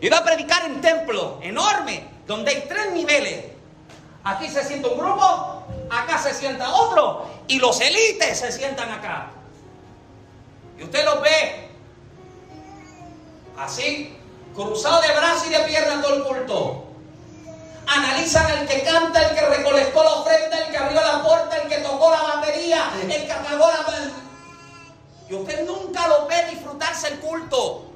Yo 0.00 0.06
ido 0.08 0.16
a 0.16 0.24
predicar 0.24 0.64
en 0.66 0.80
templos 0.80 1.34
enormes 1.42 2.00
donde 2.26 2.52
hay 2.52 2.64
tres 2.68 2.92
niveles. 2.92 3.46
Aquí 4.24 4.48
se 4.48 4.64
sienta 4.64 4.88
un 4.88 4.98
grupo, 4.98 5.64
acá 5.90 6.16
se 6.16 6.32
sienta 6.32 6.72
otro 6.72 7.26
y 7.48 7.58
los 7.58 7.80
élites 7.80 8.38
se 8.38 8.52
sientan 8.52 8.88
acá. 8.90 9.30
Y 10.78 10.84
usted 10.84 11.04
los 11.04 11.20
ve 11.20 11.70
así, 13.58 14.16
cruzado 14.54 15.02
de 15.02 15.08
brazos 15.08 15.48
y 15.48 15.50
de 15.50 15.60
piernas 15.60 16.02
todo 16.02 16.14
el 16.14 16.22
culto. 16.22 16.81
Analizan 17.86 18.50
el 18.58 18.68
que 18.68 18.82
canta, 18.82 19.28
el 19.28 19.34
que 19.34 19.46
recolectó 19.46 20.02
la 20.02 20.10
ofrenda, 20.10 20.58
el 20.58 20.70
que 20.70 20.78
abrió 20.78 21.00
la 21.00 21.22
puerta, 21.22 21.56
el 21.56 21.68
que 21.68 21.78
tocó 21.78 22.10
la 22.10 22.22
batería, 22.22 22.90
el 23.02 23.26
que 23.26 23.32
apagó 23.32 23.68
la... 23.68 23.86
Y 25.28 25.34
usted 25.34 25.66
nunca 25.66 26.08
lo 26.08 26.26
ve 26.26 26.46
disfrutarse 26.50 27.08
el 27.08 27.20
culto. 27.20 27.86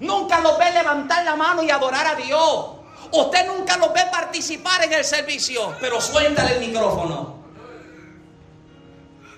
Nunca 0.00 0.40
lo 0.40 0.58
ve 0.58 0.72
levantar 0.72 1.24
la 1.24 1.36
mano 1.36 1.62
y 1.62 1.70
adorar 1.70 2.06
a 2.06 2.14
Dios. 2.16 2.66
Usted 3.12 3.46
nunca 3.46 3.76
lo 3.76 3.92
ve 3.92 4.04
participar 4.10 4.82
en 4.84 4.92
el 4.92 5.04
servicio. 5.04 5.76
Pero 5.80 6.00
suéltale 6.00 6.56
el 6.56 6.60
micrófono. 6.66 7.44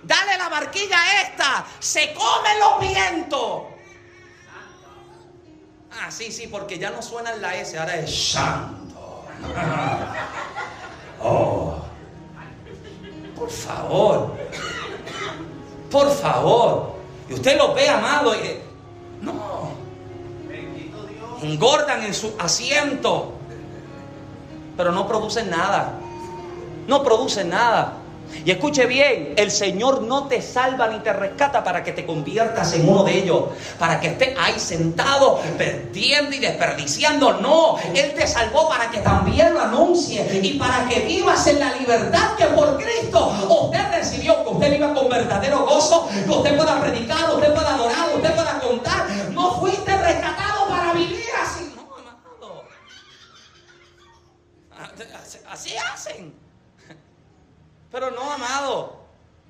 Dale 0.03 0.39
la 0.39 0.49
barquilla 0.49 0.97
a 0.99 1.23
esta. 1.23 1.67
Se 1.79 2.15
comen 2.15 2.59
los 2.61 2.81
vientos. 2.81 3.63
Ah, 5.91 6.11
sí, 6.11 6.31
sí, 6.31 6.47
porque 6.47 6.79
ya 6.79 6.91
no 6.91 7.03
suena 7.03 7.33
en 7.33 7.43
la 7.43 7.55
S, 7.57 7.79
ahora 7.79 7.97
es 7.97 8.33
santo. 8.33 8.86
Oh. 11.23 11.77
Por 13.37 13.51
favor. 13.51 14.37
Por 15.91 16.11
favor. 16.11 16.95
Y 17.29 17.35
usted 17.35 17.57
lo 17.57 17.75
ve, 17.75 17.89
amado. 17.89 18.35
Y... 18.35 18.61
No. 19.23 19.71
Engordan 21.43 22.03
en 22.03 22.15
su 22.15 22.35
asiento. 22.39 23.33
Pero 24.77 24.93
no 24.93 25.07
producen 25.09 25.51
nada. 25.51 25.99
No 26.87 27.03
producen 27.03 27.51
nada. 27.51 27.95
Y 28.45 28.51
escuche 28.51 28.87
bien, 28.87 29.35
el 29.37 29.51
Señor 29.51 30.03
no 30.03 30.29
te 30.29 30.41
salva 30.41 30.89
ni 30.89 31.01
te 31.01 31.13
rescata 31.13 31.65
para 31.65 31.83
que 31.83 31.93
te 31.93 32.07
conviertas 32.07 32.73
en 32.75 32.89
uno 32.89 33.05
de 33.05 33.19
ellos, 33.19 33.45
para 33.79 34.01
que 34.01 34.09
estés 34.09 34.37
ahí 34.39 34.59
sentado 34.59 35.41
perdiendo 35.59 36.35
y 36.35 36.39
desperdiciando. 36.39 37.35
No, 37.35 37.77
Él 37.95 38.15
te 38.15 38.27
salvó 38.27 38.69
para 38.69 38.91
que 38.91 38.99
también 38.99 39.55
lo 39.55 39.61
anuncie 39.61 40.41
y 40.43 40.59
para 40.59 40.89
que 40.89 41.01
vivas 41.01 41.47
en 41.47 41.61
la 41.61 41.75
libertad 41.75 42.37
que 42.37 42.47
por 42.47 42.77
Cristo 42.77 43.33
usted 43.49 43.91
recibió, 43.91 44.45
que 44.45 44.51
usted 44.51 44.71
viva 44.71 44.95
con 44.95 45.09
verdadero 45.09 45.67
gozo, 45.67 46.09
que 46.09 46.31
usted 46.31 46.57
pueda 46.57 46.81
predicar, 46.81 47.35
usted 47.35 47.53
pueda 47.53 47.75
adorar, 47.75 48.15
usted 48.15 48.35
pueda 48.35 48.61
contar. 48.61 49.09
No 49.33 49.61
fuiste 49.61 49.97
rescatado 49.97 50.69
para 50.69 50.93
vivir 50.93 51.25
así. 51.43 51.73
No, 51.75 51.83
amado. 51.97 52.65
Así 55.51 55.75
hacen. 55.77 56.46
Pero 57.97 58.11
no, 58.11 58.31
amado. 58.31 58.95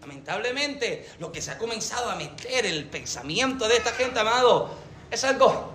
Lamentablemente, 0.00 1.10
lo 1.18 1.32
que 1.32 1.42
se 1.42 1.50
ha 1.50 1.58
comenzado 1.58 2.08
a 2.08 2.14
meter 2.14 2.64
en 2.64 2.74
el 2.74 2.84
pensamiento 2.84 3.66
de 3.66 3.78
esta 3.78 3.90
gente, 3.90 4.20
amado, 4.20 4.70
es 5.10 5.24
algo. 5.24 5.72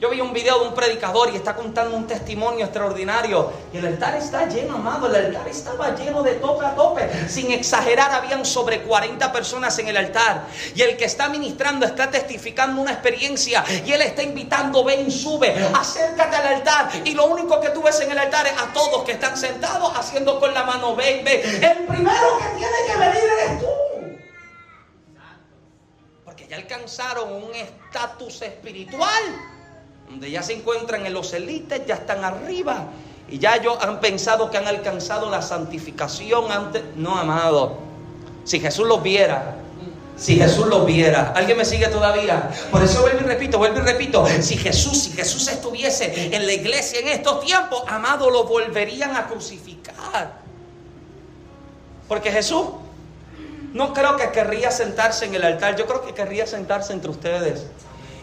Yo 0.00 0.08
vi 0.08 0.18
un 0.22 0.32
video 0.32 0.60
de 0.60 0.68
un 0.68 0.74
predicador 0.74 1.28
y 1.30 1.36
está 1.36 1.54
contando 1.54 1.94
un 1.94 2.06
testimonio 2.06 2.64
extraordinario. 2.64 3.52
Y 3.70 3.76
el 3.76 3.86
altar 3.86 4.16
está 4.16 4.48
lleno, 4.48 4.76
amado. 4.76 5.08
El 5.08 5.26
altar 5.26 5.46
estaba 5.46 5.94
lleno 5.94 6.22
de 6.22 6.36
tope 6.36 6.64
a 6.64 6.74
tope. 6.74 7.28
Sin 7.28 7.52
exagerar, 7.52 8.10
habían 8.10 8.46
sobre 8.46 8.80
40 8.80 9.30
personas 9.30 9.78
en 9.78 9.88
el 9.88 9.98
altar. 9.98 10.46
Y 10.74 10.80
el 10.80 10.96
que 10.96 11.04
está 11.04 11.28
ministrando 11.28 11.84
está 11.84 12.10
testificando 12.10 12.80
una 12.80 12.92
experiencia. 12.92 13.62
Y 13.84 13.92
él 13.92 14.00
está 14.00 14.22
invitando, 14.22 14.82
ven, 14.84 15.10
sube, 15.10 15.54
acércate 15.74 16.34
al 16.34 16.46
altar. 16.46 16.88
Y 17.04 17.12
lo 17.12 17.26
único 17.26 17.60
que 17.60 17.68
tú 17.68 17.82
ves 17.82 18.00
en 18.00 18.10
el 18.10 18.18
altar 18.18 18.46
es 18.46 18.54
a 18.58 18.72
todos 18.72 19.04
que 19.04 19.12
están 19.12 19.36
sentados 19.36 19.92
haciendo 19.94 20.40
con 20.40 20.54
la 20.54 20.64
mano, 20.64 20.96
ven, 20.96 21.22
ven. 21.22 21.42
El 21.62 21.86
primero 21.86 22.38
que 22.38 22.56
tiene 22.56 22.76
que 22.86 22.96
venir 22.96 23.30
eres 23.38 23.60
tú. 23.60 23.66
Porque 26.24 26.46
ya 26.48 26.56
alcanzaron 26.56 27.34
un 27.34 27.54
estatus 27.54 28.40
espiritual 28.40 29.59
donde 30.10 30.30
ya 30.30 30.42
se 30.42 30.54
encuentran 30.54 31.06
en 31.06 31.14
los 31.14 31.32
élites, 31.32 31.86
ya 31.86 31.94
están 31.94 32.24
arriba. 32.24 32.86
Y 33.28 33.38
ya 33.38 33.54
ellos 33.54 33.78
han 33.80 34.00
pensado 34.00 34.50
que 34.50 34.58
han 34.58 34.66
alcanzado 34.66 35.30
la 35.30 35.40
santificación 35.40 36.50
antes. 36.50 36.82
No, 36.96 37.16
amado. 37.16 37.78
Si 38.44 38.58
Jesús 38.58 38.88
los 38.88 39.00
viera, 39.04 39.54
si 40.16 40.36
Jesús 40.36 40.66
los 40.66 40.84
viera. 40.84 41.32
¿Alguien 41.36 41.56
me 41.56 41.64
sigue 41.64 41.86
todavía? 41.86 42.50
Por 42.72 42.82
eso 42.82 43.02
vuelvo 43.02 43.20
y 43.20 43.22
repito, 43.22 43.58
vuelvo 43.58 43.78
y 43.78 43.82
repito. 43.82 44.26
Si 44.40 44.56
Jesús, 44.56 44.98
si 44.98 45.12
Jesús 45.12 45.46
estuviese 45.46 46.34
en 46.34 46.44
la 46.44 46.52
iglesia 46.52 46.98
en 46.98 47.08
estos 47.08 47.40
tiempos, 47.44 47.84
amado, 47.86 48.28
lo 48.30 48.44
volverían 48.44 49.16
a 49.16 49.28
crucificar. 49.28 50.40
Porque 52.08 52.32
Jesús 52.32 52.66
no 53.72 53.94
creo 53.94 54.16
que 54.16 54.32
querría 54.32 54.72
sentarse 54.72 55.26
en 55.26 55.36
el 55.36 55.44
altar, 55.44 55.76
yo 55.76 55.86
creo 55.86 56.04
que 56.04 56.12
querría 56.12 56.48
sentarse 56.48 56.92
entre 56.92 57.10
ustedes 57.10 57.66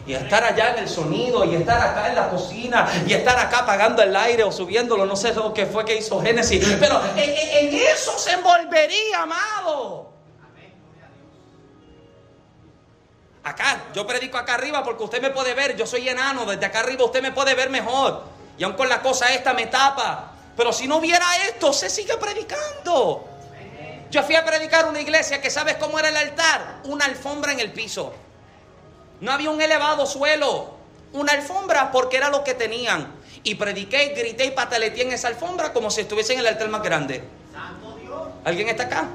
y 0.07 0.13
estar 0.13 0.41
allá 0.41 0.71
en 0.71 0.79
el 0.79 0.89
sonido 0.89 1.43
y 1.43 1.55
estar 1.55 1.81
acá 1.81 2.07
en 2.07 2.15
la 2.15 2.29
cocina 2.29 2.89
y 3.05 3.11
estar 3.11 3.37
acá 3.37 3.59
apagando 3.59 4.01
el 4.01 4.15
aire 4.15 4.43
o 4.45 4.51
subiéndolo, 4.53 5.05
no 5.05 5.17
sé 5.17 5.33
lo 5.33 5.53
que 5.53 5.65
fue 5.65 5.83
que 5.83 5.97
hizo 5.97 6.21
Génesis, 6.21 6.65
pero 6.79 7.01
en, 7.17 7.75
eso 7.75 8.17
se 8.17 8.31
envolvería, 8.31 9.23
amado. 9.23 10.13
Acá, 13.43 13.83
yo 13.93 14.07
predico 14.07 14.37
acá 14.37 14.55
arriba 14.55 14.81
porque 14.83 15.03
usted 15.03 15.21
me 15.21 15.29
puede 15.29 15.53
ver, 15.53 15.75
yo 15.75 15.85
soy 15.85 16.07
enano, 16.07 16.45
desde 16.45 16.65
acá 16.65 16.79
arriba 16.79 17.03
usted 17.03 17.21
me 17.21 17.33
puede 17.33 17.53
ver 17.53 17.69
mejor. 17.69 18.23
Y 18.57 18.63
aun 18.63 18.73
con 18.73 18.89
la 18.89 19.01
cosa 19.01 19.33
esta 19.33 19.53
me 19.53 19.67
tapa. 19.67 20.31
Pero 20.55 20.73
si 20.73 20.87
no 20.87 20.97
hubiera 20.97 21.25
esto, 21.47 21.71
se 21.71 21.89
sigue 21.89 22.17
predicando. 22.17 23.25
Yo 24.09 24.23
fui 24.23 24.35
a 24.35 24.43
predicar 24.43 24.87
una 24.87 24.99
iglesia 24.99 25.41
que 25.41 25.49
sabes 25.49 25.75
cómo 25.75 25.99
era 25.99 26.09
el 26.09 26.17
altar, 26.17 26.81
una 26.85 27.05
alfombra 27.05 27.51
en 27.51 27.59
el 27.59 27.71
piso. 27.71 28.13
No 29.21 29.31
había 29.31 29.49
un 29.49 29.61
elevado 29.61 30.05
suelo, 30.05 30.75
una 31.13 31.33
alfombra 31.33 31.91
porque 31.91 32.17
era 32.17 32.29
lo 32.29 32.43
que 32.43 32.53
tenían. 32.53 33.15
Y 33.43 33.55
prediqué, 33.55 34.13
grité 34.15 34.45
y 34.45 34.51
pataleté 34.51 35.03
en 35.03 35.13
esa 35.13 35.29
alfombra 35.29 35.73
como 35.73 35.89
si 35.89 36.01
estuviese 36.01 36.33
en 36.33 36.39
el 36.39 36.47
altar 36.47 36.69
más 36.69 36.83
grande. 36.83 37.23
¿Alguien 38.43 38.69
está 38.69 38.83
acá? 38.83 39.07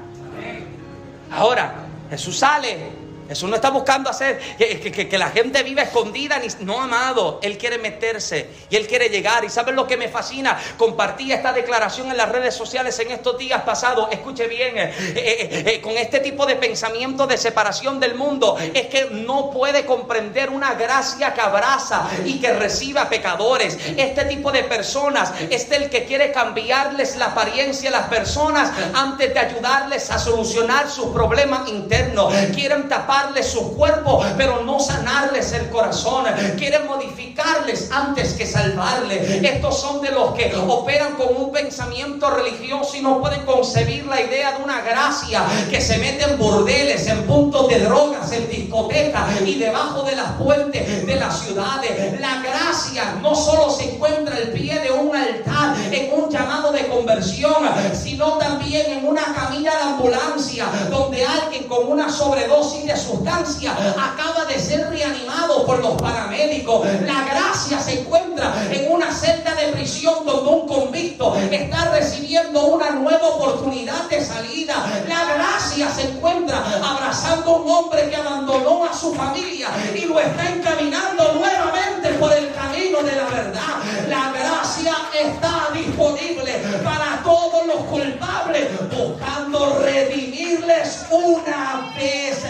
Ahora, 1.31 1.73
Jesús 2.09 2.37
sale 2.37 3.02
Jesús 3.27 3.49
no 3.49 3.55
está 3.55 3.69
buscando 3.69 4.09
hacer 4.09 4.39
que, 4.57 5.17
la 5.17 5.29
gente 5.29 5.63
viva 5.63 5.83
escondida, 5.83 6.39
ni, 6.39 6.47
no 6.65 6.81
amado. 6.81 7.39
Él 7.41 7.57
quiere 7.57 7.77
meterse 7.77 8.49
y 8.69 8.75
Él 8.75 8.87
quiere 8.87 9.09
llegar. 9.09 9.45
¿Y 9.45 9.49
saben 9.49 9.75
lo 9.75 9.87
que 9.87 9.97
me 9.97 10.09
fascina? 10.09 10.59
Compartí 10.77 11.31
esta 11.31 11.53
declaración 11.53 12.11
en 12.11 12.17
las 12.17 12.29
redes 12.29 12.53
sociales 12.53 12.97
en 12.99 13.11
estos 13.11 13.37
días 13.37 13.61
pasados. 13.61 14.09
Escuche 14.11 14.47
bien, 14.47 14.77
eh, 14.77 14.93
eh, 15.15 15.63
eh, 15.65 15.81
con 15.81 15.93
este 15.97 16.19
tipo 16.19 16.45
de 16.45 16.55
pensamiento 16.55 17.25
de 17.27 17.37
separación 17.37 17.99
del 17.99 18.15
mundo, 18.15 18.57
es 18.73 18.87
que 18.87 19.09
no 19.11 19.51
puede 19.51 19.85
comprender 19.85 20.49
una 20.49 20.73
gracia 20.73 21.33
que 21.33 21.41
abraza 21.41 22.09
y 22.25 22.39
que 22.39 22.53
reciba 22.53 23.09
pecadores. 23.09 23.77
Este 23.97 24.25
tipo 24.25 24.51
de 24.51 24.63
personas 24.63 25.31
es 25.49 25.69
el 25.71 25.89
que 25.89 26.05
quiere 26.05 26.31
cambiarles 26.31 27.15
la 27.15 27.27
apariencia 27.27 27.89
a 27.89 27.93
las 27.93 28.07
personas 28.07 28.71
antes 28.93 29.33
de 29.33 29.39
ayudarles 29.39 30.11
a 30.11 30.19
solucionar 30.19 30.89
sus 30.89 31.07
problemas 31.07 31.69
internos. 31.69 32.33
Quieren 32.53 32.89
tapar 32.89 33.12
taparles 33.13 33.47
sus 33.47 33.63
cuerpos, 33.73 34.25
pero 34.37 34.63
no 34.63 34.79
sanarles 34.79 35.53
el 35.53 35.69
corazón. 35.69 36.25
Quieren 36.57 36.87
modificarles 36.87 37.91
antes 37.91 38.33
que 38.33 38.45
salvarles. 38.45 39.43
Estos 39.43 39.79
son 39.79 40.01
de 40.01 40.11
los 40.11 40.33
que 40.33 40.53
operan 40.55 41.13
con 41.13 41.35
un 41.35 41.51
pensamiento 41.51 42.29
religioso 42.29 42.97
y 42.97 43.01
no 43.01 43.21
pueden 43.21 43.45
concebir 43.45 44.05
la 44.05 44.21
idea 44.21 44.57
de 44.57 44.63
una 44.63 44.81
gracia 44.81 45.43
que 45.69 45.79
se 45.79 45.97
mete 45.97 46.23
en 46.23 46.37
bordeles, 46.37 47.07
en 47.07 47.23
puntos 47.23 47.67
de 47.69 47.79
drogas, 47.79 48.31
en 48.31 48.49
discotecas 48.49 49.41
y 49.45 49.55
debajo 49.59 50.03
de 50.03 50.15
las 50.15 50.31
puentes 50.33 51.05
de 51.05 51.15
las 51.15 51.39
ciudades. 51.39 52.19
La 52.19 52.41
gracia 52.41 53.15
no 53.21 53.35
solo 53.35 53.69
se 53.69 53.93
encuentra 53.93 54.35
al 54.35 54.49
pie 54.49 54.79
de 54.79 54.91
un 54.91 55.15
altar, 55.15 55.75
en 55.91 56.13
un 56.13 56.29
llamado 56.29 56.71
de 56.71 56.87
conversión, 56.87 57.63
sino 57.93 58.37
también 58.37 58.89
en 58.91 59.07
una 59.07 59.23
camilla 59.33 59.75
de 59.75 59.83
ambulancia 59.83 60.65
donde 60.89 61.23
alguien 61.23 61.65
con 61.65 61.91
una 61.91 62.09
sobredosis 62.09 62.85
de 62.85 63.02
sustancia 63.03 63.71
acaba 63.71 64.45
de 64.45 64.59
ser 64.59 64.89
reanimado 64.89 65.65
por 65.65 65.79
los 65.79 66.01
paramédicos. 66.01 66.85
La 67.01 67.25
gracia 67.25 67.79
se 67.79 68.01
encuentra 68.01 68.53
en 68.71 68.91
una 68.91 69.11
celda 69.11 69.53
de 69.55 69.73
prisión 69.73 70.25
donde 70.25 70.49
un 70.49 70.67
convicto 70.67 71.35
está 71.35 71.91
recibiendo 71.91 72.65
una 72.65 72.91
nueva 72.91 73.27
oportunidad 73.27 74.09
de 74.09 74.23
salida. 74.23 74.75
La 75.07 75.35
gracia 75.35 75.89
se 75.91 76.09
encuentra 76.09 76.57
abrazando 76.57 77.51
a 77.51 77.57
un 77.59 77.69
hombre 77.69 78.09
que 78.09 78.15
abandonó 78.15 78.85
a 78.85 78.93
su 78.93 79.13
familia 79.13 79.69
y 79.95 80.05
lo 80.05 80.19
está 80.19 80.49
encaminando 80.49 81.33
nuevamente 81.33 82.09
por 82.19 82.31
el 82.33 82.53
camino 82.53 83.03
de 83.03 83.15
la 83.15 83.25
verdad. 83.25 83.73
La 84.07 84.31
gracia 84.31 84.95
está 85.19 85.69
disponible 85.73 86.53
para 86.83 87.21
todos 87.23 87.65
los 87.67 87.77
culpables, 87.85 88.69
buscando 88.89 89.79
redimirles 89.79 91.05
una 91.11 91.93
vez 91.95 92.43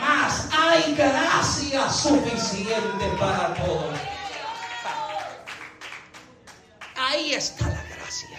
más. 0.00 0.48
Hay 0.52 0.94
gracia 0.94 1.88
suficiente 1.90 3.08
para 3.18 3.54
todos. 3.54 3.94
Ahí 6.96 7.34
está 7.34 7.66
la 7.68 7.82
gracia. 7.94 8.38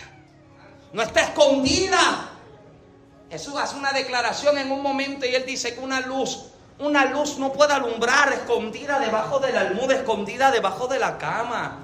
No 0.93 1.01
está 1.01 1.21
escondida. 1.21 2.29
Jesús 3.29 3.55
hace 3.57 3.75
una 3.75 3.91
declaración 3.91 4.57
en 4.57 4.71
un 4.71 4.81
momento 4.81 5.25
y 5.25 5.35
él 5.35 5.45
dice 5.45 5.75
que 5.75 5.79
una 5.79 5.99
luz, 6.01 6.45
una 6.79 7.05
luz 7.05 7.37
no 7.37 7.51
puede 7.51 7.73
alumbrar 7.73 8.31
escondida 8.33 8.99
debajo 8.99 9.39
de 9.39 9.51
la 9.51 9.61
almohada, 9.61 9.95
escondida 9.95 10.51
debajo 10.51 10.87
de 10.87 10.99
la 10.99 11.17
cama. 11.17 11.79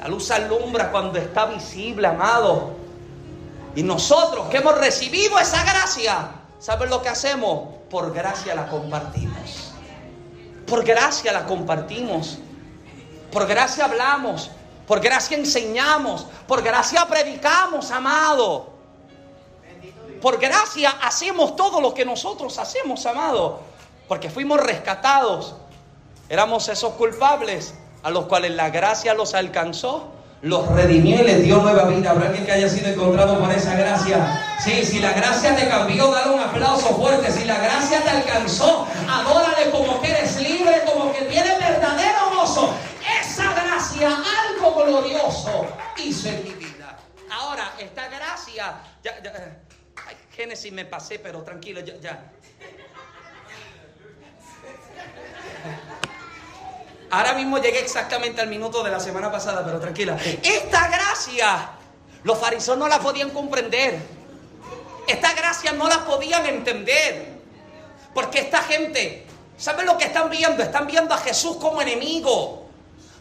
La 0.00 0.08
luz 0.08 0.30
alumbra 0.30 0.90
cuando 0.90 1.18
está 1.18 1.46
visible, 1.46 2.06
amado. 2.08 2.74
Y 3.74 3.82
nosotros 3.82 4.48
que 4.48 4.58
hemos 4.58 4.76
recibido 4.78 5.38
esa 5.38 5.62
gracia, 5.62 6.30
¿saben 6.58 6.90
lo 6.90 7.02
que 7.02 7.08
hacemos? 7.08 7.75
Por 7.90 8.12
gracia 8.12 8.54
la 8.54 8.68
compartimos. 8.68 9.72
Por 10.66 10.84
gracia 10.84 11.32
la 11.32 11.44
compartimos. 11.46 12.38
Por 13.30 13.46
gracia 13.46 13.84
hablamos. 13.84 14.50
Por 14.86 15.00
gracia 15.00 15.36
enseñamos. 15.36 16.26
Por 16.46 16.62
gracia 16.62 17.06
predicamos, 17.06 17.90
amado. 17.90 18.74
Por 20.20 20.38
gracia 20.38 20.90
hacemos 21.02 21.54
todo 21.56 21.80
lo 21.80 21.94
que 21.94 22.04
nosotros 22.04 22.58
hacemos, 22.58 23.06
amado. 23.06 23.60
Porque 24.08 24.30
fuimos 24.30 24.60
rescatados. 24.60 25.54
Éramos 26.28 26.68
esos 26.68 26.94
culpables 26.94 27.74
a 28.02 28.10
los 28.10 28.26
cuales 28.26 28.52
la 28.52 28.70
gracia 28.70 29.14
los 29.14 29.34
alcanzó, 29.34 30.12
los 30.46 30.68
redimió 30.68 31.20
y 31.20 31.24
les 31.24 31.42
dio 31.42 31.58
nueva 31.58 31.84
vida. 31.86 32.10
¿Habrá 32.10 32.26
alguien 32.26 32.46
que 32.46 32.52
haya 32.52 32.68
sido 32.68 32.88
encontrado 32.88 33.38
por 33.40 33.50
esa 33.50 33.74
gracia? 33.74 34.56
Sí, 34.64 34.84
si 34.84 35.00
la 35.00 35.12
gracia 35.12 35.56
te 35.56 35.68
cambió, 35.68 36.10
dale 36.10 36.34
un 36.34 36.40
aplauso 36.40 36.94
fuerte. 36.94 37.32
Si 37.32 37.44
la 37.44 37.58
gracia 37.58 38.00
te 38.02 38.10
alcanzó, 38.10 38.86
adórale 39.08 39.70
como 39.70 40.00
que 40.00 40.10
eres 40.12 40.40
libre, 40.40 40.82
como 40.86 41.12
que 41.12 41.22
tienes 41.22 41.58
verdadero 41.58 42.30
gozo. 42.36 42.72
Esa 43.20 43.52
gracia, 43.54 44.08
algo 44.48 44.84
glorioso, 44.84 45.66
hizo 45.96 46.28
en 46.28 46.44
mi 46.44 46.50
vida. 46.50 46.96
Ahora, 47.30 47.72
esta 47.78 48.08
gracia, 48.08 48.74
ya, 49.02 49.22
ya, 49.22 49.32
ay, 50.06 50.16
Génesis 50.30 50.72
me 50.72 50.84
pasé, 50.84 51.18
pero 51.18 51.42
tranquilo, 51.42 51.80
ya, 51.80 51.94
ya. 52.00 52.32
Ahora 57.10 57.34
mismo 57.34 57.58
llegué 57.58 57.80
exactamente 57.80 58.40
al 58.40 58.48
minuto 58.48 58.82
de 58.82 58.90
la 58.90 58.98
semana 59.00 59.30
pasada, 59.30 59.64
pero 59.64 59.78
tranquila. 59.78 60.16
Esta 60.42 60.88
gracia, 60.88 61.70
los 62.24 62.38
fariseos 62.38 62.76
no 62.76 62.88
la 62.88 62.98
podían 62.98 63.30
comprender. 63.30 64.00
Esta 65.06 65.32
gracia 65.34 65.72
no 65.72 65.88
la 65.88 66.04
podían 66.04 66.44
entender. 66.46 67.36
Porque 68.12 68.40
esta 68.40 68.62
gente, 68.62 69.26
¿saben 69.56 69.86
lo 69.86 69.96
que 69.96 70.06
están 70.06 70.30
viendo? 70.30 70.62
Están 70.62 70.86
viendo 70.86 71.14
a 71.14 71.18
Jesús 71.18 71.58
como 71.58 71.80
enemigo. 71.80 72.66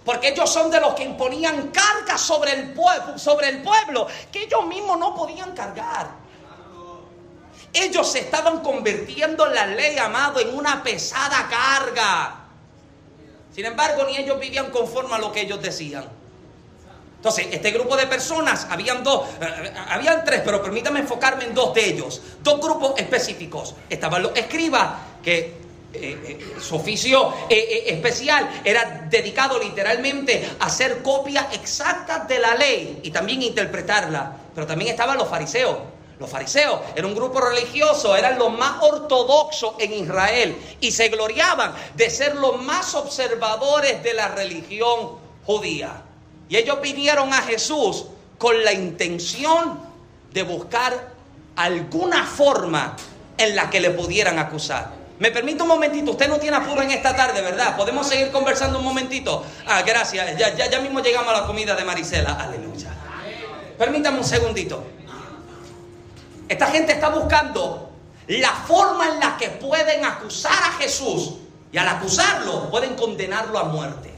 Porque 0.03 0.29
ellos 0.29 0.51
son 0.51 0.71
de 0.71 0.79
los 0.79 0.93
que 0.93 1.03
imponían 1.03 1.69
cargas 1.69 2.21
sobre 2.21 2.53
el, 2.53 2.73
pueblo, 2.73 3.17
sobre 3.17 3.49
el 3.49 3.61
pueblo 3.61 4.07
que 4.31 4.43
ellos 4.43 4.65
mismos 4.65 4.97
no 4.97 5.15
podían 5.15 5.53
cargar. 5.53 6.09
Ellos 7.73 8.09
se 8.09 8.19
estaban 8.19 8.61
convirtiendo 8.61 9.47
en 9.47 9.55
la 9.55 9.67
ley, 9.67 9.97
amado, 9.97 10.39
en 10.39 10.55
una 10.55 10.81
pesada 10.81 11.47
carga. 11.49 12.45
Sin 13.56 13.64
embargo, 13.64 14.03
ni 14.03 14.18
ellos 14.18 14.38
vivían 14.38 14.70
conforme 14.70 15.16
a 15.16 15.18
lo 15.18 15.32
que 15.32 15.39
ellos 15.39 15.62
decían. 15.62 16.03
Entonces, 17.16 17.47
este 17.51 17.72
grupo 17.72 17.95
de 17.95 18.06
personas, 18.06 18.68
habían 18.70 19.01
dos, 19.01 19.30
eh, 19.39 19.74
habían 19.88 20.26
tres, 20.26 20.41
pero 20.43 20.62
permítame 20.62 20.99
enfocarme 20.99 21.45
en 21.45 21.53
dos 21.53 21.74
de 21.74 21.86
ellos, 21.86 22.22
dos 22.43 22.60
grupos 22.60 22.95
específicos. 22.97 23.74
Estaban 23.89 24.24
los 24.24 24.36
escribas, 24.36 24.95
que 25.24 25.39
eh, 25.39 25.56
eh, 25.93 26.56
su 26.60 26.76
oficio 26.76 27.34
especial 27.49 28.62
era 28.66 29.08
dedicado 29.10 29.58
literalmente 29.58 30.49
a 30.60 30.66
hacer 30.66 31.01
copias 31.01 31.45
exactas 31.53 32.28
de 32.28 32.39
la 32.39 32.56
ley 32.56 32.99
y 33.03 33.12
también 33.12 33.41
interpretarla. 33.41 34.36
Pero 34.53 34.68
también 34.68 34.91
estaban 34.91 35.18
los 35.18 35.30
fariseos. 35.30 35.78
Los 36.20 36.30
fariseos 36.30 36.80
eran 36.95 37.11
un 37.11 37.16
grupo 37.16 37.41
religioso, 37.41 38.16
eran 38.16 38.39
los 38.39 38.51
más 38.57 38.82
ortodoxos 38.82 39.74
en 39.80 39.93
Israel 39.93 40.55
y 40.80 40.91
se 40.91 41.09
gloriaban 41.09 41.74
de 41.95 42.09
ser 42.09 42.36
los 42.36 42.61
más 42.61 42.95
observadores 42.95 44.01
de 44.01 44.13
la 44.13 44.30
religión 44.30 45.18
judía. 45.45 46.03
Y 46.47 46.55
ellos 46.55 46.80
vinieron 46.82 47.34
a 47.34 47.41
Jesús 47.41 48.05
con 48.38 48.63
la 48.63 48.72
intención 48.72 49.80
de 50.32 50.43
buscar 50.43 51.09
alguna 51.55 52.26
forma 52.26 52.95
en 53.38 53.55
la 53.55 53.70
que 53.70 53.82
le 53.82 53.89
pudieran 53.91 54.39
acusar. 54.39 54.91
Me 55.20 55.32
permite 55.32 55.61
un 55.61 55.70
momentito, 55.70 56.11
usted 56.11 56.28
no 56.28 56.38
tiene 56.38 56.57
apuro 56.57 56.82
en 56.82 56.91
esta 56.91 57.16
tarde, 57.16 57.41
¿verdad? 57.41 57.78
¿Podemos 57.78 58.07
seguir 58.07 58.32
conversando 58.32 58.80
un 58.80 58.86
momentito? 58.86 59.45
Ah, 59.66 59.82
gracias, 59.82 60.38
ya, 60.38 60.53
ya, 60.55 60.70
ya 60.70 60.80
mismo 60.80 60.99
llegamos 60.99 61.34
a 61.34 61.41
la 61.41 61.47
comida 61.47 61.74
de 61.76 61.86
Marisela, 61.86 62.34
aleluya. 62.34 62.89
Permítame 63.78 64.18
un 64.18 64.26
segundito. 64.26 64.84
Esta 66.48 66.68
gente 66.68 66.93
está 66.93 67.10
buscando 67.10 67.89
la 68.28 68.52
forma 68.52 69.08
en 69.10 69.20
la 69.20 69.38
que 69.38 69.50
pueden 69.50 70.06
acusar 70.06 70.54
a 70.54 70.72
Jesús 70.74 71.34
y 71.72 71.78
al 71.78 71.88
acusarlo 71.88 72.70
pueden 72.70 72.96
condenarlo 72.96 73.58
a 73.58 73.64
muerte. 73.64 74.14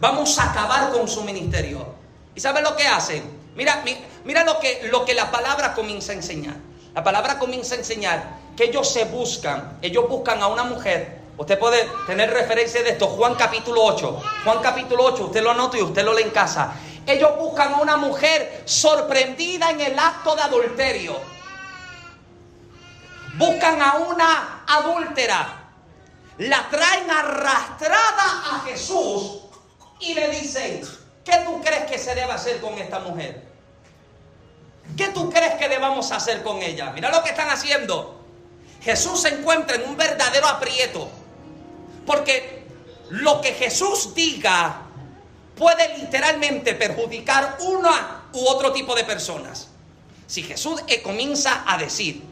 Vamos 0.00 0.38
a 0.38 0.50
acabar 0.50 0.90
con 0.90 1.06
su 1.06 1.22
ministerio. 1.22 1.86
¿Y 2.34 2.40
saben 2.40 2.64
lo 2.64 2.74
que 2.74 2.86
hacen? 2.86 3.22
Mira, 3.54 3.84
mira 4.24 4.44
lo, 4.44 4.58
que, 4.58 4.88
lo 4.90 5.04
que 5.04 5.14
la 5.14 5.30
palabra 5.30 5.74
comienza 5.74 6.12
a 6.12 6.16
enseñar. 6.16 6.56
La 6.94 7.04
palabra 7.04 7.38
comienza 7.38 7.76
a 7.76 7.78
enseñar 7.78 8.38
que 8.56 8.64
ellos 8.64 8.92
se 8.92 9.04
buscan, 9.04 9.78
ellos 9.82 10.08
buscan 10.08 10.42
a 10.42 10.48
una 10.48 10.64
mujer. 10.64 11.22
Usted 11.38 11.58
puede 11.58 11.88
tener 12.06 12.30
referencia 12.30 12.82
de 12.82 12.90
esto, 12.90 13.06
Juan 13.06 13.36
capítulo 13.36 13.84
8. 13.84 14.22
Juan 14.44 14.58
capítulo 14.60 15.04
8, 15.04 15.24
usted 15.26 15.42
lo 15.42 15.52
anota 15.52 15.78
y 15.78 15.82
usted 15.82 16.04
lo 16.04 16.12
lee 16.12 16.22
en 16.22 16.30
casa. 16.30 16.74
Ellos 17.06 17.30
buscan 17.38 17.74
a 17.74 17.76
una 17.78 17.96
mujer 17.96 18.62
sorprendida 18.64 19.70
en 19.70 19.80
el 19.80 19.98
acto 19.98 20.34
de 20.34 20.42
adulterio 20.42 21.32
buscan 23.34 23.80
a 23.80 23.94
una 23.94 24.64
adúltera, 24.66 25.62
la 26.38 26.68
traen 26.68 27.10
arrastrada 27.10 28.42
a 28.52 28.62
Jesús 28.66 29.42
y 30.00 30.14
le 30.14 30.28
dicen, 30.28 30.82
¿qué 31.24 31.42
tú 31.44 31.60
crees 31.62 31.90
que 31.90 31.98
se 31.98 32.14
debe 32.14 32.32
hacer 32.32 32.60
con 32.60 32.74
esta 32.78 32.98
mujer? 33.00 33.50
¿Qué 34.96 35.08
tú 35.08 35.30
crees 35.30 35.54
que 35.54 35.68
debamos 35.68 36.10
hacer 36.12 36.42
con 36.42 36.60
ella? 36.60 36.90
Mira 36.92 37.10
lo 37.10 37.22
que 37.22 37.30
están 37.30 37.48
haciendo. 37.48 38.20
Jesús 38.82 39.22
se 39.22 39.28
encuentra 39.28 39.76
en 39.76 39.88
un 39.88 39.96
verdadero 39.96 40.48
aprieto. 40.48 41.08
Porque 42.04 42.66
lo 43.10 43.40
que 43.40 43.52
Jesús 43.54 44.14
diga 44.14 44.82
puede 45.56 45.98
literalmente 45.98 46.74
perjudicar 46.74 47.58
una 47.60 48.24
u 48.32 48.44
otro 48.46 48.72
tipo 48.72 48.94
de 48.94 49.04
personas. 49.04 49.68
Si 50.26 50.42
Jesús 50.42 50.82
eh, 50.88 51.02
comienza 51.02 51.62
a 51.66 51.78
decir, 51.78 52.22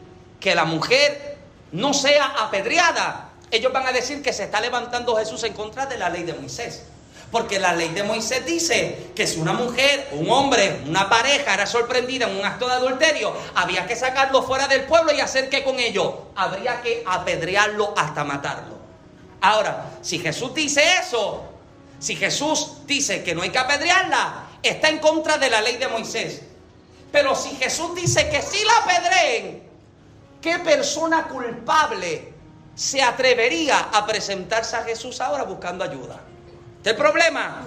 que 0.41 0.55
la 0.55 0.65
mujer 0.65 1.37
no 1.71 1.93
sea 1.93 2.25
apedreada, 2.39 3.29
ellos 3.51 3.71
van 3.71 3.87
a 3.87 3.93
decir 3.93 4.21
que 4.21 4.33
se 4.33 4.43
está 4.43 4.59
levantando 4.59 5.15
Jesús 5.15 5.43
en 5.43 5.53
contra 5.53 5.85
de 5.85 5.97
la 5.97 6.09
ley 6.09 6.23
de 6.23 6.33
Moisés. 6.33 6.83
Porque 7.31 7.59
la 7.59 7.73
ley 7.73 7.89
de 7.89 8.03
Moisés 8.03 8.45
dice 8.45 9.11
que 9.15 9.25
si 9.25 9.39
una 9.39 9.53
mujer, 9.53 10.09
un 10.11 10.29
hombre, 10.29 10.81
una 10.85 11.09
pareja 11.09 11.53
era 11.53 11.65
sorprendida 11.65 12.29
en 12.29 12.37
un 12.37 12.45
acto 12.45 12.67
de 12.67 12.73
adulterio, 12.73 13.33
había 13.55 13.87
que 13.87 13.95
sacarlo 13.95 14.43
fuera 14.43 14.67
del 14.67 14.83
pueblo 14.83 15.13
y 15.13 15.21
hacer 15.21 15.47
que 15.49 15.63
con 15.63 15.79
ello 15.79 16.23
habría 16.35 16.81
que 16.81 17.03
apedrearlo 17.05 17.93
hasta 17.95 18.25
matarlo. 18.25 18.79
Ahora, 19.39 19.91
si 20.01 20.19
Jesús 20.19 20.53
dice 20.53 20.83
eso, 21.01 21.43
si 21.99 22.17
Jesús 22.17 22.85
dice 22.85 23.23
que 23.23 23.33
no 23.33 23.43
hay 23.43 23.49
que 23.49 23.59
apedrearla, 23.59 24.47
está 24.61 24.89
en 24.89 24.99
contra 24.99 25.37
de 25.37 25.49
la 25.49 25.61
ley 25.61 25.77
de 25.77 25.87
Moisés. 25.87 26.41
Pero 27.13 27.35
si 27.35 27.51
Jesús 27.55 27.95
dice 27.95 28.29
que 28.29 28.41
sí 28.41 28.61
la 28.65 28.77
apedreen, 28.93 29.70
¿qué 30.41 30.59
persona 30.59 31.27
culpable 31.27 32.33
se 32.75 33.01
atrevería 33.01 33.89
a 33.93 34.05
presentarse 34.05 34.75
a 34.75 34.83
Jesús 34.83 35.21
ahora 35.21 35.43
buscando 35.43 35.83
ayuda? 35.83 36.19
el 36.83 36.95
problema. 36.95 37.63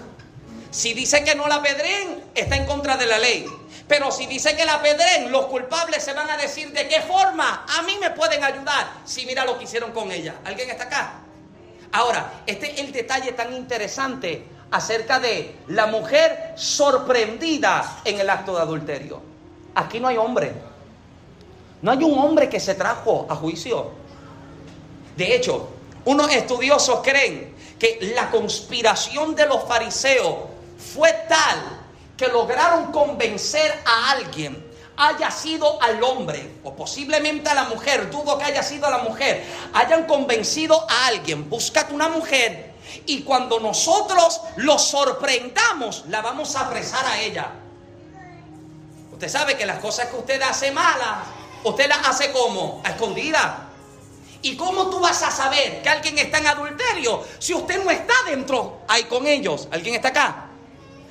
Si 0.70 0.92
dice 0.92 1.22
que 1.22 1.36
no 1.36 1.46
la 1.46 1.56
apedreen, 1.56 2.24
está 2.34 2.56
en 2.56 2.66
contra 2.66 2.96
de 2.96 3.06
la 3.06 3.18
ley. 3.18 3.46
Pero 3.86 4.10
si 4.10 4.26
dice 4.26 4.56
que 4.56 4.64
la 4.64 4.74
apedreen, 4.74 5.30
los 5.30 5.46
culpables 5.46 6.02
se 6.02 6.12
van 6.14 6.28
a 6.28 6.36
decir 6.36 6.72
de 6.72 6.88
qué 6.88 7.00
forma 7.02 7.64
a 7.68 7.82
mí 7.82 7.96
me 8.00 8.10
pueden 8.10 8.42
ayudar. 8.42 8.88
Si 9.04 9.24
mira 9.24 9.44
lo 9.44 9.56
que 9.56 9.64
hicieron 9.64 9.92
con 9.92 10.10
ella. 10.10 10.34
¿Alguien 10.44 10.70
está 10.70 10.84
acá? 10.84 11.12
Ahora, 11.92 12.42
este 12.46 12.72
es 12.72 12.80
el 12.80 12.90
detalle 12.90 13.32
tan 13.32 13.52
interesante 13.52 14.44
acerca 14.72 15.20
de 15.20 15.54
la 15.68 15.86
mujer 15.86 16.54
sorprendida 16.56 18.00
en 18.04 18.18
el 18.18 18.28
acto 18.28 18.56
de 18.56 18.62
adulterio. 18.62 19.22
Aquí 19.76 20.00
no 20.00 20.08
hay 20.08 20.16
hombre. 20.16 20.52
No 21.84 21.90
hay 21.90 22.02
un 22.02 22.18
hombre 22.18 22.48
que 22.48 22.60
se 22.60 22.74
trajo 22.76 23.26
a 23.28 23.36
juicio. 23.36 23.90
De 25.18 25.36
hecho, 25.36 25.68
unos 26.06 26.32
estudiosos 26.32 27.00
creen 27.04 27.54
que 27.78 27.98
la 28.14 28.30
conspiración 28.30 29.34
de 29.34 29.44
los 29.44 29.64
fariseos 29.64 30.34
fue 30.78 31.12
tal 31.28 31.58
que 32.16 32.28
lograron 32.28 32.90
convencer 32.90 33.82
a 33.84 34.12
alguien, 34.12 34.66
haya 34.96 35.30
sido 35.30 35.82
al 35.82 36.02
hombre 36.02 36.52
o 36.64 36.74
posiblemente 36.74 37.50
a 37.50 37.54
la 37.54 37.64
mujer, 37.64 38.10
dudo 38.10 38.38
que 38.38 38.44
haya 38.44 38.62
sido 38.62 38.86
a 38.86 38.90
la 38.90 38.98
mujer, 38.98 39.44
hayan 39.74 40.06
convencido 40.06 40.86
a 40.88 41.08
alguien, 41.08 41.50
búscate 41.50 41.92
una 41.92 42.08
mujer 42.08 42.72
y 43.04 43.24
cuando 43.24 43.60
nosotros 43.60 44.40
lo 44.56 44.78
sorprendamos, 44.78 46.04
la 46.08 46.22
vamos 46.22 46.56
a 46.56 46.60
apresar 46.60 47.04
a 47.04 47.20
ella. 47.20 47.50
Usted 49.12 49.28
sabe 49.28 49.58
que 49.58 49.66
las 49.66 49.80
cosas 49.80 50.06
que 50.06 50.16
usted 50.16 50.40
hace 50.40 50.70
malas, 50.70 51.43
usted 51.64 51.88
las 51.88 52.06
hace 52.06 52.30
como 52.32 52.80
a 52.84 52.90
escondida. 52.90 53.68
¿Y 54.42 54.56
cómo 54.56 54.90
tú 54.90 55.00
vas 55.00 55.22
a 55.22 55.30
saber 55.30 55.80
que 55.82 55.88
alguien 55.88 56.18
está 56.18 56.38
en 56.38 56.46
adulterio 56.46 57.24
si 57.38 57.54
usted 57.54 57.82
no 57.82 57.90
está 57.90 58.12
dentro 58.26 58.82
ahí 58.86 59.04
con 59.04 59.26
ellos? 59.26 59.68
¿Alguien 59.72 59.94
está 59.94 60.08
acá? 60.08 60.46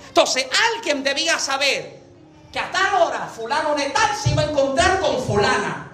Entonces, 0.07 0.45
alguien 0.75 1.03
debía 1.03 1.39
saber 1.39 1.99
que 2.51 2.59
a 2.59 2.71
tal 2.71 3.01
hora 3.01 3.27
fulano 3.35 3.73
de 3.73 3.89
tal 3.89 4.15
se 4.15 4.29
iba 4.29 4.43
a 4.43 4.45
encontrar 4.45 4.99
con 4.99 5.19
fulana. 5.23 5.91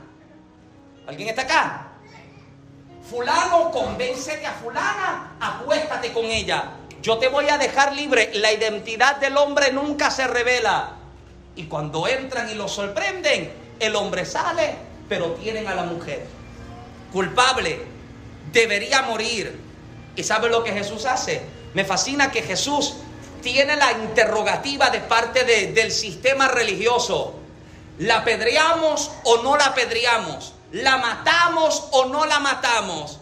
¿Alguien 1.07 1.29
está 1.29 1.43
acá? 1.43 1.87
Fulano, 3.09 3.71
convéncete 3.71 4.45
a 4.45 4.51
fulana, 4.51 5.37
acuéstate 5.39 6.11
con 6.11 6.25
ella. 6.25 6.73
Yo 7.01 7.17
te 7.17 7.29
voy 7.29 7.47
a 7.47 7.57
dejar 7.57 7.95
libre. 7.95 8.31
La 8.33 8.51
identidad 8.51 9.15
del 9.15 9.37
hombre 9.37 9.71
nunca 9.71 10.11
se 10.11 10.27
revela. 10.27 10.97
Y 11.55 11.63
cuando 11.67 12.05
entran 12.05 12.49
y 12.49 12.55
lo 12.55 12.67
sorprenden, 12.67 13.51
el 13.79 13.95
hombre 13.95 14.25
sale, 14.25 14.75
pero 15.07 15.31
tienen 15.33 15.67
a 15.67 15.75
la 15.75 15.83
mujer. 15.83 16.25
Culpable, 17.11 17.81
debería 18.51 19.01
morir. 19.03 19.59
¿Y 20.15 20.23
sabe 20.23 20.49
lo 20.49 20.63
que 20.63 20.71
Jesús 20.71 21.05
hace? 21.05 21.41
Me 21.73 21.85
fascina 21.85 22.31
que 22.31 22.41
Jesús 22.41 22.95
tiene 23.41 23.75
la 23.75 23.91
interrogativa 23.93 24.89
de 24.89 24.99
parte 24.99 25.43
del 25.43 25.91
sistema 25.91 26.47
religioso. 26.47 27.35
¿La 27.99 28.19
apedreamos 28.19 29.11
o 29.23 29.41
no 29.43 29.57
la 29.57 29.67
apedreamos? 29.67 30.53
¿La 30.71 30.97
matamos 30.97 31.87
o 31.91 32.05
no 32.05 32.25
la 32.25 32.39
matamos? 32.39 33.19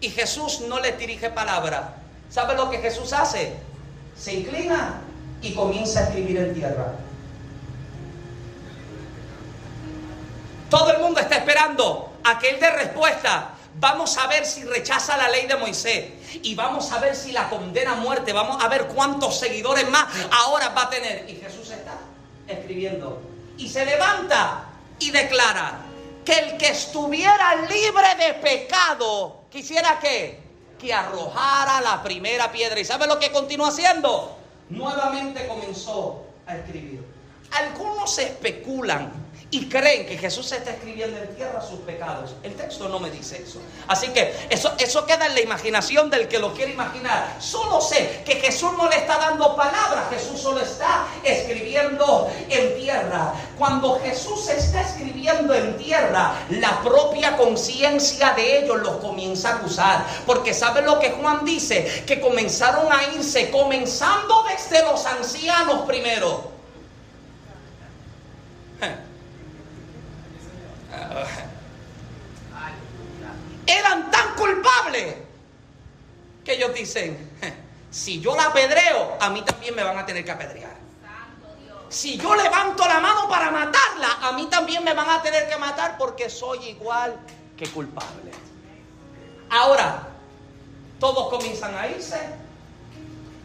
Y 0.00 0.10
Jesús 0.10 0.60
no 0.68 0.80
le 0.80 0.92
dirige 0.92 1.30
palabra. 1.30 1.96
¿Sabe 2.30 2.54
lo 2.54 2.70
que 2.70 2.78
Jesús 2.78 3.12
hace? 3.12 3.54
Se 4.16 4.34
inclina 4.34 5.00
y 5.40 5.54
comienza 5.54 6.00
a 6.00 6.02
escribir 6.04 6.38
en 6.38 6.54
tierra. 6.54 6.94
Todo 10.70 10.92
el 10.92 10.98
mundo 10.98 11.20
está 11.20 11.36
esperando 11.36 12.18
a 12.24 12.38
que 12.38 12.50
él 12.50 12.60
dé 12.60 12.70
respuesta. 12.70 13.54
Vamos 13.80 14.18
a 14.18 14.26
ver 14.26 14.44
si 14.44 14.64
rechaza 14.64 15.16
la 15.16 15.28
ley 15.28 15.46
de 15.46 15.56
Moisés. 15.56 16.06
Y 16.42 16.54
vamos 16.54 16.90
a 16.92 16.98
ver 16.98 17.14
si 17.14 17.32
la 17.32 17.48
condena 17.48 17.92
a 17.92 17.96
muerte. 17.96 18.32
Vamos 18.32 18.62
a 18.62 18.68
ver 18.68 18.86
cuántos 18.88 19.38
seguidores 19.38 19.88
más 19.88 20.06
ahora 20.30 20.70
va 20.70 20.82
a 20.82 20.90
tener. 20.90 21.28
Y 21.28 21.36
Jesús 21.36 21.70
está 21.70 21.94
escribiendo. 22.46 23.22
Y 23.56 23.68
se 23.68 23.84
levanta 23.84 24.64
y 24.98 25.10
declara 25.10 25.78
que 26.24 26.38
el 26.38 26.56
que 26.58 26.68
estuviera 26.68 27.54
libre 27.54 28.14
de 28.18 28.34
pecado, 28.34 29.44
quisiera 29.50 29.98
que, 29.98 30.42
que 30.78 30.92
arrojara 30.92 31.80
la 31.80 32.02
primera 32.02 32.52
piedra. 32.52 32.78
¿Y 32.78 32.84
sabe 32.84 33.06
lo 33.06 33.18
que 33.18 33.32
continúa 33.32 33.68
haciendo? 33.68 34.36
Nuevamente 34.68 35.46
comenzó 35.46 36.26
a 36.46 36.56
escribir. 36.56 37.02
Algunos 37.52 38.18
especulan 38.18 39.27
y 39.50 39.66
creen 39.66 40.06
que 40.06 40.18
Jesús 40.18 40.52
está 40.52 40.72
escribiendo 40.72 41.16
en 41.16 41.34
tierra 41.34 41.62
sus 41.62 41.80
pecados. 41.80 42.34
El 42.42 42.54
texto 42.54 42.86
no 42.88 43.00
me 43.00 43.10
dice 43.10 43.42
eso. 43.42 43.60
Así 43.86 44.08
que 44.08 44.34
eso, 44.50 45.06
queda 45.06 45.24
en 45.24 45.34
la 45.34 45.40
imaginación 45.40 46.10
del 46.10 46.28
que 46.28 46.38
lo 46.38 46.52
quiere 46.52 46.72
imaginar. 46.72 47.36
Solo 47.40 47.80
sé 47.80 48.22
que 48.26 48.36
Jesús 48.36 48.72
no 48.76 48.90
le 48.90 48.96
está 48.96 49.16
dando 49.16 49.56
palabras, 49.56 50.10
Jesús 50.10 50.38
solo 50.38 50.60
está 50.60 51.06
escribiendo 51.24 52.30
en 52.50 52.76
tierra. 52.76 53.32
Cuando 53.56 53.98
Jesús 54.00 54.50
está 54.50 54.82
escribiendo 54.82 55.54
en 55.54 55.78
tierra, 55.78 56.34
la 56.50 56.82
propia 56.82 57.34
conciencia 57.38 58.32
de 58.34 58.58
ellos 58.58 58.78
los 58.80 58.96
comienza 58.98 59.48
a 59.48 59.56
acusar. 59.56 60.06
Porque 60.26 60.52
¿sabe 60.52 60.82
lo 60.82 60.98
que 61.00 61.12
Juan 61.12 61.46
dice? 61.46 62.04
Que 62.06 62.20
comenzaron 62.20 62.92
a 62.92 63.14
irse, 63.14 63.50
comenzando 63.50 64.44
desde 64.46 64.84
los 64.84 65.06
ancianos 65.06 65.86
primero 65.86 66.58
eran 73.66 74.10
tan 74.10 74.34
culpables 74.34 75.14
que 76.44 76.54
ellos 76.54 76.72
dicen, 76.74 77.30
si 77.90 78.20
yo 78.20 78.34
la 78.34 78.44
apedreo, 78.44 79.16
a 79.20 79.30
mí 79.30 79.42
también 79.42 79.74
me 79.74 79.82
van 79.82 79.98
a 79.98 80.06
tener 80.06 80.24
que 80.24 80.30
apedrear. 80.30 80.76
Si 81.88 82.18
yo 82.18 82.34
levanto 82.34 82.86
la 82.86 83.00
mano 83.00 83.28
para 83.28 83.50
matarla, 83.50 84.18
a 84.20 84.32
mí 84.32 84.46
también 84.46 84.84
me 84.84 84.92
van 84.92 85.08
a 85.08 85.22
tener 85.22 85.48
que 85.48 85.56
matar 85.56 85.96
porque 85.96 86.28
soy 86.28 86.64
igual 86.68 87.16
que 87.56 87.66
culpable. 87.68 88.30
Ahora, 89.50 90.08
todos 91.00 91.30
comienzan 91.30 91.74
a 91.74 91.88
irse 91.88 92.20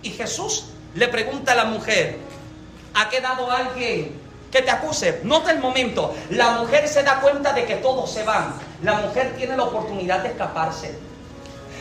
y 0.01 0.09
Jesús 0.11 0.65
le 0.95 1.07
pregunta 1.07 1.53
a 1.53 1.55
la 1.55 1.65
mujer, 1.65 2.19
¿ha 2.93 3.09
quedado 3.09 3.49
alguien 3.49 4.21
que 4.53 4.61
te 4.61 4.69
acuse. 4.69 5.21
Nota 5.23 5.51
el 5.51 5.59
momento. 5.59 6.15
La 6.29 6.51
mujer 6.51 6.87
se 6.87 7.01
da 7.01 7.19
cuenta 7.19 7.51
de 7.51 7.65
que 7.65 7.77
todos 7.77 8.09
se 8.09 8.23
van. 8.23 8.53
La 8.83 8.93
mujer 8.93 9.33
tiene 9.35 9.57
la 9.57 9.63
oportunidad 9.63 10.19
de 10.19 10.29
escaparse. 10.29 10.95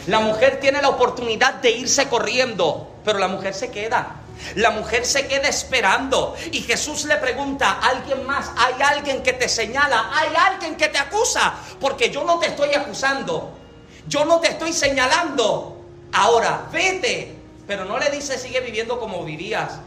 La 0.07 0.21
mujer 0.21 0.59
tiene 0.59 0.81
la 0.81 0.89
oportunidad 0.89 1.55
de 1.57 1.71
irse 1.71 2.09
corriendo, 2.09 2.97
pero 3.05 3.19
la 3.19 3.29
mujer 3.29 3.53
se 3.53 3.71
queda. 3.71 4.17
La 4.57 4.71
mujer 4.71 5.05
se 5.05 5.29
queda 5.29 5.49
esperando 5.49 6.35
y 6.51 6.63
Jesús 6.63 7.05
le 7.05 7.17
pregunta, 7.19 7.79
¿alguien 7.81 8.27
más? 8.27 8.51
¿Hay 8.57 8.75
alguien 8.83 9.23
que 9.23 9.35
te 9.35 9.49
señala? 9.49 10.11
¿Hay 10.13 10.31
alguien 10.35 10.77
que 10.77 10.89
te 10.89 10.99
acusa? 10.99 11.55
Porque 11.79 12.11
yo 12.11 12.25
no 12.25 12.39
te 12.39 12.47
estoy 12.47 12.75
acusando. 12.75 13.53
Yo 14.09 14.25
no 14.25 14.41
te 14.41 14.49
estoy 14.49 14.73
señalando. 14.73 15.77
Ahora, 16.13 16.69
vete. 16.73 17.37
Pero 17.67 17.85
no 17.85 17.99
le 17.99 18.11
dice 18.11 18.39
sigue 18.39 18.61
viviendo 18.61 18.99
como 18.99 19.23
vivías. 19.25 19.79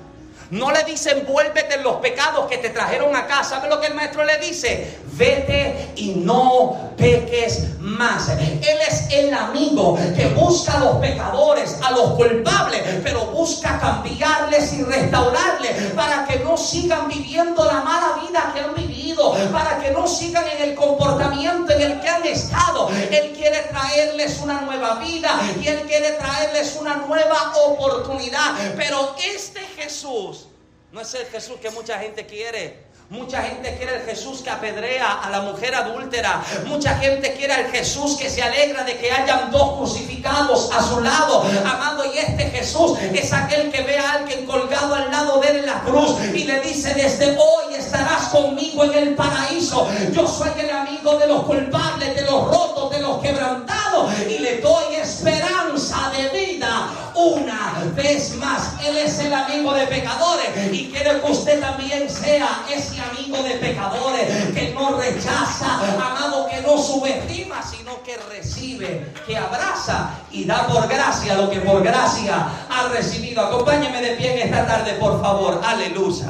No 0.51 0.71
le 0.71 0.83
dice 0.83 1.11
envuélvete 1.11 1.75
en 1.75 1.83
los 1.83 1.95
pecados 1.97 2.47
que 2.47 2.57
te 2.57 2.69
trajeron 2.69 3.15
acá. 3.15 3.43
¿Sabe 3.43 3.67
lo 3.67 3.81
que 3.81 3.87
el 3.87 3.95
maestro 3.95 4.23
le 4.23 4.37
dice? 4.37 4.99
Vete 5.13 5.91
y 5.95 6.15
no 6.15 6.91
peques 6.97 7.79
más. 7.79 8.29
Él 8.29 8.77
es 8.87 9.07
el 9.11 9.33
amigo 9.33 9.97
que 10.15 10.27
busca 10.27 10.73
a 10.73 10.79
los 10.79 10.97
pecadores, 10.97 11.77
a 11.83 11.91
los 11.91 12.11
culpables, 12.13 12.81
pero 13.03 13.25
busca 13.27 13.79
cambiarles 13.79 14.73
y 14.73 14.83
restaurarles 14.83 15.91
para 15.95 16.25
que 16.25 16.39
no 16.39 16.57
sigan 16.57 17.07
viviendo 17.07 17.63
la 17.65 17.81
mala 17.81 18.19
vida 18.21 18.51
que 18.53 18.59
han 18.59 18.75
vivido, 18.75 19.35
para 19.51 19.79
que 19.79 19.91
no 19.91 20.07
sigan 20.07 20.45
en 20.47 20.69
el 20.69 20.75
comportamiento 20.75 21.71
en 21.73 21.81
el 21.81 21.99
que 22.01 22.09
han 22.09 22.25
estado. 22.25 22.89
Él 22.89 23.33
quiere 23.35 23.59
traerles 23.71 24.39
una 24.41 24.61
nueva 24.61 24.95
vida 24.95 25.39
y 25.61 25.67
Él 25.67 25.81
quiere 25.87 26.11
traerles 26.11 26.77
una 26.79 26.95
nueva 26.95 27.53
oportunidad. 27.65 28.55
Pero 28.75 29.15
este 29.33 29.61
Jesús 29.77 30.44
no 30.95 31.01
es 31.01 31.13
el 31.13 31.25
Jesús 31.25 31.57
que 31.61 31.69
mucha 31.71 31.99
gente 31.99 32.25
quiere. 32.25 32.85
Mucha 33.09 33.41
gente 33.41 33.75
quiere 33.75 33.97
el 33.97 34.03
Jesús 34.03 34.41
que 34.41 34.49
apedrea 34.49 35.23
a 35.23 35.29
la 35.29 35.41
mujer 35.41 35.75
adúltera. 35.75 36.41
Mucha 36.67 36.97
gente 36.97 37.33
quiere 37.33 37.53
el 37.53 37.67
Jesús 37.69 38.15
que 38.15 38.29
se 38.29 38.41
alegra 38.41 38.85
de 38.85 38.97
que 38.97 39.11
hayan 39.11 39.51
dos 39.51 39.75
crucificados 39.75 40.71
a 40.71 40.81
su 40.81 41.01
lado. 41.01 41.43
Amado, 41.65 42.05
y 42.05 42.17
este 42.17 42.45
Jesús 42.45 42.97
es 43.13 43.33
aquel 43.33 43.73
que 43.73 43.81
ve 43.81 43.99
a 43.99 44.13
alguien 44.13 44.45
colgado 44.45 44.95
al 44.95 45.11
lado 45.11 45.41
de 45.41 45.49
él 45.49 45.57
en 45.57 45.65
la 45.65 45.81
cruz 45.81 46.15
y 46.33 46.45
le 46.45 46.61
dice, 46.61 46.93
desde 46.93 47.37
hoy 47.37 47.75
estarás 47.75 48.29
conmigo 48.29 48.85
en 48.85 48.93
el 48.93 49.15
paraíso. 49.15 49.89
Yo 50.13 50.25
soy 50.25 50.51
el 50.57 50.69
amigo 50.69 51.17
de 51.17 51.27
los 51.27 51.43
culpables, 51.43 52.15
de 52.15 52.21
los 52.21 52.47
rotos, 52.47 52.89
de 52.91 53.01
los 53.01 53.21
quebrantados 53.21 54.13
y 54.29 54.39
le 54.39 54.61
doy 54.61 54.95
esperanza 54.95 56.09
de 56.15 56.29
vida 56.29 57.04
una 57.34 57.84
vez 57.95 58.36
más. 58.36 58.73
Él 58.84 58.97
es 58.97 59.19
el 59.19 59.34
amigo 59.34 59.73
de 59.73 59.88
pecadores 59.88 60.49
y 60.71 60.89
quiere 60.89 61.21
que 61.21 61.32
usted 61.32 61.59
también 61.59 62.09
sea 62.09 62.63
ese 62.69 62.99
amigo 63.01 63.41
de 63.43 63.55
pecadores 63.55 64.28
que 64.53 64.73
no 64.73 64.97
rechaza, 64.97 65.80
amado, 65.93 66.47
que 66.47 66.61
no 66.61 66.78
subestima, 66.78 67.61
sino 67.63 68.01
que 68.03 68.17
recibe, 68.30 69.13
que 69.26 69.38
abraza 69.38 70.11
y 70.32 70.45
da 70.45 70.67
por 70.67 70.88
gracia 70.88 71.36
lo 71.36 71.49
que 71.49 71.59
por 71.61 71.84
gracia 71.84 72.47
ha 72.69 72.88
recibido. 72.89 73.41
Acompáñeme 73.45 74.01
de 74.01 74.15
pie 74.15 74.34
en 74.34 74.47
esta 74.47 74.65
tarde, 74.65 74.93
por 74.93 75.21
favor. 75.21 75.61
Aleluya. 75.63 76.28